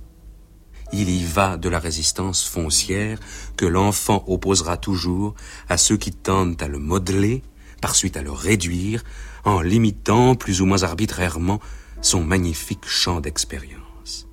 Il 0.92 1.10
y 1.10 1.24
va 1.24 1.56
de 1.56 1.68
la 1.68 1.80
résistance 1.80 2.44
foncière 2.44 3.18
que 3.56 3.66
l'enfant 3.66 4.22
opposera 4.28 4.76
toujours 4.76 5.34
à 5.68 5.78
ceux 5.78 5.96
qui 5.96 6.12
tendent 6.12 6.62
à 6.62 6.68
le 6.68 6.78
modeler, 6.78 7.42
par 7.80 7.96
suite 7.96 8.16
à 8.16 8.22
le 8.22 8.30
réduire, 8.30 9.02
en 9.44 9.62
limitant 9.62 10.36
plus 10.36 10.60
ou 10.60 10.66
moins 10.66 10.84
arbitrairement 10.84 11.58
son 12.02 12.22
magnifique 12.22 12.86
champ 12.86 13.20
d'expérience. 13.20 14.28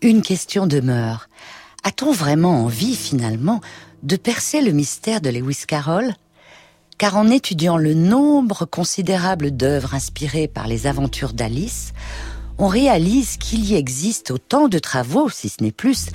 Une 0.00 0.22
question 0.22 0.66
demeure. 0.66 1.28
A-t-on 1.84 2.12
vraiment 2.12 2.64
envie, 2.64 2.96
finalement, 2.96 3.60
de 4.02 4.16
percer 4.16 4.60
le 4.60 4.72
mystère 4.72 5.20
de 5.20 5.30
Lewis 5.30 5.64
Carroll, 5.66 6.14
car 6.98 7.16
en 7.16 7.28
étudiant 7.30 7.76
le 7.76 7.94
nombre 7.94 8.64
considérable 8.64 9.50
d'œuvres 9.50 9.94
inspirées 9.94 10.48
par 10.48 10.66
les 10.66 10.86
aventures 10.86 11.32
d'Alice, 11.32 11.92
on 12.58 12.66
réalise 12.66 13.36
qu'il 13.36 13.64
y 13.64 13.76
existe 13.76 14.32
autant 14.32 14.68
de 14.68 14.78
travaux, 14.78 15.28
si 15.28 15.48
ce 15.48 15.62
n'est 15.62 15.72
plus, 15.72 16.06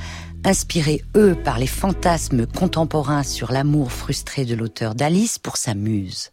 inspirés 0.44 1.02
eux 1.16 1.36
par 1.36 1.58
les 1.58 1.68
fantasmes 1.68 2.46
contemporains 2.46 3.24
sur 3.24 3.52
l'amour 3.52 3.92
frustré 3.92 4.44
de 4.44 4.56
l'auteur 4.56 4.94
d'Alice 4.94 5.40
pour 5.40 5.56
sa 5.56 5.74
muse. 5.74 6.32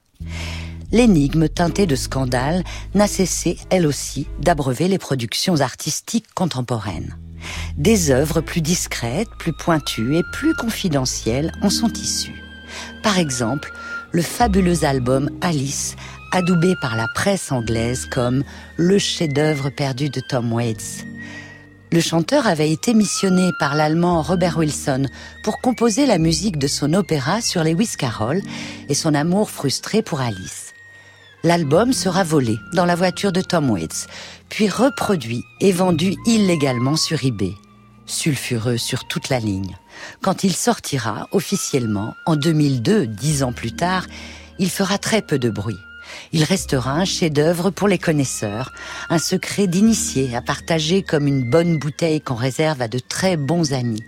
L'énigme 0.90 1.48
teintée 1.48 1.86
de 1.86 1.94
scandale 1.94 2.64
n'a 2.94 3.06
cessé, 3.06 3.56
elle 3.70 3.86
aussi, 3.86 4.26
d'abreuver 4.40 4.88
les 4.88 4.98
productions 4.98 5.60
artistiques 5.60 6.34
contemporaines. 6.34 7.16
Des 7.76 8.10
œuvres 8.10 8.40
plus 8.40 8.60
discrètes, 8.60 9.28
plus 9.38 9.52
pointues 9.52 10.16
et 10.16 10.22
plus 10.32 10.54
confidentielles 10.54 11.52
en 11.62 11.70
sont 11.70 11.92
issues. 11.92 12.42
Par 13.02 13.18
exemple, 13.18 13.72
le 14.12 14.22
fabuleux 14.22 14.84
album 14.84 15.30
Alice, 15.40 15.96
adoubé 16.32 16.74
par 16.80 16.96
la 16.96 17.06
presse 17.14 17.50
anglaise 17.52 18.06
comme 18.06 18.44
le 18.76 18.98
chef-d'œuvre 18.98 19.70
perdu 19.70 20.10
de 20.10 20.20
Tom 20.20 20.52
Waits. 20.52 21.04
Le 21.92 22.00
chanteur 22.00 22.46
avait 22.46 22.70
été 22.70 22.94
missionné 22.94 23.50
par 23.58 23.74
l'allemand 23.74 24.22
Robert 24.22 24.58
Wilson 24.58 25.06
pour 25.42 25.60
composer 25.60 26.06
la 26.06 26.18
musique 26.18 26.56
de 26.56 26.68
son 26.68 26.94
opéra 26.94 27.40
sur 27.40 27.64
les 27.64 27.76
Carroll 27.98 28.42
et 28.88 28.94
son 28.94 29.12
amour 29.12 29.50
frustré 29.50 30.00
pour 30.00 30.20
Alice. 30.20 30.72
L'album 31.42 31.92
sera 31.92 32.22
volé 32.22 32.58
dans 32.74 32.84
la 32.84 32.94
voiture 32.94 33.32
de 33.32 33.40
Tom 33.40 33.70
Waits, 33.70 34.06
puis 34.50 34.68
reproduit 34.68 35.44
et 35.60 35.72
vendu 35.72 36.14
illégalement 36.26 36.96
sur 36.96 37.24
eBay, 37.24 37.54
sulfureux 38.04 38.76
sur 38.76 39.06
toute 39.06 39.30
la 39.30 39.38
ligne. 39.38 39.76
Quand 40.20 40.44
il 40.44 40.54
sortira 40.54 41.28
officiellement 41.32 42.14
en 42.26 42.36
2002, 42.36 43.06
dix 43.06 43.42
ans 43.42 43.52
plus 43.52 43.72
tard, 43.72 44.06
il 44.58 44.68
fera 44.68 44.98
très 44.98 45.22
peu 45.22 45.38
de 45.38 45.48
bruit. 45.48 45.78
Il 46.32 46.42
restera 46.42 46.92
un 46.92 47.04
chef-d'œuvre 47.04 47.70
pour 47.70 47.86
les 47.86 47.98
connaisseurs, 47.98 48.72
un 49.08 49.18
secret 49.18 49.68
d'initié 49.68 50.34
à 50.36 50.42
partager 50.42 51.02
comme 51.02 51.28
une 51.28 51.48
bonne 51.48 51.78
bouteille 51.78 52.20
qu'on 52.20 52.34
réserve 52.34 52.82
à 52.82 52.88
de 52.88 52.98
très 52.98 53.36
bons 53.36 53.72
amis. 53.72 54.02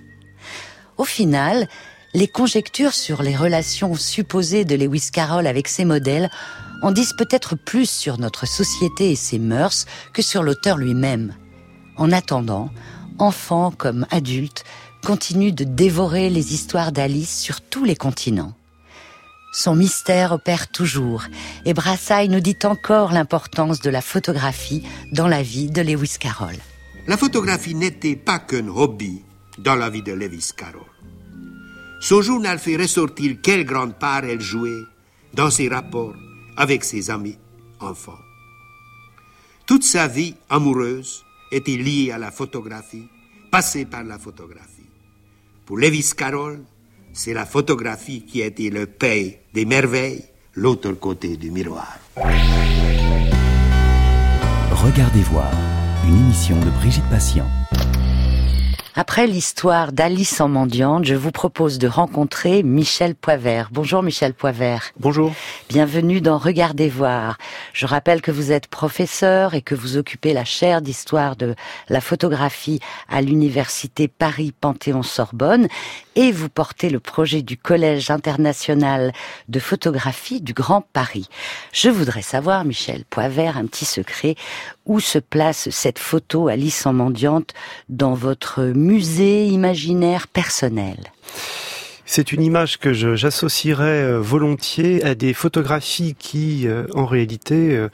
Au 0.98 1.04
final, 1.04 1.68
les 2.14 2.28
conjectures 2.28 2.92
sur 2.92 3.22
les 3.22 3.36
relations 3.36 3.94
supposées 3.94 4.64
de 4.64 4.74
Lewis 4.74 5.10
Carroll 5.12 5.46
avec 5.46 5.68
ses 5.68 5.84
modèles 5.84 6.30
en 6.82 6.90
disent 6.90 7.14
peut-être 7.16 7.54
plus 7.54 7.88
sur 7.88 8.18
notre 8.18 8.46
société 8.46 9.12
et 9.12 9.16
ses 9.16 9.38
mœurs 9.38 9.86
que 10.12 10.22
sur 10.22 10.42
l'auteur 10.42 10.76
lui-même. 10.76 11.34
En 11.96 12.12
attendant, 12.12 12.70
enfants 13.18 13.70
comme 13.70 14.06
adultes 14.10 14.64
continuent 15.04 15.54
de 15.54 15.64
dévorer 15.64 16.30
les 16.30 16.54
histoires 16.54 16.92
d'Alice 16.92 17.40
sur 17.40 17.60
tous 17.60 17.84
les 17.84 17.96
continents. 17.96 18.54
Son 19.54 19.74
mystère 19.74 20.32
opère 20.32 20.68
toujours, 20.68 21.24
et 21.66 21.74
Brassailles 21.74 22.30
nous 22.30 22.40
dit 22.40 22.58
encore 22.64 23.12
l'importance 23.12 23.80
de 23.80 23.90
la 23.90 24.00
photographie 24.00 24.82
dans 25.12 25.28
la 25.28 25.42
vie 25.42 25.70
de 25.70 25.82
Lewis 25.82 26.16
Carroll. 26.18 26.56
La 27.06 27.16
photographie 27.16 27.74
n'était 27.74 28.16
pas 28.16 28.38
qu'un 28.38 28.68
hobby 28.68 29.22
dans 29.58 29.74
la 29.74 29.90
vie 29.90 30.02
de 30.02 30.12
Lewis 30.12 30.50
Carroll. 30.56 30.86
Son 32.00 32.22
journal 32.22 32.58
fait 32.58 32.76
ressortir 32.76 33.36
quelle 33.42 33.64
grande 33.64 33.94
part 33.98 34.24
elle 34.24 34.40
jouait 34.40 34.82
dans 35.34 35.50
ses 35.50 35.68
rapports 35.68 36.14
avec 36.56 36.84
ses 36.84 37.10
amis 37.10 37.38
enfants. 37.80 38.18
Toute 39.66 39.84
sa 39.84 40.08
vie 40.08 40.34
amoureuse 40.48 41.24
était 41.50 41.76
liée 41.76 42.10
à 42.10 42.18
la 42.18 42.30
photographie, 42.30 43.08
passée 43.50 43.84
par 43.84 44.04
la 44.04 44.18
photographie. 44.18 44.88
Pour 45.66 45.78
Lewis 45.78 46.12
Carroll, 46.16 46.60
c'est 47.12 47.34
la 47.34 47.46
photographie 47.46 48.22
qui 48.22 48.42
a 48.42 48.46
été 48.46 48.70
le 48.70 48.86
pays 48.86 49.36
des 49.52 49.64
merveilles, 49.64 50.24
l'autre 50.54 50.92
côté 50.92 51.36
du 51.36 51.50
miroir. 51.50 51.98
Regardez 54.70 55.22
voir, 55.22 55.52
une 56.06 56.16
émission 56.16 56.58
de 56.58 56.70
Brigitte 56.70 57.08
Patient. 57.10 57.48
Après 58.94 59.26
l'histoire 59.26 59.90
d'Alice 59.90 60.38
en 60.42 60.48
mendiante, 60.48 61.06
je 61.06 61.14
vous 61.14 61.30
propose 61.30 61.78
de 61.78 61.88
rencontrer 61.88 62.62
Michel 62.62 63.14
Poivert. 63.14 63.70
Bonjour 63.72 64.02
Michel 64.02 64.34
Poivert. 64.34 64.90
Bonjour. 65.00 65.32
Bienvenue 65.70 66.20
dans 66.20 66.36
Regardez 66.36 66.90
voir. 66.90 67.38
Je 67.72 67.86
rappelle 67.86 68.20
que 68.20 68.30
vous 68.30 68.52
êtes 68.52 68.66
professeur 68.66 69.54
et 69.54 69.62
que 69.62 69.74
vous 69.74 69.96
occupez 69.96 70.34
la 70.34 70.44
chaire 70.44 70.82
d'histoire 70.82 71.36
de 71.36 71.54
la 71.88 72.02
photographie 72.02 72.80
à 73.08 73.22
l'université 73.22 74.08
Paris-Panthéon-Sorbonne 74.08 75.68
et 76.14 76.30
vous 76.30 76.50
portez 76.50 76.90
le 76.90 77.00
projet 77.00 77.40
du 77.40 77.56
Collège 77.56 78.10
international 78.10 79.14
de 79.48 79.58
photographie 79.58 80.42
du 80.42 80.52
Grand 80.52 80.82
Paris. 80.92 81.30
Je 81.72 81.88
voudrais 81.88 82.20
savoir, 82.20 82.66
Michel 82.66 83.06
Poivert, 83.08 83.56
un 83.56 83.64
petit 83.64 83.86
secret. 83.86 84.36
Où 84.86 85.00
se 85.00 85.18
place 85.18 85.70
cette 85.70 85.98
photo 85.98 86.48
Alice 86.48 86.86
en 86.86 86.92
mendiante 86.92 87.54
dans 87.88 88.14
votre 88.14 88.64
musée 88.64 89.46
imaginaire 89.46 90.26
personnel? 90.28 91.12
C'est 92.14 92.32
une 92.32 92.42
image 92.42 92.78
que 92.78 92.92
j'associerais 92.92 94.02
euh, 94.02 94.18
volontiers 94.20 95.02
à 95.02 95.14
des 95.14 95.32
photographies 95.32 96.14
qui, 96.18 96.68
euh, 96.68 96.86
en 96.92 97.06
réalité, 97.06 97.74
euh, 97.74 97.88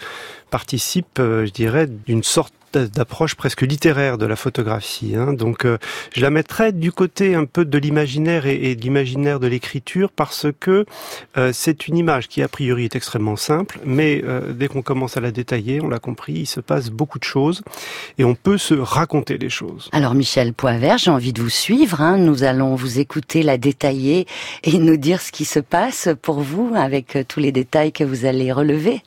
participent, 0.50 1.20
je 1.20 1.50
dirais, 1.52 1.86
d'une 1.86 2.24
sorte 2.24 2.52
d'approche 2.72 3.34
presque 3.34 3.62
littéraire 3.62 4.18
de 4.18 4.26
la 4.26 4.36
photographie. 4.36 5.14
Hein. 5.16 5.32
Donc 5.32 5.64
euh, 5.64 5.78
je 6.14 6.20
la 6.20 6.30
mettrais 6.30 6.72
du 6.72 6.92
côté 6.92 7.34
un 7.34 7.44
peu 7.44 7.64
de 7.64 7.78
l'imaginaire 7.78 8.46
et, 8.46 8.74
de 8.74 8.80
l'imaginaire 8.80 9.40
de 9.40 9.46
l'écriture 9.46 10.10
parce 10.10 10.46
que 10.60 10.84
euh, 11.36 11.50
c'est 11.52 11.88
une 11.88 11.96
image 11.96 12.28
qui 12.28 12.42
a 12.42 12.48
priori 12.48 12.84
est 12.84 12.96
extrêmement 12.96 13.36
simple, 13.36 13.78
mais 13.84 14.22
euh, 14.24 14.52
dès 14.52 14.68
qu'on 14.68 14.82
commence 14.82 15.16
à 15.16 15.20
la 15.20 15.30
détailler, 15.30 15.80
on 15.80 15.88
l'a 15.88 15.98
compris, 15.98 16.32
il 16.34 16.46
se 16.46 16.60
passe 16.60 16.90
beaucoup 16.90 17.18
de 17.18 17.24
choses 17.24 17.62
et 18.18 18.24
on 18.24 18.34
peut 18.34 18.58
se 18.58 18.74
raconter 18.74 19.38
des 19.38 19.50
choses. 19.50 19.88
Alors 19.92 20.14
Michel 20.14 20.52
Poivert, 20.52 20.98
j'ai 20.98 21.10
envie 21.10 21.32
de 21.32 21.42
vous 21.42 21.50
suivre. 21.50 22.00
Hein. 22.00 22.18
Nous 22.18 22.44
allons 22.44 22.74
vous 22.74 22.98
écouter, 22.98 23.42
la 23.42 23.58
détailler 23.58 24.26
et 24.64 24.78
nous 24.78 24.96
dire 24.96 25.20
ce 25.20 25.32
qui 25.32 25.44
se 25.44 25.60
passe 25.60 26.08
pour 26.22 26.40
vous 26.40 26.72
avec 26.76 27.18
tous 27.28 27.40
les 27.40 27.52
détails 27.52 27.92
que 27.92 28.04
vous 28.04 28.24
allez 28.24 28.52
relever. 28.52 29.02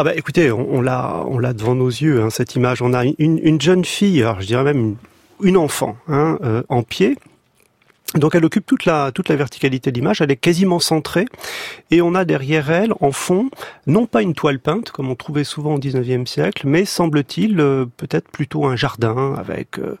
Ah 0.00 0.04
bah 0.04 0.14
écoutez, 0.14 0.52
on, 0.52 0.80
l'a, 0.80 1.24
on 1.26 1.40
l'a 1.40 1.52
devant 1.52 1.74
nos 1.74 1.88
yeux 1.88 2.22
hein, 2.22 2.30
cette 2.30 2.54
image. 2.54 2.82
On 2.82 2.94
a 2.94 3.04
une, 3.04 3.40
une, 3.42 3.60
jeune 3.60 3.84
fille, 3.84 4.22
alors 4.22 4.40
je 4.40 4.46
dirais 4.46 4.62
même 4.62 4.94
une, 5.42 5.56
enfant, 5.56 5.96
hein, 6.06 6.38
euh, 6.44 6.62
en 6.68 6.84
pied, 6.84 7.16
donc 8.14 8.36
elle 8.36 8.44
occupe 8.44 8.64
toute 8.64 8.84
la 8.84 9.10
toute 9.10 9.28
la 9.28 9.34
verticalité 9.34 9.90
de 9.90 9.96
l'image, 9.96 10.20
elle 10.20 10.30
est 10.30 10.36
quasiment 10.36 10.78
centrée 10.78 11.26
et 11.90 12.00
on 12.00 12.14
a 12.14 12.24
derrière 12.24 12.70
elle 12.70 12.92
en 13.00 13.10
fond 13.10 13.50
non 13.88 14.06
pas 14.06 14.22
une 14.22 14.34
toile 14.34 14.60
peinte 14.60 14.92
comme 14.92 15.10
on 15.10 15.16
trouvait 15.16 15.42
souvent 15.42 15.74
au 15.74 15.80
19e 15.80 16.26
siècle, 16.26 16.68
mais 16.68 16.84
semble-t-il 16.84 17.58
euh, 17.58 17.84
peut-être 17.96 18.30
plutôt 18.30 18.66
un 18.66 18.76
jardin 18.76 19.34
avec 19.36 19.80
euh, 19.80 19.98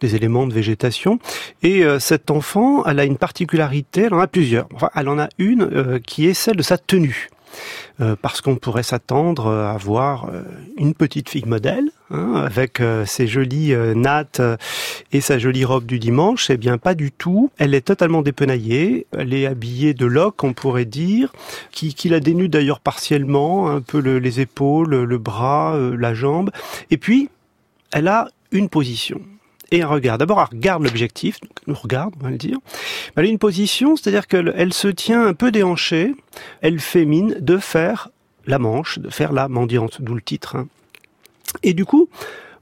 des 0.00 0.14
éléments 0.14 0.46
de 0.46 0.52
végétation 0.52 1.20
et 1.62 1.84
cet 2.00 2.30
enfant, 2.30 2.84
elle 2.84 3.00
a 3.00 3.04
une 3.06 3.16
particularité, 3.16 4.02
elle 4.02 4.14
en 4.14 4.20
a 4.20 4.26
plusieurs. 4.26 4.68
Enfin, 4.74 4.90
elle 4.94 5.08
en 5.08 5.18
a 5.18 5.30
une 5.38 6.00
qui 6.06 6.26
est 6.26 6.34
celle 6.34 6.56
de 6.56 6.62
sa 6.62 6.76
tenue. 6.76 7.30
Euh, 8.00 8.14
parce 8.20 8.40
qu'on 8.40 8.54
pourrait 8.54 8.84
s'attendre 8.84 9.50
à 9.50 9.76
voir 9.76 10.26
euh, 10.26 10.42
une 10.76 10.94
petite 10.94 11.28
fille 11.28 11.46
modèle 11.46 11.90
hein, 12.12 12.34
avec 12.34 12.80
euh, 12.80 13.04
ses 13.04 13.26
jolies 13.26 13.74
nattes 13.96 14.40
et 15.12 15.20
sa 15.20 15.38
jolie 15.38 15.64
robe 15.64 15.84
du 15.84 15.98
dimanche. 15.98 16.48
Eh 16.50 16.56
bien, 16.56 16.78
pas 16.78 16.94
du 16.94 17.10
tout. 17.10 17.50
Elle 17.58 17.74
est 17.74 17.80
totalement 17.80 18.22
dépenaillée. 18.22 19.06
Elle 19.12 19.34
est 19.34 19.46
habillée 19.46 19.94
de 19.94 20.06
loques, 20.06 20.44
on 20.44 20.52
pourrait 20.52 20.84
dire, 20.84 21.32
qui, 21.72 21.94
qui 21.94 22.08
la 22.08 22.20
dénude 22.20 22.52
d'ailleurs 22.52 22.80
partiellement, 22.80 23.68
un 23.68 23.80
peu 23.80 23.98
les 23.98 24.40
épaules, 24.40 25.02
le 25.02 25.18
bras, 25.18 25.76
la 25.76 26.14
jambe. 26.14 26.50
Et 26.90 26.98
puis, 26.98 27.30
elle 27.92 28.08
a 28.08 28.28
une 28.52 28.68
position 28.68 29.20
et 29.70 29.82
un 29.82 29.86
regard. 29.86 30.18
D'abord, 30.18 30.40
elle 30.40 30.56
regarde 30.56 30.82
l'objectif, 30.82 31.38
nous 31.66 31.74
regarde, 31.74 32.14
on 32.20 32.24
va 32.24 32.30
le 32.30 32.38
dire. 32.38 32.58
Elle 33.16 33.26
a 33.26 33.28
une 33.28 33.38
position, 33.38 33.96
c'est-à-dire 33.96 34.26
qu'elle 34.26 34.72
se 34.72 34.88
tient 34.88 35.26
un 35.26 35.34
peu 35.34 35.50
déhanchée, 35.50 36.14
elle 36.60 36.80
fait 36.80 37.04
mine 37.04 37.36
de 37.40 37.58
faire 37.58 38.10
la 38.46 38.58
manche, 38.58 38.98
de 38.98 39.10
faire 39.10 39.32
la 39.32 39.48
mendiante, 39.48 40.00
d'où 40.00 40.14
le 40.14 40.22
titre. 40.22 40.56
Hein. 40.56 40.68
Et 41.62 41.74
du 41.74 41.84
coup, 41.84 42.08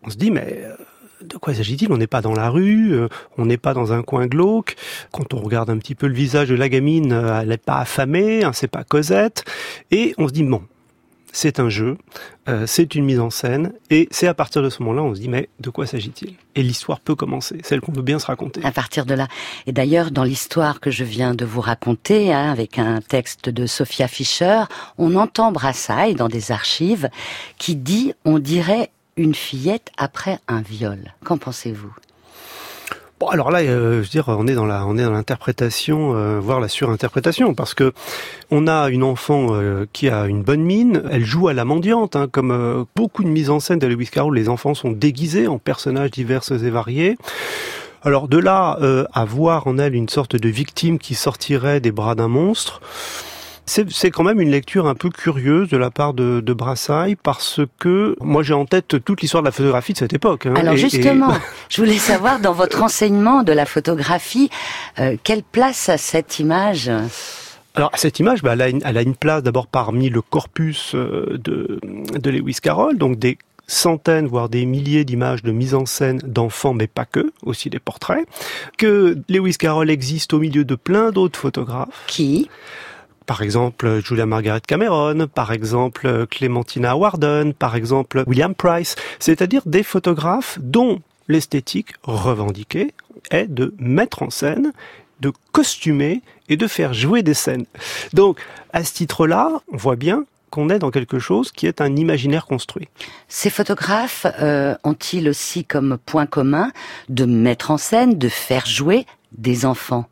on 0.03 0.11
se 0.11 0.17
dit, 0.17 0.31
mais 0.31 0.63
euh, 0.65 0.75
de 1.23 1.37
quoi 1.37 1.55
s'agit-il? 1.55 1.93
On 1.93 1.97
n'est 1.97 2.07
pas 2.07 2.21
dans 2.21 2.35
la 2.35 2.51
rue, 2.51 2.93
euh, 2.93 3.09
on 3.39 3.47
n'est 3.47 3.57
pas 3.57 3.75
dans 3.75 3.93
un 3.93 4.03
coin 4.03 4.27
glauque. 4.27 4.77
Quand 5.13 5.33
on 5.35 5.39
regarde 5.39 5.71
un 5.71 5.79
petit 5.79 5.95
peu 5.95 6.07
le 6.07 6.15
visage 6.15 6.49
de 6.49 6.55
la 6.55 6.69
gamine, 6.69 7.13
euh, 7.13 7.41
elle 7.41 7.49
n'est 7.49 7.57
pas 7.57 7.79
affamée, 7.79 8.45
hein, 8.45 8.53
c'est 8.53 8.71
pas 8.71 8.85
Cosette. 8.85 9.45
Et 9.91 10.15
on 10.19 10.29
se 10.29 10.33
dit, 10.33 10.43
bon, 10.43 10.63
c'est 11.33 11.61
un 11.61 11.69
jeu, 11.69 11.99
euh, 12.49 12.67
c'est 12.67 12.95
une 12.95 13.05
mise 13.05 13.21
en 13.21 13.31
scène, 13.31 13.73
et 13.91 14.09
c'est 14.11 14.27
à 14.27 14.35
partir 14.35 14.63
de 14.63 14.71
ce 14.71 14.83
moment-là, 14.83 15.03
on 15.03 15.15
se 15.15 15.21
dit, 15.21 15.29
mais 15.29 15.49
de 15.61 15.71
quoi 15.71 15.87
s'agit-il? 15.87 16.35
Et 16.55 16.63
l'histoire 16.63 17.01
peut 17.01 17.15
commencer, 17.15 17.59
celle 17.63 17.81
qu'on 17.81 17.93
veut 17.93 18.03
bien 18.03 18.19
se 18.19 18.27
raconter. 18.27 18.65
À 18.65 18.73
partir 18.73 19.05
de 19.07 19.15
là. 19.15 19.29
Et 19.67 19.73
d'ailleurs, 19.73 20.11
dans 20.11 20.25
l'histoire 20.25 20.81
que 20.81 20.91
je 20.91 21.05
viens 21.05 21.35
de 21.35 21.45
vous 21.45 21.61
raconter, 21.61 22.33
hein, 22.33 22.51
avec 22.51 22.79
un 22.79 23.01
texte 23.01 23.49
de 23.49 23.67
Sophia 23.67 24.09
Fischer, 24.09 24.63
on 24.99 25.15
entend 25.17 25.53
Brassailles 25.53 26.15
dans 26.15 26.29
des 26.29 26.53
archives 26.53 27.09
qui 27.59 27.77
dit, 27.77 28.15
on 28.25 28.39
dirait 28.39 28.91
une 29.17 29.35
fillette 29.35 29.91
après 29.97 30.39
un 30.49 30.61
viol. 30.61 31.15
Qu'en 31.25 31.39
pensez-vous? 31.39 31.95
Alors 33.31 33.51
là, 33.51 33.61
euh, 33.61 33.95
je 33.95 33.97
veux 34.01 34.09
dire, 34.09 34.29
on 34.29 34.47
est 34.47 34.55
dans 34.55 34.67
la, 34.67 34.87
on 34.87 34.99
est 34.99 35.03
dans 35.03 35.11
l'interprétation, 35.11 36.15
euh, 36.15 36.39
voire 36.39 36.61
la 36.61 36.69
surinterprétation, 36.69 37.55
parce 37.55 37.73
que 37.73 37.93
on 38.51 38.67
a 38.67 38.91
une 38.91 39.03
enfant 39.03 39.49
euh, 39.53 39.87
qui 39.95 40.11
a 40.11 40.27
une 40.27 40.43
bonne 40.43 40.63
mine, 40.63 41.03
elle 41.11 41.25
joue 41.25 41.49
à 41.49 41.55
la 41.55 41.65
mendiante, 41.65 42.15
hein, 42.15 42.29
comme 42.31 42.87
beaucoup 42.95 43.25
de 43.25 43.29
mises 43.29 43.49
en 43.49 43.59
scène 43.59 43.79
de 43.79 43.87
Lewis 43.87 44.09
Carroll, 44.13 44.35
les 44.35 44.51
enfants 44.51 44.75
sont 44.75 44.91
déguisés 44.91 45.47
en 45.47 45.59
personnages 45.59 46.11
divers 46.11 46.43
et 46.51 46.71
variés. 46.71 47.17
Alors 48.03 48.29
de 48.29 48.39
là 48.39 48.79
à 49.13 49.25
voir 49.25 49.67
en 49.67 49.79
elle 49.79 49.95
une 49.95 50.09
sorte 50.09 50.37
de 50.37 50.49
victime 50.49 50.99
qui 50.99 51.15
sortirait 51.15 51.81
des 51.81 51.91
bras 51.91 52.15
d'un 52.15 52.29
monstre, 52.29 52.81
c'est 53.67 54.11
quand 54.11 54.23
même 54.23 54.41
une 54.41 54.51
lecture 54.51 54.87
un 54.87 54.95
peu 54.95 55.11
curieuse 55.11 55.69
de 55.69 55.77
la 55.77 55.91
part 55.91 56.15
de, 56.15 56.41
de 56.41 56.53
Brassailles 56.53 57.17
parce 57.17 57.61
que 57.79 58.17
moi 58.21 58.43
j'ai 58.43 58.55
en 58.55 58.65
tête 58.65 59.05
toute 59.05 59.21
l'histoire 59.21 59.43
de 59.43 59.49
la 59.49 59.53
photographie 59.53 59.93
de 59.93 59.99
cette 59.99 60.13
époque. 60.13 60.47
Hein, 60.47 60.55
Alors 60.57 60.77
justement, 60.77 61.33
je 61.69 61.83
voulais 61.83 61.99
savoir 61.99 62.39
dans 62.39 62.53
votre 62.53 62.83
enseignement 62.83 63.43
de 63.43 63.53
la 63.53 63.67
photographie, 63.67 64.51
euh, 65.01 65.17
quelle 65.23 65.43
place 65.43 65.89
a 65.89 65.99
cette 65.99 66.39
image? 66.39 66.91
Alors 67.75 67.91
cette 67.95 68.21
image, 68.21 68.43
bah, 68.43 68.53
elle, 68.55 68.63
a 68.63 68.69
une, 68.69 68.83
elle, 68.85 68.97
a 68.97 69.03
une, 69.03 69.17
place 69.17 69.43
d'abord 69.43 69.67
parmi 69.67 70.09
le 70.09 70.23
corpus 70.23 70.95
euh, 70.95 71.37
de, 71.39 71.81
de 71.83 72.31
Lewis 72.31 72.59
Carroll, 72.63 72.97
donc 72.97 73.19
des 73.19 73.37
centaines, 73.67 74.27
voire 74.27 74.49
des 74.49 74.65
milliers 74.65 75.05
d'images 75.05 75.43
de 75.43 75.53
mise 75.53 75.75
en 75.75 75.87
scène 75.87 76.19
d'enfants, 76.19 76.73
mais 76.73 76.87
pas 76.87 77.05
que, 77.05 77.33
aussi 77.43 77.69
des 77.69 77.81
portraits, 77.81 78.27
que 78.79 79.19
Lewis 79.29 79.57
Carroll 79.59 79.91
existe 79.91 80.33
au 80.33 80.39
milieu 80.39 80.65
de 80.65 80.75
plein 80.75 81.11
d'autres 81.11 81.39
photographes. 81.39 82.05
Qui? 82.07 82.49
Par 83.27 83.43
exemple 83.43 84.01
Julia 84.05 84.27
Margaret 84.27 84.61
Cameron, 84.67 85.27
par 85.27 85.53
exemple 85.53 86.27
Clementina 86.31 86.97
Warden, 86.97 87.53
par 87.53 87.77
exemple 87.77 88.25
William 88.27 88.55
Price, 88.55 88.97
c'est-à-dire 89.19 89.63
des 89.67 89.83
photographes 89.83 90.59
dont 90.61 91.01
l'esthétique 91.29 91.95
revendiquée 92.03 92.95
est 93.31 93.47
de 93.47 93.75
mettre 93.79 94.23
en 94.23 94.31
scène, 94.31 94.73
de 95.21 95.33
costumer 95.53 96.23
et 96.49 96.57
de 96.57 96.67
faire 96.67 96.95
jouer 96.95 97.23
des 97.23 97.35
scènes. 97.35 97.67
Donc, 98.13 98.39
à 98.73 98.85
ce 98.85 98.93
titre-là, 98.95 99.51
on 99.73 99.77
voit 99.77 99.97
bien 99.97 100.25
qu'on 100.51 100.71
est 100.71 100.79
dans 100.79 100.91
quelque 100.91 101.19
chose 101.19 101.51
qui 101.51 101.67
est 101.67 101.81
un 101.81 101.97
imaginaire 101.97 102.47
construit. 102.47 102.89
Ces 103.29 103.51
photographes 103.51 104.27
euh, 104.41 104.77
ont-ils 104.85 105.29
aussi 105.29 105.65
comme 105.65 105.99
point 106.07 106.27
commun 106.27 106.71
de 107.09 107.25
mettre 107.25 107.71
en 107.71 107.79
scène, 107.79 108.17
de 108.17 108.29
faire 108.29 108.67
jouer 108.67 109.07
des 109.33 109.67
enfants? 109.67 110.07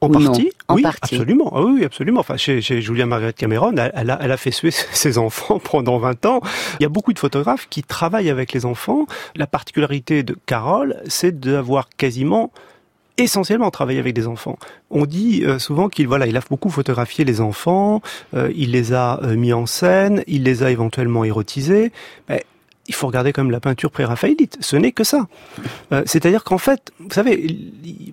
En 0.00 0.10
partie, 0.10 0.52
oui, 0.70 0.84
absolument. 0.84 1.52
Ah 1.54 1.62
oui, 1.62 1.84
absolument. 1.84 2.20
Enfin, 2.20 2.36
chez, 2.36 2.60
chez 2.60 2.82
Julia 2.82 3.06
Margaret 3.06 3.32
Cameron, 3.32 3.74
elle, 3.76 4.10
a, 4.10 4.18
elle 4.20 4.32
a 4.32 4.36
fait 4.36 4.50
suer 4.50 4.70
ses 4.92 5.18
enfants 5.18 5.58
pendant 5.58 5.98
20 5.98 6.26
ans. 6.26 6.40
Il 6.80 6.82
y 6.82 6.86
a 6.86 6.88
beaucoup 6.88 7.12
de 7.12 7.18
photographes 7.18 7.68
qui 7.70 7.82
travaillent 7.82 8.30
avec 8.30 8.52
les 8.52 8.66
enfants. 8.66 9.06
La 9.36 9.46
particularité 9.46 10.22
de 10.22 10.36
Carole, 10.46 10.96
c'est 11.06 11.38
d'avoir 11.38 11.88
quasiment 11.90 12.50
essentiellement 13.18 13.70
travaillé 13.70 13.98
avec 13.98 14.14
des 14.14 14.26
enfants. 14.26 14.58
On 14.90 15.06
dit 15.06 15.42
euh, 15.44 15.58
souvent 15.58 15.88
qu'il 15.88 16.08
voilà, 16.08 16.26
il 16.26 16.36
a 16.36 16.40
beaucoup 16.48 16.70
photographié 16.70 17.24
les 17.24 17.40
enfants, 17.40 18.00
euh, 18.34 18.50
il 18.54 18.72
les 18.72 18.92
a 18.92 19.20
euh, 19.22 19.36
mis 19.36 19.52
en 19.52 19.66
scène, 19.66 20.22
il 20.26 20.44
les 20.44 20.62
a 20.62 20.70
éventuellement 20.70 21.24
érotisés. 21.24 21.92
Mais 22.28 22.44
il 22.92 22.94
faut 22.94 23.06
regarder 23.06 23.32
quand 23.32 23.42
même 23.42 23.50
la 23.50 23.60
peinture 23.60 23.90
pré-raphaélite. 23.90 24.58
Ce 24.60 24.76
n'est 24.76 24.92
que 24.92 25.02
ça. 25.02 25.26
Euh, 25.92 26.02
c'est-à-dire 26.04 26.44
qu'en 26.44 26.58
fait, 26.58 26.92
vous 27.00 27.10
savez, 27.10 27.58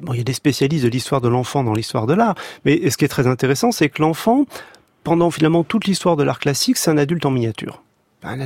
bon, 0.01 0.13
il 0.13 0.17
y 0.17 0.21
a 0.21 0.23
des 0.23 0.33
spécialistes 0.33 0.85
de 0.85 0.89
l'histoire 0.89 1.19
de 1.19 1.27
l'enfant 1.27 1.65
dans 1.65 1.73
l'histoire 1.73 2.07
de 2.07 2.13
l'art, 2.13 2.35
mais 2.63 2.89
ce 2.89 2.95
qui 2.95 3.03
est 3.03 3.09
très 3.09 3.27
intéressant, 3.27 3.73
c'est 3.73 3.89
que 3.89 4.01
l'enfant, 4.01 4.45
pendant 5.03 5.31
finalement 5.31 5.65
toute 5.65 5.85
l'histoire 5.85 6.15
de 6.15 6.23
l'art 6.23 6.39
classique, 6.39 6.77
c'est 6.77 6.89
un 6.89 6.97
adulte 6.97 7.25
en 7.25 7.31
miniature. 7.31 7.83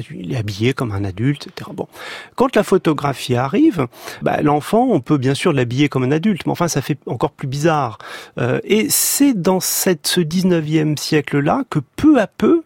il 0.09 0.33
est 0.33 0.37
habillé 0.37 0.73
comme 0.73 0.91
un 0.91 1.03
adulte, 1.03 1.47
etc. 1.47 1.69
Bon, 1.71 1.87
quand 2.35 2.55
la 2.55 2.63
photographie 2.63 3.35
arrive, 3.35 3.87
bah, 4.23 4.41
l'enfant, 4.41 4.87
on 4.89 5.01
peut 5.01 5.17
bien 5.17 5.35
sûr 5.35 5.53
l'habiller 5.53 5.87
comme 5.87 6.03
un 6.03 6.11
adulte, 6.11 6.47
mais 6.47 6.51
enfin, 6.51 6.67
ça 6.67 6.81
fait 6.81 6.97
encore 7.05 7.31
plus 7.31 7.47
bizarre. 7.47 7.99
Euh, 8.39 8.59
et 8.63 8.87
c'est 8.89 9.39
dans 9.39 9.59
ce 9.59 9.91
19e 9.91 10.97
siècle-là 10.97 11.63
que 11.69 11.77
peu 11.95 12.19
à 12.19 12.25
peu, 12.25 12.63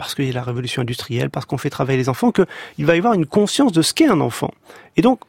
parce 0.00 0.14
qu'il 0.14 0.24
y 0.24 0.30
a 0.30 0.32
la 0.32 0.42
révolution 0.42 0.80
industrielle, 0.80 1.28
parce 1.28 1.44
qu'on 1.44 1.58
fait 1.58 1.68
travailler 1.68 1.98
les 1.98 2.08
enfants, 2.08 2.32
qu'il 2.32 2.86
va 2.86 2.94
y 2.94 2.98
avoir 2.98 3.12
une 3.12 3.26
conscience 3.26 3.70
de 3.70 3.82
ce 3.82 3.92
qu'est 3.92 4.08
un 4.08 4.22
enfant. 4.22 4.50
Et 4.96 5.02
donc, 5.02 5.20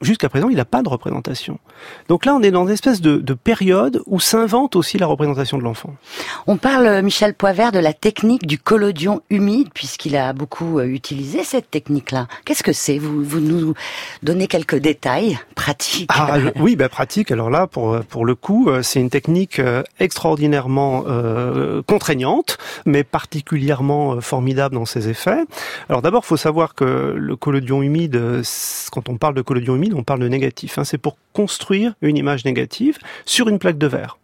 jusqu'à 0.00 0.28
présent, 0.28 0.48
il 0.48 0.56
n'a 0.56 0.64
pas 0.64 0.82
de 0.82 0.88
représentation. 0.88 1.58
Donc 2.08 2.24
là, 2.24 2.34
on 2.34 2.42
est 2.42 2.50
dans 2.50 2.64
une 2.64 2.72
espèce 2.72 3.00
de, 3.00 3.20
période 3.34 4.02
où 4.06 4.20
s'invente 4.20 4.76
aussi 4.76 4.98
la 4.98 5.06
représentation 5.06 5.56
de 5.56 5.62
l'enfant. 5.62 5.94
On 6.46 6.56
parle, 6.56 6.86
euh, 6.86 7.02
Michel 7.02 7.32
Poivert, 7.32 7.72
de 7.72 7.78
la 7.78 7.92
technique 7.92 8.46
du 8.46 8.58
collodion 8.58 9.22
humide, 9.30 9.68
puisqu'il 9.72 10.16
a 10.16 10.32
beaucoup 10.32 10.78
euh, 10.78 10.84
utilisé 10.84 11.42
cette 11.44 11.70
technique-là. 11.70 12.26
Qu'est-ce 12.44 12.62
que 12.62 12.72
c'est? 12.72 12.98
Vous, 12.98 13.22
vous 13.22 13.40
nous 13.40 13.74
donnez 14.22 14.46
quelques 14.46 14.76
détails 14.76 15.38
pratiques 15.54 16.10
ah, 16.12 16.38
Oui, 16.56 16.76
ben, 16.76 16.88
pratique. 16.88 17.30
Alors 17.30 17.50
là, 17.50 17.66
pour, 17.66 17.94
euh, 17.94 18.00
pour 18.00 18.26
le 18.26 18.34
coup, 18.34 18.68
c'est 18.82 19.00
une 19.00 19.10
technique 19.10 19.60
extraordinairement 19.98 21.04
contraignante, 21.86 22.58
mais 22.84 23.04
particulièrement 23.04 24.20
formidable 24.20 24.74
dans 24.74 24.84
ses 24.84 25.08
effets. 25.08 25.44
Alors 25.88 26.02
d'abord, 26.02 26.22
il 26.24 26.28
faut 26.28 26.36
savoir 26.36 26.74
que 26.74 27.14
le 27.16 27.36
collodion 27.36 27.82
humide, 27.82 28.42
quand 28.92 29.08
on 29.08 29.16
parle 29.16 29.34
de 29.34 29.42
collodion 29.42 29.76
humide, 29.76 29.89
on 29.94 30.02
parle 30.02 30.20
de 30.20 30.28
négatif. 30.28 30.78
Hein. 30.78 30.84
C'est 30.84 30.98
pour 30.98 31.16
construire 31.32 31.94
une 32.02 32.16
image 32.16 32.44
négative 32.44 32.98
sur 33.24 33.48
une 33.48 33.58
plaque 33.58 33.78
de 33.78 33.86
verre. 33.86 34.18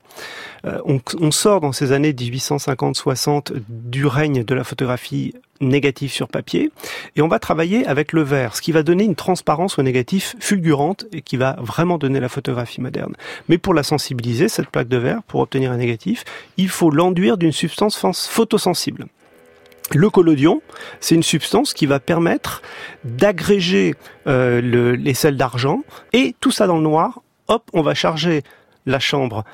Euh, 0.65 0.81
on, 0.85 1.31
sort 1.31 1.61
dans 1.61 1.73
ces 1.73 1.93
années 1.93 2.13
1850-60 2.13 3.53
du 3.69 4.07
règne 4.07 4.43
de 4.43 4.55
la 4.55 4.65
photographie 4.65 5.35
négative 5.61 6.11
sur 6.11 6.29
papier 6.29 6.71
et 7.15 7.23
on 7.23 7.29
va 7.29 7.39
travailler 7.39 7.87
avec 7.87 8.13
le 8.13 8.23
verre, 8.23 8.57
ce 8.57 8.63
qui 8.63 8.73
va 8.73 8.83
donner 8.83 9.05
une 9.05 9.15
transparence 9.15 9.79
au 9.79 9.83
négatif 9.83 10.35
fulgurante 10.41 11.07
et 11.13 11.23
qui 11.23 11.37
va 11.37 11.57
vraiment 11.61 11.99
donner 11.99 12.21
la 12.21 12.29
photographie 12.29 12.81
moderne. 12.81 13.15
Mais 13.49 13.59
pour 13.59 13.75
la 13.75 13.83
sensibiliser, 13.83 14.49
cette 14.49 14.69
plaque 14.69 14.89
de 14.89 14.97
verre, 14.97 15.23
pour 15.25 15.41
obtenir 15.41 15.73
un 15.73 15.77
négatif, 15.77 16.25
il 16.57 16.69
faut 16.69 16.91
l'enduire 16.91 17.37
d'une 17.37 17.53
substance 17.53 17.99
photosensible. 18.29 19.07
Le 19.93 20.11
collodion, 20.11 20.63
c'est 21.01 21.15
une 21.15 21.23
substance 21.23 21.73
qui 21.73 21.87
va 21.87 22.01
permettre 22.01 22.63
d'agréger 23.05 23.95
euh, 24.27 24.61
les 24.97 25.15
sels 25.15 25.37
d'argent 25.37 25.83
et 26.13 26.35
tout 26.41 26.51
ça 26.51 26.67
dans 26.67 26.77
le 26.77 26.83
noir. 26.83 27.23
Hop, 27.47 27.71
on 27.73 27.83
va 27.83 27.95
charger 27.95 28.43
la 28.85 28.99
chambre 28.99 29.45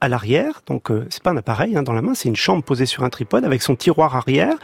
à 0.00 0.08
l'arrière, 0.08 0.62
donc 0.66 0.90
euh, 0.90 1.06
c'est 1.10 1.22
pas 1.22 1.30
un 1.30 1.36
appareil 1.36 1.76
hein, 1.76 1.82
dans 1.82 1.92
la 1.92 2.00
main, 2.00 2.14
c'est 2.14 2.28
une 2.28 2.36
chambre 2.36 2.62
posée 2.62 2.86
sur 2.86 3.04
un 3.04 3.10
tripode 3.10 3.44
avec 3.44 3.60
son 3.60 3.76
tiroir 3.76 4.16
arrière. 4.16 4.54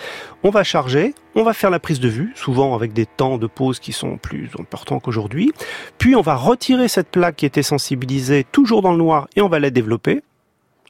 On 0.42 0.50
va 0.50 0.64
charger, 0.64 1.14
on 1.34 1.42
va 1.42 1.52
faire 1.52 1.70
la 1.70 1.78
prise 1.78 2.00
de 2.00 2.08
vue, 2.08 2.32
souvent 2.36 2.74
avec 2.74 2.92
des 2.92 3.04
temps 3.04 3.36
de 3.36 3.46
pause 3.46 3.78
qui 3.78 3.92
sont 3.92 4.16
plus 4.16 4.48
importants 4.58 4.98
qu'aujourd'hui. 4.98 5.52
Puis 5.98 6.16
on 6.16 6.22
va 6.22 6.36
retirer 6.36 6.88
cette 6.88 7.08
plaque 7.08 7.36
qui 7.36 7.46
était 7.46 7.62
sensibilisée 7.62 8.44
toujours 8.50 8.80
dans 8.80 8.92
le 8.92 8.98
noir 8.98 9.28
et 9.36 9.42
on 9.42 9.48
va 9.48 9.58
la 9.58 9.70
développer. 9.70 10.22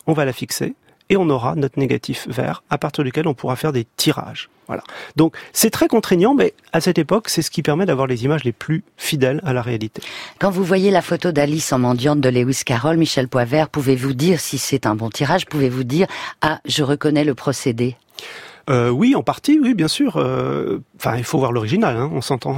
On 0.06 0.12
va 0.12 0.24
la 0.24 0.32
fixer 0.32 0.74
et 1.10 1.16
on 1.16 1.28
aura 1.30 1.54
notre 1.54 1.78
négatif 1.78 2.26
vert 2.28 2.62
à 2.70 2.78
partir 2.78 3.04
duquel 3.04 3.26
on 3.28 3.34
pourra 3.34 3.56
faire 3.56 3.72
des 3.72 3.86
tirages. 3.96 4.48
Voilà. 4.66 4.82
Donc 5.14 5.36
c'est 5.52 5.70
très 5.70 5.86
contraignant, 5.86 6.34
mais 6.34 6.52
à 6.72 6.80
cette 6.80 6.98
époque, 6.98 7.28
c'est 7.28 7.42
ce 7.42 7.50
qui 7.50 7.62
permet 7.62 7.86
d'avoir 7.86 8.06
les 8.06 8.24
images 8.24 8.42
les 8.42 8.52
plus 8.52 8.82
fidèles 8.96 9.40
à 9.44 9.52
la 9.52 9.62
réalité. 9.62 10.02
Quand 10.40 10.50
vous 10.50 10.64
voyez 10.64 10.90
la 10.90 11.02
photo 11.02 11.30
d'Alice 11.30 11.72
en 11.72 11.78
mendiante 11.78 12.20
de 12.20 12.28
Lewis 12.28 12.62
Carroll, 12.64 12.96
Michel 12.96 13.28
Poivert, 13.28 13.68
pouvez-vous 13.68 14.12
dire 14.12 14.40
si 14.40 14.58
c'est 14.58 14.86
un 14.86 14.96
bon 14.96 15.10
tirage 15.10 15.46
Pouvez-vous 15.46 15.84
dire 15.84 16.08
ah 16.40 16.60
je 16.64 16.82
reconnais 16.82 17.24
le 17.24 17.34
procédé 17.34 17.96
euh, 18.68 18.90
oui, 18.90 19.14
en 19.14 19.22
partie, 19.22 19.60
oui, 19.60 19.74
bien 19.74 19.86
sûr. 19.86 20.16
Euh, 20.16 20.78
enfin, 20.96 21.16
il 21.16 21.24
faut 21.24 21.38
voir 21.38 21.52
l'original, 21.52 21.96
hein, 21.96 22.10
on 22.12 22.20
s'entend. 22.20 22.56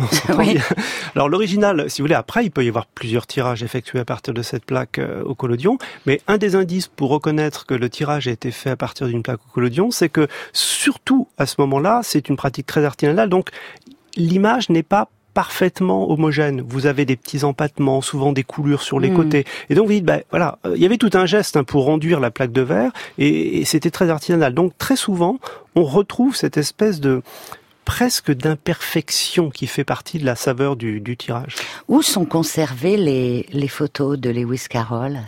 Alors 1.14 1.28
l'original, 1.28 1.90
si 1.90 2.00
vous 2.00 2.04
voulez, 2.04 2.14
après, 2.14 2.44
il 2.44 2.50
peut 2.50 2.64
y 2.64 2.68
avoir 2.68 2.86
plusieurs 2.86 3.26
tirages 3.26 3.62
effectués 3.62 3.98
à 3.98 4.04
partir 4.06 4.32
de 4.32 4.40
cette 4.40 4.64
plaque 4.64 4.98
euh, 4.98 5.22
au 5.24 5.34
collodion, 5.34 5.76
mais 6.06 6.22
un 6.26 6.38
des 6.38 6.56
indices 6.56 6.88
pour 6.88 7.10
reconnaître 7.10 7.66
que 7.66 7.74
le 7.74 7.90
tirage 7.90 8.26
a 8.26 8.30
été 8.30 8.50
fait 8.50 8.70
à 8.70 8.76
partir 8.76 9.06
d'une 9.06 9.22
plaque 9.22 9.40
au 9.48 9.52
collodion, 9.52 9.90
c'est 9.90 10.08
que 10.08 10.28
surtout 10.52 11.28
à 11.36 11.44
ce 11.44 11.56
moment-là, 11.58 12.00
c'est 12.02 12.28
une 12.28 12.36
pratique 12.36 12.66
très 12.66 12.84
artisanale, 12.84 13.28
donc 13.28 13.50
l'image 14.16 14.70
n'est 14.70 14.82
pas 14.82 15.10
parfaitement 15.38 16.10
homogène. 16.10 16.64
Vous 16.66 16.86
avez 16.86 17.04
des 17.04 17.14
petits 17.14 17.44
empattements, 17.44 18.00
souvent 18.00 18.32
des 18.32 18.42
coulures 18.42 18.82
sur 18.82 18.98
les 18.98 19.08
hmm. 19.08 19.16
côtés. 19.16 19.44
Et 19.70 19.76
donc 19.76 19.86
vous 19.86 19.92
dites, 19.92 20.04
ben 20.04 20.20
voilà, 20.30 20.58
euh, 20.66 20.72
il 20.74 20.82
y 20.82 20.84
avait 20.84 20.96
tout 20.96 21.12
un 21.14 21.26
geste 21.26 21.56
hein, 21.56 21.62
pour 21.62 21.88
enduire 21.88 22.18
la 22.18 22.32
plaque 22.32 22.50
de 22.50 22.62
verre, 22.62 22.90
et, 23.18 23.64
c'était 23.64 23.92
très 23.92 24.10
artisanal. 24.10 24.52
Donc 24.52 24.76
très 24.78 24.96
souvent, 24.96 25.38
on 25.76 25.84
retrouve 25.84 26.34
cette 26.34 26.56
espèce 26.56 26.98
de 26.98 27.22
presque 27.84 28.32
d'imperfection 28.32 29.50
qui 29.50 29.68
fait 29.68 29.84
partie 29.84 30.18
de 30.18 30.26
la 30.26 30.34
saveur 30.34 30.74
du, 30.74 30.98
du 30.98 31.16
tirage. 31.16 31.54
Où 31.86 32.02
sont 32.02 32.24
conservées 32.24 32.96
les, 32.96 33.46
les 33.52 33.68
photos 33.68 34.18
de 34.18 34.30
Lewis 34.30 34.64
Carroll? 34.68 35.20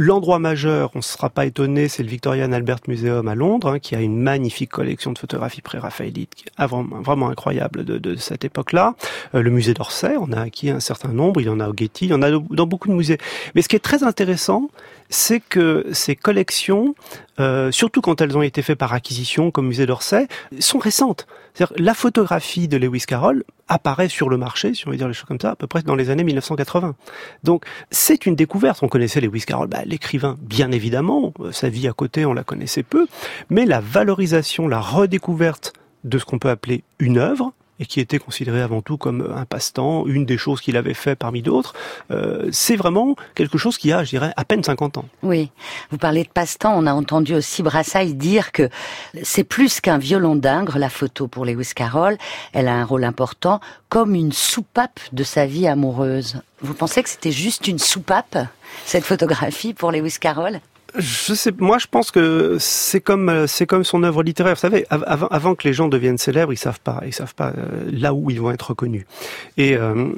L'endroit 0.00 0.38
majeur, 0.38 0.92
on 0.94 0.98
ne 0.98 1.02
sera 1.02 1.28
pas 1.28 1.44
étonné, 1.44 1.88
c'est 1.88 2.04
le 2.04 2.08
Victorian 2.08 2.52
Albert 2.52 2.78
Museum 2.86 3.26
à 3.26 3.34
Londres, 3.34 3.68
hein, 3.68 3.78
qui 3.80 3.96
a 3.96 4.00
une 4.00 4.16
magnifique 4.16 4.70
collection 4.70 5.10
de 5.10 5.18
photographies 5.18 5.60
pré-raphaélites, 5.60 6.44
vraiment, 6.56 7.00
vraiment 7.00 7.28
incroyable 7.30 7.84
de, 7.84 7.98
de 7.98 8.14
cette 8.14 8.44
époque-là. 8.44 8.94
Euh, 9.34 9.42
le 9.42 9.50
musée 9.50 9.74
d'Orsay, 9.74 10.16
on 10.16 10.30
a 10.30 10.42
acquis 10.42 10.70
un 10.70 10.78
certain 10.78 11.08
nombre, 11.08 11.40
il 11.40 11.48
y 11.48 11.50
en 11.50 11.58
a 11.58 11.68
au 11.68 11.74
Getty, 11.76 12.04
il 12.04 12.10
y 12.10 12.14
en 12.14 12.22
a 12.22 12.30
dans 12.30 12.66
beaucoup 12.68 12.86
de 12.86 12.92
musées. 12.92 13.18
Mais 13.56 13.62
ce 13.62 13.68
qui 13.68 13.74
est 13.74 13.80
très 13.80 14.04
intéressant, 14.04 14.70
c'est 15.10 15.40
que 15.40 15.86
ces 15.90 16.14
collections 16.14 16.94
euh, 17.40 17.70
surtout 17.70 18.00
quand 18.00 18.20
elles 18.20 18.36
ont 18.36 18.42
été 18.42 18.62
faites 18.62 18.78
par 18.78 18.92
acquisition, 18.92 19.50
comme 19.50 19.68
Musée 19.68 19.86
d'Orsay, 19.86 20.28
sont 20.58 20.78
récentes. 20.78 21.26
la 21.76 21.94
photographie 21.94 22.68
de 22.68 22.76
Lewis 22.76 23.04
Carroll 23.06 23.44
apparaît 23.68 24.08
sur 24.08 24.28
le 24.28 24.36
marché, 24.36 24.74
si 24.74 24.86
on 24.86 24.90
veut 24.90 24.96
dire 24.96 25.08
les 25.08 25.14
choses 25.14 25.26
comme 25.26 25.40
ça, 25.40 25.50
à 25.50 25.56
peu 25.56 25.66
près 25.66 25.82
dans 25.82 25.94
les 25.94 26.10
années 26.10 26.24
1980. 26.24 26.94
Donc 27.44 27.64
c'est 27.90 28.26
une 28.26 28.34
découverte. 28.34 28.82
On 28.82 28.88
connaissait 28.88 29.20
Lewis 29.20 29.44
Carroll, 29.46 29.68
bah, 29.68 29.82
l'écrivain, 29.84 30.36
bien 30.40 30.72
évidemment. 30.72 31.32
Sa 31.52 31.68
vie 31.68 31.88
à 31.88 31.92
côté, 31.92 32.24
on 32.26 32.32
la 32.32 32.44
connaissait 32.44 32.82
peu, 32.82 33.06
mais 33.50 33.66
la 33.66 33.80
valorisation, 33.80 34.68
la 34.68 34.80
redécouverte 34.80 35.72
de 36.04 36.18
ce 36.18 36.24
qu'on 36.24 36.38
peut 36.38 36.50
appeler 36.50 36.84
une 36.98 37.18
œuvre, 37.18 37.52
et 37.80 37.86
qui 37.86 38.00
était 38.00 38.18
considéré 38.18 38.60
avant 38.60 38.82
tout 38.82 38.96
comme 38.96 39.32
un 39.34 39.44
passe-temps, 39.44 40.06
une 40.06 40.24
des 40.24 40.38
choses 40.38 40.60
qu'il 40.60 40.76
avait 40.76 40.94
fait 40.94 41.16
parmi 41.16 41.42
d'autres, 41.42 41.74
euh, 42.10 42.48
c'est 42.52 42.76
vraiment 42.76 43.16
quelque 43.34 43.58
chose 43.58 43.78
qui 43.78 43.92
a, 43.92 44.04
je 44.04 44.10
dirais, 44.10 44.32
à 44.36 44.44
peine 44.44 44.62
50 44.62 44.98
ans. 44.98 45.04
Oui, 45.22 45.50
vous 45.90 45.98
parlez 45.98 46.24
de 46.24 46.28
passe-temps, 46.28 46.74
on 46.76 46.86
a 46.86 46.92
entendu 46.92 47.34
aussi 47.34 47.62
Brassailles 47.62 48.14
dire 48.14 48.52
que 48.52 48.68
c'est 49.22 49.44
plus 49.44 49.80
qu'un 49.80 49.98
violon 49.98 50.36
d'ingre, 50.36 50.78
la 50.78 50.90
photo 50.90 51.28
pour 51.28 51.44
Lewis 51.44 51.72
Carroll, 51.74 52.16
elle 52.52 52.68
a 52.68 52.74
un 52.74 52.84
rôle 52.84 53.04
important 53.04 53.60
comme 53.88 54.14
une 54.14 54.32
soupape 54.32 55.00
de 55.12 55.24
sa 55.24 55.46
vie 55.46 55.66
amoureuse. 55.66 56.42
Vous 56.60 56.74
pensez 56.74 57.02
que 57.02 57.08
c'était 57.08 57.32
juste 57.32 57.68
une 57.68 57.78
soupape, 57.78 58.36
cette 58.84 59.04
photographie 59.04 59.74
pour 59.74 59.92
Lewis 59.92 60.16
Carroll? 60.20 60.60
Je 60.96 61.34
sais, 61.34 61.52
moi 61.58 61.78
je 61.78 61.86
pense 61.86 62.10
que 62.10 62.56
c'est 62.58 63.00
comme 63.00 63.28
euh, 63.28 63.46
c'est 63.46 63.66
comme 63.66 63.84
son 63.84 64.02
œuvre 64.02 64.22
littéraire. 64.22 64.54
Vous 64.54 64.60
savez, 64.60 64.86
avant, 64.90 65.26
avant 65.28 65.54
que 65.54 65.66
les 65.66 65.74
gens 65.74 65.88
deviennent 65.88 66.18
célèbres, 66.18 66.52
ils 66.52 66.58
savent 66.58 66.80
pas, 66.80 67.02
ils 67.04 67.12
savent 67.12 67.34
pas 67.34 67.52
euh, 67.56 67.90
là 67.92 68.14
où 68.14 68.30
ils 68.30 68.40
vont 68.40 68.50
être 68.50 68.70
reconnus. 68.70 69.04
Et 69.56 69.76
euh, 69.76 70.08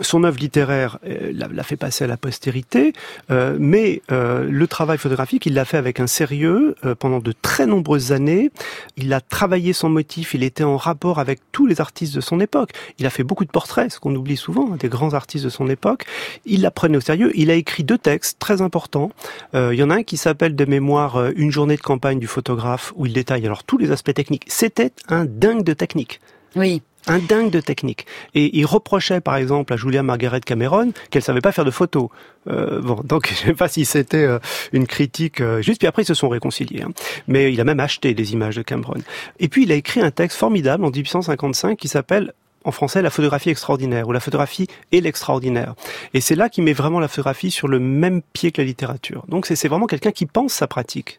son 0.00 0.24
œuvre 0.24 0.38
littéraire 0.38 0.98
euh, 1.06 1.32
l'a 1.32 1.62
fait 1.62 1.76
passer 1.76 2.04
à 2.04 2.06
la 2.06 2.16
postérité, 2.16 2.92
euh, 3.30 3.56
mais 3.58 4.02
euh, 4.10 4.46
le 4.48 4.66
travail 4.66 4.98
photographique, 4.98 5.46
il 5.46 5.54
l'a 5.54 5.64
fait 5.64 5.76
avec 5.76 6.00
un 6.00 6.06
sérieux 6.06 6.74
pendant 6.98 7.18
de 7.18 7.32
très 7.32 7.66
nombreuses 7.66 8.12
années. 8.12 8.50
Il 8.96 9.12
a 9.12 9.20
travaillé 9.20 9.72
son 9.72 9.88
motif, 9.88 10.34
il 10.34 10.42
était 10.42 10.64
en 10.64 10.76
rapport 10.76 11.18
avec 11.18 11.40
tous 11.52 11.66
les 11.66 11.80
artistes 11.80 12.14
de 12.14 12.20
son 12.20 12.40
époque. 12.40 12.70
Il 12.98 13.06
a 13.06 13.10
fait 13.10 13.22
beaucoup 13.22 13.44
de 13.44 13.50
portraits, 13.50 13.92
ce 13.92 14.00
qu'on 14.00 14.14
oublie 14.14 14.36
souvent, 14.36 14.72
hein, 14.72 14.76
des 14.78 14.88
grands 14.88 15.14
artistes 15.14 15.44
de 15.44 15.50
son 15.50 15.68
époque. 15.68 16.04
Il 16.46 16.62
la 16.62 16.70
prenait 16.70 16.96
au 16.96 17.00
sérieux. 17.00 17.32
Il 17.34 17.50
a 17.50 17.54
écrit 17.54 17.84
deux 17.84 17.98
textes 17.98 18.38
très 18.38 18.62
importants. 18.62 19.10
il 19.54 19.74
y 19.74 19.82
en 19.82 19.90
a 19.90 19.96
un 19.96 20.02
qui 20.02 20.16
s'appelle 20.16 20.54
de 20.54 20.64
mémoire 20.64 21.30
Une 21.36 21.50
journée 21.50 21.76
de 21.76 21.82
campagne 21.82 22.18
du 22.18 22.26
photographe, 22.26 22.92
où 22.96 23.06
il 23.06 23.12
détaille 23.12 23.44
alors 23.46 23.64
tous 23.64 23.78
les 23.78 23.90
aspects 23.90 24.14
techniques. 24.14 24.44
C'était 24.48 24.92
un 25.08 25.24
dingue 25.24 25.64
de 25.64 25.72
technique. 25.72 26.20
Oui 26.56 26.82
un 27.08 27.18
dingue 27.18 27.50
de 27.50 27.60
technique. 27.60 28.06
Et 28.34 28.56
il 28.58 28.66
reprochait 28.66 29.20
par 29.20 29.36
exemple 29.36 29.72
à 29.72 29.76
Julia 29.76 30.02
Margaret 30.02 30.40
Cameron 30.40 30.92
qu'elle 31.10 31.22
savait 31.22 31.40
pas 31.40 31.52
faire 31.52 31.64
de 31.64 31.70
photos. 31.70 32.08
Euh, 32.48 32.80
bon, 32.80 33.00
donc 33.04 33.28
je 33.30 33.34
sais 33.34 33.54
pas 33.54 33.68
si 33.68 33.84
c'était 33.84 34.24
euh, 34.24 34.38
une 34.72 34.86
critique 34.86 35.40
euh, 35.40 35.62
juste. 35.62 35.80
Puis 35.80 35.88
après 35.88 36.02
ils 36.02 36.06
se 36.06 36.14
sont 36.14 36.28
réconciliés. 36.28 36.82
Hein. 36.82 36.92
Mais 37.26 37.52
il 37.52 37.60
a 37.60 37.64
même 37.64 37.80
acheté 37.80 38.14
des 38.14 38.32
images 38.32 38.56
de 38.56 38.62
Cameron. 38.62 38.98
Et 39.40 39.48
puis 39.48 39.64
il 39.64 39.72
a 39.72 39.74
écrit 39.74 40.00
un 40.00 40.10
texte 40.10 40.38
formidable 40.38 40.84
en 40.84 40.90
1855 40.90 41.78
qui 41.78 41.88
s'appelle 41.88 42.32
en 42.64 42.72
français 42.72 43.02
la 43.02 43.10
photographie 43.10 43.50
extraordinaire 43.50 44.08
ou 44.08 44.12
la 44.12 44.20
photographie 44.20 44.66
et 44.92 45.00
l'extraordinaire. 45.00 45.74
Et 46.14 46.20
c'est 46.20 46.34
là 46.34 46.48
qu'il 46.48 46.64
met 46.64 46.72
vraiment 46.72 47.00
la 47.00 47.08
photographie 47.08 47.50
sur 47.50 47.68
le 47.68 47.78
même 47.78 48.20
pied 48.32 48.52
que 48.52 48.60
la 48.60 48.66
littérature. 48.66 49.24
Donc 49.28 49.46
c'est 49.46 49.68
vraiment 49.68 49.86
quelqu'un 49.86 50.12
qui 50.12 50.26
pense 50.26 50.52
sa 50.52 50.66
pratique 50.66 51.18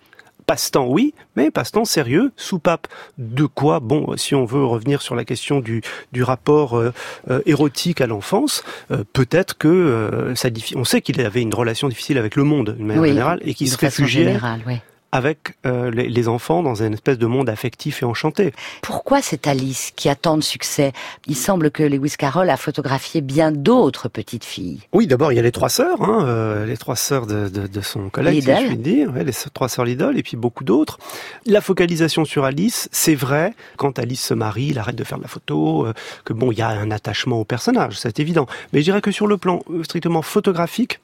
passe-temps, 0.50 0.88
oui, 0.88 1.14
mais 1.36 1.52
passe-temps 1.52 1.86
sérieux, 1.86 2.32
soupape. 2.36 2.88
De 3.20 3.46
quoi 3.46 3.80
Bon, 3.80 4.18
si 4.18 4.34
on 4.34 4.46
veut 4.46 4.66
revenir 4.66 5.04
sur 5.04 5.14
la 5.14 5.24
question 5.24 5.60
du, 5.60 5.84
du 6.12 6.24
rapport 6.24 6.76
euh, 6.76 6.92
euh, 7.30 7.42
érotique 7.46 8.02
à 8.02 8.08
l'enfance, 8.08 8.64
euh, 8.90 9.04
peut-être 9.14 9.60
que 9.60 10.34
ça 10.36 10.50
on 10.76 10.86
sait 10.86 11.02
qu'il 11.02 11.22
avait 11.22 11.44
une 11.44 11.54
relation 11.54 11.88
difficile 11.88 12.18
avec 12.18 12.36
le 12.36 12.46
monde, 12.46 12.74
d'une 12.76 12.88
manière 12.88 13.06
générale, 13.06 13.40
et 13.44 13.54
qu'il 13.54 13.70
se 13.70 13.78
réfugiait 13.78 14.40
avec 15.12 15.56
euh, 15.66 15.90
les, 15.92 16.28
enfants 16.28 16.62
dans 16.62 16.84
une 16.84 16.94
espèce 16.94 17.18
de 17.18 17.26
monde 17.26 17.50
affectif 17.50 18.04
et 18.04 18.06
enchanté. 18.06 18.54
Pourquoi 18.82 19.22
c'est 19.22 19.48
Alice 19.48 19.92
qui 19.96 20.10
a 20.10 20.16
tant 20.16 20.38
de 20.38 20.44
succès? 20.44 20.92
Il 21.28 21.36
semble 21.36 21.72
que 21.72 21.82
Lewis 21.82 22.16
Carroll 22.18 22.50
a 22.50 22.58
photographié 22.58 23.22
bien 23.22 23.52
d'autres 23.52 24.10
petites 24.10 24.44
filles. 24.44 24.82
Oui, 24.94 25.08
d'abord 25.08 25.32
il 25.32 25.36
y 25.36 25.40
a 25.40 25.42
les 25.42 25.52
trois 25.52 25.70
sœurs, 25.70 26.02
hein, 26.02 26.26
euh, 26.28 26.66
les 26.66 26.78
trois 26.78 26.96
sœurs 26.96 27.26
de, 27.26 27.48
de, 27.48 27.68
de 27.68 27.82
son 27.82 28.10
collègue, 28.10 28.44
si 28.44 28.48
je 28.48 28.68
puis 28.68 28.78
dire, 28.78 29.12
les 29.14 29.32
trois 29.54 29.70
sœurs 29.70 29.86
Lidl, 29.86 30.18
et 30.18 30.24
puis 30.24 30.38
beaucoup 30.38 30.64
d'autres. 30.64 31.00
La 31.46 31.62
focalisation 31.62 32.26
sur 32.26 32.44
Alice, 32.44 32.90
c'est 32.92 33.16
vrai. 33.16 33.54
Quand 33.78 33.98
Alice 33.98 34.24
se 34.24 34.34
marie, 34.34 34.68
il 34.68 34.80
arrête 34.80 34.96
de 34.96 35.04
faire 35.04 35.18
de 35.18 35.24
la 35.24 35.30
photo, 35.30 35.86
euh, 35.86 35.94
que 36.26 36.34
bon, 36.34 36.52
il 36.52 36.60
y 36.60 36.62
a 36.62 36.70
un 36.70 36.92
attachement 36.92 37.40
au 37.40 37.46
personnage, 37.46 37.98
c'est 37.98 38.20
évident. 38.20 38.46
Mais 38.74 38.80
je 38.80 38.86
dirais 38.86 39.02
que 39.02 39.12
sur 39.12 39.28
le 39.28 39.38
plan 39.38 39.62
strictement 39.84 40.22
photographique, 40.22 41.00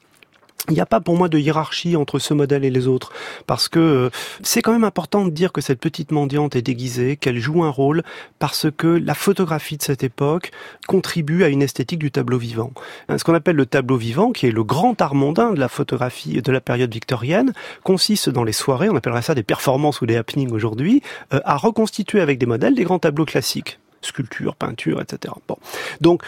il 0.68 0.74
n'y 0.74 0.80
a 0.80 0.86
pas 0.86 1.00
pour 1.00 1.16
moi 1.16 1.28
de 1.28 1.38
hiérarchie 1.38 1.96
entre 1.96 2.18
ce 2.18 2.34
modèle 2.34 2.64
et 2.64 2.70
les 2.70 2.88
autres, 2.88 3.12
parce 3.46 3.68
que 3.68 3.78
euh, 3.78 4.10
c'est 4.42 4.62
quand 4.62 4.72
même 4.72 4.84
important 4.84 5.24
de 5.24 5.30
dire 5.30 5.52
que 5.52 5.60
cette 5.60 5.78
petite 5.78 6.10
mendiante 6.10 6.56
est 6.56 6.62
déguisée, 6.62 7.16
qu'elle 7.16 7.38
joue 7.38 7.62
un 7.62 7.70
rôle, 7.70 8.02
parce 8.38 8.66
que 8.76 8.88
la 8.88 9.14
photographie 9.14 9.76
de 9.76 9.82
cette 9.82 10.02
époque 10.02 10.50
contribue 10.88 11.44
à 11.44 11.48
une 11.48 11.62
esthétique 11.62 12.00
du 12.00 12.10
tableau 12.10 12.38
vivant. 12.38 12.72
Ce 13.16 13.22
qu'on 13.22 13.34
appelle 13.34 13.56
le 13.56 13.66
tableau 13.66 13.96
vivant, 13.96 14.32
qui 14.32 14.46
est 14.46 14.50
le 14.50 14.64
grand 14.64 15.00
art 15.00 15.14
mondain 15.14 15.52
de 15.52 15.60
la 15.60 15.68
photographie 15.68 16.42
de 16.42 16.52
la 16.52 16.60
période 16.60 16.92
victorienne, 16.92 17.52
consiste 17.84 18.28
dans 18.28 18.44
les 18.44 18.52
soirées, 18.52 18.88
on 18.88 18.96
appellerait 18.96 19.22
ça 19.22 19.34
des 19.34 19.42
performances 19.42 20.00
ou 20.00 20.06
des 20.06 20.16
happenings 20.16 20.50
aujourd'hui, 20.50 21.02
euh, 21.32 21.40
à 21.44 21.56
reconstituer 21.56 22.20
avec 22.20 22.38
des 22.38 22.46
modèles 22.46 22.74
des 22.74 22.84
grands 22.84 22.98
tableaux 22.98 23.24
classiques 23.24 23.78
sculpture, 24.02 24.54
peinture, 24.54 25.00
etc. 25.00 25.34
Bon. 25.48 25.56
Donc, 26.00 26.22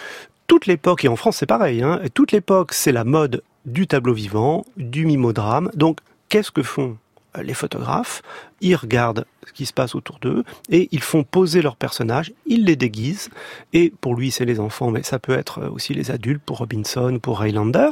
toute 0.49 0.66
l'époque, 0.66 1.05
et 1.05 1.09
en 1.09 1.16
France 1.16 1.37
c'est 1.37 1.47
pareil, 1.47 1.83
hein, 1.83 2.01
toute 2.14 2.33
l'époque 2.33 2.72
c'est 2.72 2.93
la 2.93 3.05
mode 3.05 3.43
du 3.69 3.87
tableau 3.87 4.14
vivant, 4.14 4.64
du 4.77 5.07
mimodrame. 5.07 5.71
Donc, 5.75 5.99
qu'est-ce 6.29 6.51
que 6.51 6.62
font 6.62 6.97
euh, 7.37 7.43
les 7.43 7.55
photographes? 7.55 8.23
Ils 8.61 8.75
regardent 8.75 9.25
ce 9.47 9.53
qui 9.53 9.66
se 9.66 9.73
passe 9.73 9.95
autour 9.95 10.19
d'eux 10.19 10.45
et 10.69 10.89
ils 10.93 11.03
font 11.03 11.25
poser 11.25 11.62
leurs 11.62 11.77
personnages, 11.77 12.33
ils 12.47 12.64
les 12.64 12.77
déguisent. 12.77 13.31
Et 13.73 13.93
pour 14.01 14.14
lui, 14.14 14.31
c'est 14.31 14.45
les 14.45 14.61
enfants, 14.61 14.91
mais 14.91 15.03
ça 15.03 15.19
peut 15.19 15.33
être 15.33 15.69
aussi 15.69 15.95
les 15.95 16.11
adultes, 16.11 16.43
pour 16.45 16.59
Robinson, 16.59 17.19
pour 17.21 17.41
Highlander. 17.41 17.91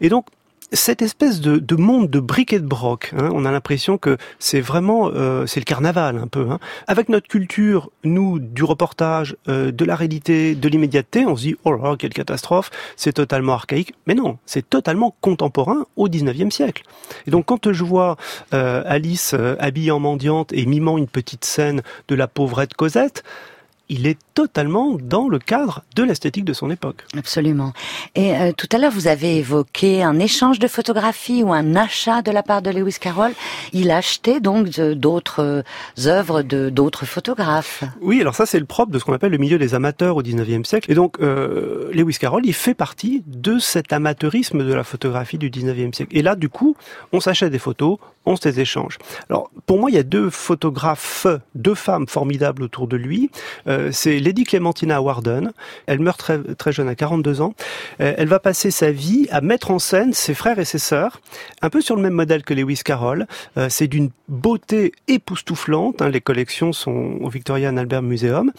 Et 0.00 0.08
donc, 0.08 0.26
cette 0.72 1.02
espèce 1.02 1.40
de, 1.40 1.58
de, 1.58 1.76
monde 1.76 2.10
de 2.10 2.20
briquet 2.20 2.58
de 2.58 2.66
broc, 2.66 3.12
hein, 3.16 3.30
on 3.32 3.44
a 3.44 3.52
l'impression 3.52 3.98
que 3.98 4.16
c'est 4.38 4.60
vraiment 4.60 5.10
euh, 5.14 5.46
c'est 5.46 5.60
le 5.60 5.64
carnaval 5.64 6.18
un 6.18 6.26
peu. 6.26 6.48
Hein. 6.50 6.58
Avec 6.86 7.08
notre 7.08 7.28
culture, 7.28 7.90
nous 8.04 8.38
du 8.38 8.64
reportage, 8.64 9.36
euh, 9.48 9.70
de 9.70 9.84
la 9.84 9.96
réalité, 9.96 10.54
de 10.54 10.68
l'immédiateté, 10.68 11.24
on 11.26 11.36
se 11.36 11.42
dit 11.42 11.56
oh 11.64 11.72
là 11.72 11.90
là 11.90 11.96
quelle 11.96 12.12
catastrophe, 12.12 12.70
c'est 12.96 13.12
totalement 13.12 13.52
archaïque. 13.52 13.94
Mais 14.06 14.14
non, 14.14 14.38
c'est 14.46 14.68
totalement 14.68 15.14
contemporain 15.20 15.86
au 15.96 16.08
19e 16.08 16.50
siècle. 16.50 16.82
Et 17.26 17.30
donc 17.30 17.46
quand 17.46 17.72
je 17.72 17.84
vois 17.84 18.16
euh, 18.54 18.82
Alice 18.86 19.34
habillée 19.58 19.90
en 19.90 20.00
mendiante 20.00 20.52
et 20.52 20.66
mimant 20.66 20.98
une 20.98 21.08
petite 21.08 21.44
scène 21.44 21.82
de 22.08 22.14
la 22.14 22.26
pauvrette 22.26 22.74
Cosette, 22.74 23.22
il 23.88 24.06
est 24.06 24.18
totalement 24.36 24.98
dans 25.00 25.30
le 25.30 25.38
cadre 25.38 25.82
de 25.96 26.02
l'esthétique 26.02 26.44
de 26.44 26.52
son 26.52 26.70
époque. 26.70 27.06
Absolument. 27.16 27.72
Et 28.14 28.36
euh, 28.36 28.52
tout 28.54 28.68
à 28.70 28.76
l'heure, 28.76 28.92
vous 28.92 29.08
avez 29.08 29.38
évoqué 29.38 30.02
un 30.02 30.18
échange 30.18 30.58
de 30.58 30.68
photographies 30.68 31.42
ou 31.42 31.54
un 31.54 31.74
achat 31.74 32.20
de 32.20 32.30
la 32.30 32.42
part 32.42 32.60
de 32.60 32.68
Lewis 32.70 32.98
Carroll. 33.00 33.32
Il 33.72 33.90
achetait 33.90 34.40
donc 34.40 34.68
d'autres 34.68 35.42
euh, 35.42 36.06
œuvres 36.06 36.42
de 36.42 36.68
d'autres 36.68 37.06
photographes. 37.06 37.82
Oui, 38.02 38.20
alors 38.20 38.34
ça 38.34 38.44
c'est 38.44 38.60
le 38.60 38.66
propre 38.66 38.92
de 38.92 38.98
ce 38.98 39.04
qu'on 39.04 39.14
appelle 39.14 39.32
le 39.32 39.38
milieu 39.38 39.56
des 39.56 39.74
amateurs 39.74 40.18
au 40.18 40.22
19e 40.22 40.64
siècle. 40.64 40.92
Et 40.92 40.94
donc 40.94 41.16
euh, 41.20 41.90
Lewis 41.94 42.18
Carroll, 42.20 42.44
il 42.44 42.52
fait 42.52 42.74
partie 42.74 43.22
de 43.26 43.58
cet 43.58 43.94
amateurisme 43.94 44.66
de 44.66 44.74
la 44.74 44.84
photographie 44.84 45.38
du 45.38 45.48
19e 45.48 45.94
siècle. 45.94 46.14
Et 46.14 46.20
là, 46.20 46.36
du 46.36 46.50
coup, 46.50 46.76
on 47.12 47.20
s'achète 47.20 47.52
des 47.52 47.58
photos, 47.58 47.96
on 48.26 48.36
se 48.36 48.46
les 48.46 48.60
échange. 48.60 48.98
Alors 49.30 49.50
pour 49.64 49.80
moi, 49.80 49.90
il 49.90 49.94
y 49.94 49.98
a 49.98 50.02
deux 50.02 50.28
photographes, 50.28 51.26
deux 51.54 51.74
femmes 51.74 52.06
formidables 52.06 52.62
autour 52.62 52.86
de 52.86 52.98
lui. 52.98 53.30
Euh, 53.66 53.88
c'est 53.92 54.18
Lady 54.26 54.42
Clementina 54.42 55.00
Warden. 55.00 55.52
Elle 55.86 56.00
meurt 56.00 56.20
très, 56.58 56.72
jeune, 56.72 56.88
à 56.88 56.96
42 56.96 57.40
ans. 57.40 57.54
Euh, 58.00 58.14
elle 58.18 58.26
va 58.26 58.40
passer 58.40 58.72
sa 58.72 58.90
vie 58.90 59.28
à 59.30 59.40
mettre 59.40 59.70
en 59.70 59.78
scène 59.78 60.12
ses 60.12 60.34
frères 60.34 60.58
et 60.58 60.64
ses 60.64 60.78
sœurs, 60.78 61.20
un 61.62 61.70
peu 61.70 61.80
sur 61.80 61.94
le 61.94 62.02
même 62.02 62.14
modèle 62.14 62.42
que 62.42 62.52
Lewis 62.52 62.80
Carroll. 62.84 63.26
Euh, 63.56 63.68
c'est 63.70 63.86
d'une 63.86 64.10
beauté 64.28 64.92
époustouflante. 65.06 66.02
Hein. 66.02 66.08
les 66.08 66.20
collections 66.20 66.72
sont 66.72 67.18
au 67.20 67.28
Victoria 67.28 67.70
and 67.70 67.76
Albert 67.76 68.02
Museum. 68.02 68.50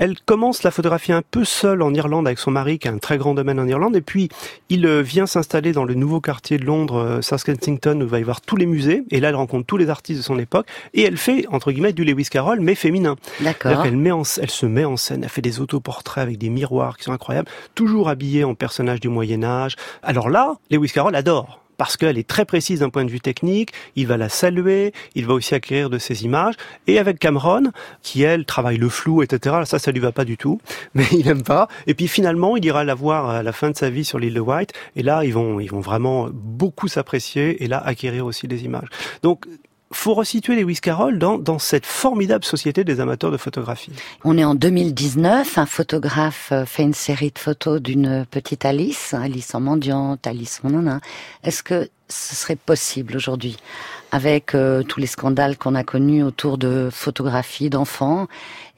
Elle 0.00 0.18
commence 0.18 0.62
la 0.62 0.70
photographie 0.70 1.12
un 1.12 1.20
peu 1.20 1.44
seule 1.44 1.82
en 1.82 1.92
Irlande 1.92 2.26
avec 2.26 2.38
son 2.38 2.50
mari 2.50 2.78
qui 2.78 2.88
a 2.88 2.90
un 2.90 2.96
très 2.96 3.18
grand 3.18 3.34
domaine 3.34 3.60
en 3.60 3.68
Irlande 3.68 3.94
et 3.96 4.00
puis 4.00 4.30
il 4.70 4.88
vient 5.02 5.26
s'installer 5.26 5.72
dans 5.72 5.84
le 5.84 5.92
nouveau 5.92 6.22
quartier 6.22 6.56
de 6.56 6.64
Londres, 6.64 7.18
South 7.20 7.44
Kensington, 7.44 8.00
où 8.00 8.04
il 8.04 8.08
va 8.08 8.18
y 8.18 8.22
voir 8.22 8.40
tous 8.40 8.56
les 8.56 8.64
musées 8.64 9.02
et 9.10 9.20
là 9.20 9.28
elle 9.28 9.34
rencontre 9.34 9.66
tous 9.66 9.76
les 9.76 9.90
artistes 9.90 10.20
de 10.20 10.24
son 10.24 10.38
époque 10.38 10.66
et 10.94 11.02
elle 11.02 11.18
fait 11.18 11.44
entre 11.50 11.70
guillemets 11.70 11.92
du 11.92 12.04
Lewis 12.04 12.28
Carroll 12.30 12.60
mais 12.60 12.74
féminin. 12.74 13.16
D'accord. 13.40 13.84
Elle 13.84 13.98
met 13.98 14.10
en, 14.10 14.22
elle 14.40 14.50
se 14.50 14.64
met 14.64 14.86
en 14.86 14.96
scène, 14.96 15.22
elle 15.22 15.28
fait 15.28 15.42
des 15.42 15.60
autoportraits 15.60 16.22
avec 16.22 16.38
des 16.38 16.48
miroirs 16.48 16.96
qui 16.96 17.04
sont 17.04 17.12
incroyables, 17.12 17.50
toujours 17.74 18.08
habillée 18.08 18.44
en 18.44 18.54
personnage 18.54 19.00
du 19.00 19.10
Moyen 19.10 19.44
Âge. 19.44 19.76
Alors 20.02 20.30
là, 20.30 20.54
Lewis 20.70 20.92
Carroll 20.94 21.14
adore 21.14 21.60
parce 21.80 21.96
qu'elle 21.96 22.18
est 22.18 22.28
très 22.28 22.44
précise 22.44 22.80
d'un 22.80 22.90
point 22.90 23.06
de 23.06 23.10
vue 23.10 23.22
technique, 23.22 23.72
il 23.96 24.06
va 24.06 24.18
la 24.18 24.28
saluer, 24.28 24.92
il 25.14 25.24
va 25.24 25.32
aussi 25.32 25.54
acquérir 25.54 25.88
de 25.88 25.96
ses 25.96 26.26
images, 26.26 26.52
et 26.86 26.98
avec 26.98 27.18
Cameron, 27.18 27.72
qui 28.02 28.22
elle 28.22 28.44
travaille 28.44 28.76
le 28.76 28.90
flou, 28.90 29.22
etc., 29.22 29.60
ça, 29.64 29.78
ça 29.78 29.90
lui 29.90 29.98
va 29.98 30.12
pas 30.12 30.26
du 30.26 30.36
tout, 30.36 30.60
mais 30.94 31.06
il 31.10 31.26
aime 31.26 31.42
pas, 31.42 31.68
et 31.86 31.94
puis 31.94 32.06
finalement, 32.06 32.54
il 32.58 32.66
ira 32.66 32.84
la 32.84 32.94
voir 32.94 33.30
à 33.30 33.42
la 33.42 33.52
fin 33.52 33.70
de 33.70 33.76
sa 33.78 33.88
vie 33.88 34.04
sur 34.04 34.18
l'île 34.18 34.34
de 34.34 34.40
White, 34.40 34.74
et 34.94 35.02
là, 35.02 35.24
ils 35.24 35.32
vont, 35.32 35.58
ils 35.58 35.70
vont 35.70 35.80
vraiment 35.80 36.28
beaucoup 36.30 36.86
s'apprécier, 36.86 37.64
et 37.64 37.66
là, 37.66 37.78
acquérir 37.78 38.26
aussi 38.26 38.46
des 38.46 38.62
images. 38.66 38.88
Donc, 39.22 39.46
faut 39.92 40.14
resituer 40.14 40.60
Lewis 40.60 40.78
Carroll 40.80 41.18
dans, 41.18 41.58
cette 41.58 41.84
formidable 41.84 42.44
société 42.44 42.84
des 42.84 43.00
amateurs 43.00 43.30
de 43.30 43.36
photographie. 43.36 43.92
On 44.24 44.38
est 44.38 44.44
en 44.44 44.54
2019, 44.54 45.58
un 45.58 45.66
photographe 45.66 46.50
euh, 46.52 46.64
fait 46.64 46.84
une 46.84 46.94
série 46.94 47.32
de 47.32 47.38
photos 47.38 47.82
d'une 47.82 48.24
petite 48.30 48.64
Alice, 48.64 49.14
Alice 49.14 49.54
en 49.54 49.60
mendiante, 49.60 50.26
Alice 50.26 50.60
en 50.64 50.70
nana. 50.70 51.00
Est-ce 51.42 51.62
que 51.62 51.88
ce 52.08 52.34
serait 52.34 52.56
possible 52.56 53.16
aujourd'hui 53.16 53.56
avec 54.12 54.54
euh, 54.54 54.82
tous 54.82 55.00
les 55.00 55.06
scandales 55.06 55.56
qu'on 55.56 55.74
a 55.74 55.84
connus 55.84 56.22
autour 56.22 56.58
de 56.58 56.88
photographies 56.92 57.70
d'enfants 57.70 58.26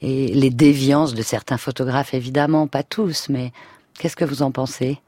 et 0.01 0.27
les 0.27 0.49
déviances 0.49 1.13
de 1.13 1.21
certains 1.21 1.57
photographes, 1.57 2.13
évidemment, 2.13 2.67
pas 2.67 2.83
tous, 2.83 3.29
mais 3.29 3.51
qu'est-ce 3.99 4.15
que 4.15 4.25
vous 4.25 4.41
en 4.41 4.51
pensez? 4.51 4.99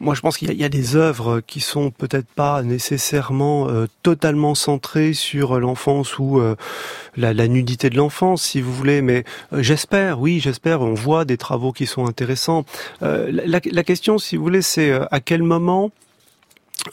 Moi, 0.00 0.14
je 0.14 0.20
pense 0.20 0.38
qu'il 0.38 0.52
y, 0.52 0.64
a 0.64 0.68
des 0.68 0.96
œuvres 0.96 1.40
qui 1.40 1.60
sont 1.60 1.90
peut-être 1.90 2.26
pas 2.26 2.62
nécessairement 2.62 3.68
euh, 3.68 3.86
totalement 4.02 4.54
centrées 4.54 5.12
sur 5.12 5.60
l'enfance 5.60 6.18
ou 6.18 6.40
euh, 6.40 6.56
la, 7.16 7.32
nudité 7.48 7.90
de 7.90 7.96
l'enfance, 7.96 8.42
si 8.42 8.60
vous 8.60 8.72
voulez. 8.72 9.02
Mais 9.02 9.24
j'espère, 9.52 10.20
oui, 10.20 10.40
j'espère. 10.40 10.80
On 10.80 10.94
voit 10.94 11.24
des 11.24 11.36
travaux 11.36 11.72
qui 11.72 11.86
sont 11.86 12.06
intéressants. 12.06 12.64
La, 13.00 13.60
la, 13.64 13.84
question, 13.84 14.18
si 14.18 14.36
vous 14.36 14.42
voulez, 14.42 14.62
c'est 14.62 14.92
à 15.10 15.20
quel 15.20 15.42
moment 15.42 15.90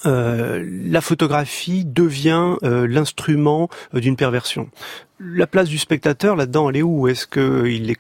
euh, 0.06 0.66
la 0.84 1.02
photographie 1.02 1.86
devient 1.86 2.56
euh, 2.64 2.88
l'instrument 2.88 3.70
euh, 3.94 4.00
d'une 4.00 4.16
perversion? 4.16 4.70
La 5.20 5.48
place 5.48 5.70
du 5.70 5.78
spectateur 5.78 6.36
là-dedans, 6.36 6.70
elle 6.70 6.78
est 6.78 6.82
où? 6.82 7.08
Est-ce 7.08 7.26
qu'il 7.26 7.90
est 7.90 8.00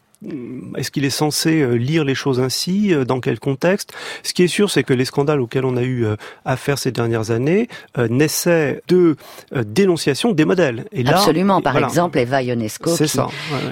est-ce 0.76 0.90
qu'il 0.90 1.06
est 1.06 1.12
censé 1.12 1.62
euh, 1.62 1.76
lire 1.76 2.04
les 2.04 2.16
choses 2.16 2.40
ainsi 2.40 2.94
euh, 2.94 3.06
Dans 3.06 3.20
quel 3.20 3.40
contexte? 3.40 3.94
Ce 4.24 4.34
qui 4.34 4.44
est 4.44 4.48
sûr, 4.48 4.72
c'est 4.72 4.84
que 4.84 4.94
les 4.94 5.06
scandales 5.06 5.40
auxquels 5.42 5.66
on 5.66 5.78
a 5.78 5.84
eu 5.84 6.06
euh, 6.06 6.16
affaire 6.44 6.80
ces 6.80 6.92
dernières 6.92 7.30
années 7.30 7.68
naissaient 8.10 8.82
de 8.88 9.16
dénonciation 9.54 10.32
des 10.32 10.46
modèles. 10.46 10.86
Et 10.92 11.04
là, 11.04 11.18
Absolument. 11.18 11.62
Par 11.62 11.78
exemple, 11.78 12.18
Eva 12.18 12.42
Ionesco, 12.42 12.96
qui, 12.96 13.20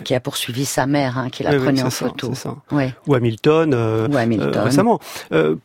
qui, 0.04 0.16
a 0.16 0.20
poursuivi 0.20 0.66
sa 0.66 0.86
mère, 0.86 1.18
hein, 1.18 1.30
qui 1.30 1.44
la 1.44 1.56
prenait 1.56 1.84
en 1.84 1.90
photo. 1.90 2.34
Ça, 2.34 2.56
Ou 3.08 3.14
Hamilton, 3.14 3.74
Ou 4.12 4.18
Hamilton. 4.18 4.64
récemment. 4.64 5.00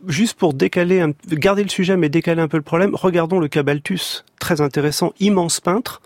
juste 0.07 0.39
pour 0.39 0.55
décaler, 0.55 1.01
un, 1.01 1.12
garder 1.28 1.62
le 1.62 1.68
sujet, 1.68 1.97
mais 1.97 2.09
décaler 2.09 2.43
un 2.43 2.49
peu 2.49 2.57
le 2.57 2.62
problème, 2.62 2.95
regardons 2.95 3.39
le 3.39 3.49
cas 3.49 3.62
Balthus, 3.62 4.24
très 4.39 4.61
intéressant, 4.61 5.12
immense 5.20 5.61
peintre, 5.61 6.01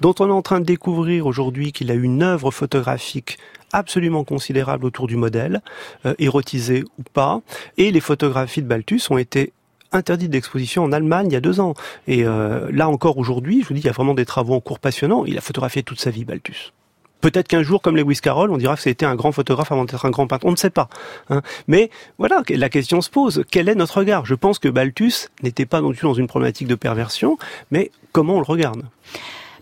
dont 0.00 0.14
on 0.18 0.28
est 0.28 0.32
en 0.32 0.42
train 0.42 0.60
de 0.60 0.66
découvrir 0.66 1.26
aujourd'hui 1.26 1.72
qu'il 1.72 1.90
a 1.90 1.94
une 1.94 2.22
œuvre 2.22 2.50
photographique 2.50 3.38
absolument 3.76 4.24
considérable 4.24 4.86
autour 4.86 5.06
du 5.06 5.16
modèle, 5.16 5.60
euh, 6.06 6.14
érotisé 6.18 6.84
ou 6.98 7.02
pas. 7.12 7.42
Et 7.76 7.90
les 7.90 8.00
photographies 8.00 8.62
de 8.62 8.66
Balthus 8.66 9.02
ont 9.10 9.18
été 9.18 9.52
interdites 9.92 10.30
d'exposition 10.30 10.82
en 10.82 10.92
Allemagne 10.92 11.28
il 11.28 11.34
y 11.34 11.36
a 11.36 11.40
deux 11.40 11.60
ans. 11.60 11.74
Et 12.08 12.24
euh, 12.24 12.68
là 12.72 12.88
encore 12.88 13.18
aujourd'hui, 13.18 13.62
je 13.62 13.68
vous 13.68 13.74
dis, 13.74 13.80
il 13.80 13.86
y 13.86 13.90
a 13.90 13.92
vraiment 13.92 14.14
des 14.14 14.24
travaux 14.24 14.54
en 14.54 14.60
cours 14.60 14.78
passionnants. 14.78 15.24
Il 15.26 15.36
a 15.36 15.40
photographié 15.40 15.82
toute 15.82 16.00
sa 16.00 16.10
vie, 16.10 16.24
Balthus. 16.24 16.72
Peut-être 17.20 17.48
qu'un 17.48 17.62
jour, 17.62 17.82
comme 17.82 17.96
Lewis 17.96 18.20
Carroll, 18.22 18.50
on 18.50 18.56
dira 18.56 18.76
que 18.76 18.82
c'était 18.82 19.06
un 19.06 19.14
grand 19.14 19.32
photographe 19.32 19.72
avant 19.72 19.84
d'être 19.84 20.06
un 20.06 20.10
grand 20.10 20.26
peintre. 20.26 20.46
On 20.46 20.50
ne 20.50 20.56
sait 20.56 20.70
pas. 20.70 20.88
Hein. 21.28 21.42
Mais 21.66 21.90
voilà, 22.18 22.42
la 22.48 22.68
question 22.68 23.00
se 23.00 23.10
pose. 23.10 23.44
Quel 23.50 23.68
est 23.68 23.74
notre 23.74 23.98
regard? 23.98 24.26
Je 24.26 24.34
pense 24.34 24.58
que 24.58 24.68
Balthus 24.68 25.28
n'était 25.42 25.66
pas 25.66 25.80
non 25.80 25.92
plus 25.92 26.02
dans 26.02 26.14
une 26.14 26.28
problématique 26.28 26.68
de 26.68 26.74
perversion, 26.74 27.38
mais 27.70 27.90
comment 28.12 28.34
on 28.34 28.40
le 28.40 28.44
regarde? 28.44 28.84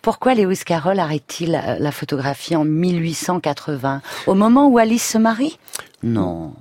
Pourquoi 0.05 0.35
Lewis 0.35 0.61
Carroll 0.67 0.99
arrête-t-il 0.99 1.53
la 1.79 1.91
photographie 1.91 2.55
en 2.57 2.67
1880 2.67 4.03
Au 4.27 4.35
moment 4.35 4.69
où 4.69 4.77
Alice 4.77 5.09
se 5.09 5.17
marie? 5.17 5.59
Non. 6.03 6.53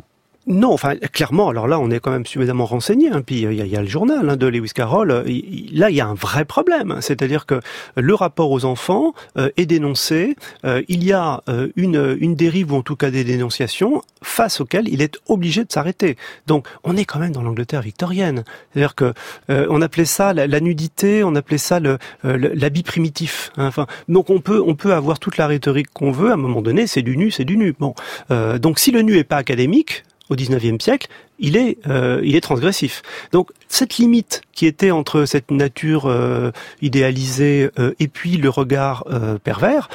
Non, 0.46 0.74
enfin 0.74 0.96
clairement. 0.98 1.50
Alors 1.50 1.68
là, 1.68 1.80
on 1.80 1.90
est 1.90 2.00
quand 2.00 2.12
même 2.12 2.26
suffisamment 2.26 2.66
renseigné. 2.66 3.10
Hein. 3.10 3.22
Puis 3.26 3.44
il 3.44 3.54
y, 3.54 3.76
a 3.78 3.82
le 3.82 3.88
journal 3.88 4.30
hein, 4.30 4.36
de 4.36 4.48
Lewis 4.48 4.72
Carroll. 4.76 5.10
là, 5.10 5.90
il 5.90 5.96
y 5.96 6.02
a 6.02 6.08
un 6.08 6.14
vrai 6.14 6.44
problème. 6.44 6.98
C'est-à-dire 7.00 7.46
que 7.46 7.62
le 7.96 8.14
rapport 8.14 8.52
aux 8.52 8.66
enfants 8.66 9.14
euh, 9.38 9.50
est 9.56 9.66
dénoncé. 9.66 10.36
Euh, 10.66 10.82
il 10.90 11.04
y 11.04 11.14
a 11.14 11.42
euh, 11.48 11.70
une, 11.78 12.18
une 12.20 12.36
dérive 12.36 12.74
ou 12.74 12.76
en 12.76 12.82
tout 12.82 12.98
cas 12.98 13.10
des 13.10 13.24
dénonciations 13.24 14.02
face 14.22 14.60
auxquelles 14.60 14.90
il 14.90 15.02
est 15.02 15.18
obligé 15.28 15.64
de 15.64 15.72
s'arrêter. 15.72 16.18
Donc, 16.46 16.68
on 16.84 16.98
est 16.98 17.06
quand 17.06 17.20
même 17.20 17.32
dans 17.32 17.42
l'Angleterre 17.42 17.82
victorienne. 17.82 18.44
C'est-à-dire 18.72 18.96
que 18.96 19.14
on 19.50 19.82
appelait 19.82 20.06
ça 20.06 20.34
la, 20.34 20.60
nudité, 20.60 21.24
on 21.24 21.36
appelait 21.36 21.58
ça 21.58 21.80
l'habit 22.24 22.84
primitif. 22.84 23.52
Hein. 23.58 23.68
Enfin, 23.68 23.88
donc 24.08 24.30
on 24.30 24.40
peut 24.40 24.62
on 24.66 24.76
peut 24.76 24.94
avoir 24.94 25.20
toute 25.20 25.38
la 25.38 25.48
rhétorique 25.48 25.88
qu'on 25.94 26.12
veut. 26.12 26.32
À 26.32 26.34
un 26.34 26.38
moment 26.38 26.62
donné, 26.62 26.88
c'est 26.88 27.02
du 27.02 27.18
nu, 27.18 27.32
c'est 27.32 27.46
du 27.46 27.58
nu. 27.58 27.76
Bon, 27.78 27.94
donc 28.30 28.80
si 28.80 28.92
le 28.92 29.02
nu 29.02 29.18
est 29.18 29.24
pas 29.24 29.38
académique, 29.38 30.04
au 30.30 30.36
XIXe 30.36 30.84
siècle, 30.84 31.08
il 31.40 31.58
est, 31.58 31.78
euh, 31.88 32.22
il 32.24 32.36
est 32.36 32.42
transgressif. 32.42 33.02
Donc 33.32 33.50
cette 33.68 33.98
limite 33.98 34.42
qui 34.54 34.66
était 34.66 34.92
entre 34.92 35.26
cette 35.26 35.52
nature 35.52 36.06
euh, 36.06 36.52
idéalisée 36.82 37.70
euh, 37.80 37.94
et 38.00 38.08
puis 38.08 38.38
le 38.38 38.50
regard 38.50 39.06
pervers, 39.44 39.90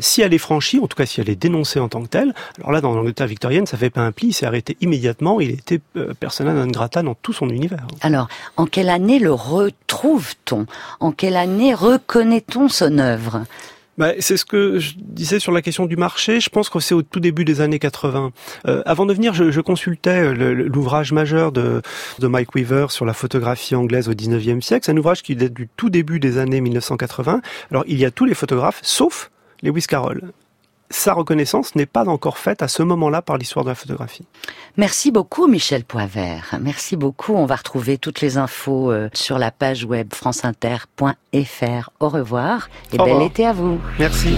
si 0.00 0.22
elle 0.22 0.34
est 0.34 0.38
franchie, 0.38 0.78
en 0.78 0.86
tout 0.86 0.96
cas 0.96 1.06
si 1.06 1.20
elle 1.20 1.28
est 1.28 1.36
dénoncée 1.36 1.80
en 1.80 1.88
tant 1.88 2.02
que 2.02 2.08
telle, 2.08 2.34
alors 2.58 2.72
là 2.72 2.80
dans 2.80 2.94
l'Angleterre 2.94 3.26
victorienne, 3.26 3.66
ça 3.66 3.76
fait 3.76 3.90
pas 3.90 4.02
un 4.02 4.12
pli, 4.12 4.28
il 4.28 4.32
s'est 4.32 4.46
arrêté 4.46 4.76
immédiatement, 4.80 5.40
il 5.40 5.50
était 5.50 5.80
persona 6.20 6.52
non 6.52 6.66
grata 6.66 7.02
dans 7.02 7.14
tout 7.14 7.32
son 7.32 7.48
univers. 7.48 7.86
Alors, 8.00 8.28
en 8.56 8.66
quelle 8.66 8.88
année 8.88 9.18
le 9.18 9.32
retrouve-t-on? 9.32 10.66
En 11.00 11.12
quelle 11.12 11.36
année 11.36 11.74
reconnaît-on 11.74 12.68
son 12.68 12.98
œuvre? 12.98 13.44
Bah, 13.98 14.12
c'est 14.20 14.36
ce 14.36 14.44
que 14.44 14.78
je 14.78 14.94
disais 14.96 15.38
sur 15.38 15.52
la 15.52 15.62
question 15.62 15.86
du 15.86 15.96
marché. 15.96 16.40
Je 16.40 16.48
pense 16.48 16.68
que 16.68 16.80
c'est 16.80 16.94
au 16.94 17.02
tout 17.02 17.20
début 17.20 17.44
des 17.44 17.60
années 17.60 17.78
80. 17.78 18.32
Euh, 18.66 18.82
avant 18.86 19.06
de 19.06 19.12
venir, 19.12 19.34
je, 19.34 19.50
je 19.50 19.60
consultais 19.60 20.32
l'ouvrage 20.34 21.12
majeur 21.12 21.52
de, 21.52 21.82
de 22.18 22.26
Mike 22.26 22.54
Weaver 22.54 22.86
sur 22.90 23.04
la 23.04 23.14
photographie 23.14 23.74
anglaise 23.74 24.08
au 24.08 24.14
19e 24.14 24.60
siècle. 24.60 24.86
C'est 24.86 24.92
un 24.92 24.96
ouvrage 24.96 25.22
qui 25.22 25.36
date 25.36 25.52
du 25.52 25.68
tout 25.76 25.90
début 25.90 26.20
des 26.20 26.38
années 26.38 26.60
1980. 26.60 27.42
Alors, 27.70 27.84
il 27.86 27.98
y 27.98 28.04
a 28.04 28.10
tous 28.10 28.24
les 28.24 28.34
photographes, 28.34 28.80
sauf 28.82 29.30
Lewis 29.62 29.84
Carroll 29.86 30.32
sa 30.92 31.14
reconnaissance 31.14 31.74
n'est 31.74 31.86
pas 31.86 32.06
encore 32.08 32.38
faite 32.38 32.62
à 32.62 32.68
ce 32.68 32.82
moment-là 32.82 33.22
par 33.22 33.38
l'histoire 33.38 33.64
de 33.64 33.70
la 33.70 33.74
photographie. 33.74 34.26
Merci 34.76 35.10
beaucoup 35.10 35.46
Michel 35.46 35.84
Poivert. 35.84 36.56
Merci 36.60 36.96
beaucoup. 36.96 37.34
On 37.34 37.46
va 37.46 37.56
retrouver 37.56 37.98
toutes 37.98 38.20
les 38.20 38.36
infos 38.36 38.90
euh, 38.90 39.08
sur 39.12 39.38
la 39.38 39.50
page 39.50 39.84
web 39.84 40.12
franceinter.fr. 40.14 41.90
Au 42.00 42.08
revoir 42.08 42.68
et 42.92 42.98
bel 42.98 43.22
été 43.22 43.46
à 43.46 43.52
vous. 43.52 43.80
Merci. 43.98 44.36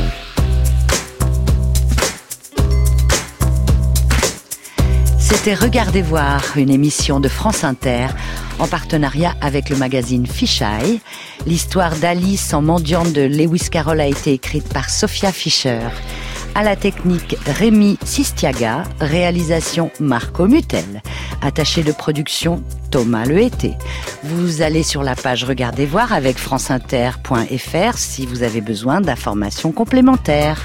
C'était 5.18 5.55
Regardez 5.55 6.02
voir, 6.02 6.42
une 6.57 6.70
émission 6.70 7.18
de 7.18 7.28
France 7.28 7.64
Inter 7.64 8.07
en 8.59 8.66
partenariat 8.66 9.34
avec 9.40 9.68
le 9.68 9.76
magazine 9.76 10.26
Fisheye. 10.26 11.00
L'histoire 11.46 11.96
d'Alice 11.96 12.55
en 12.55 12.62
mendiante 12.62 13.12
de 13.12 13.22
Lewis 13.22 13.68
Carroll 13.70 14.00
a 14.00 14.07
été 14.07 14.32
écrite 14.32 14.72
par 14.72 14.88
Sophia 14.90 15.32
Fischer. 15.32 15.80
À 16.57 16.62
la 16.62 16.76
technique, 16.76 17.36
Rémi 17.46 17.98
Sistiaga. 18.05 18.84
Réalisation, 19.00 19.90
Marco 19.98 20.46
Mutel. 20.46 21.02
Attaché 21.42 21.82
de 21.82 21.90
production, 21.90 22.62
Thomas 22.92 23.24
Lehété. 23.24 23.74
Vous 24.22 24.62
allez 24.62 24.84
sur 24.84 25.02
la 25.02 25.16
page 25.16 25.42
Regardez 25.42 25.84
voir 25.84 26.12
avec 26.12 26.38
franceinter.fr 26.38 27.98
si 27.98 28.26
vous 28.26 28.44
avez 28.44 28.61
besoin 28.61 29.00
d'informations 29.00 29.72
complémentaires. 29.72 30.62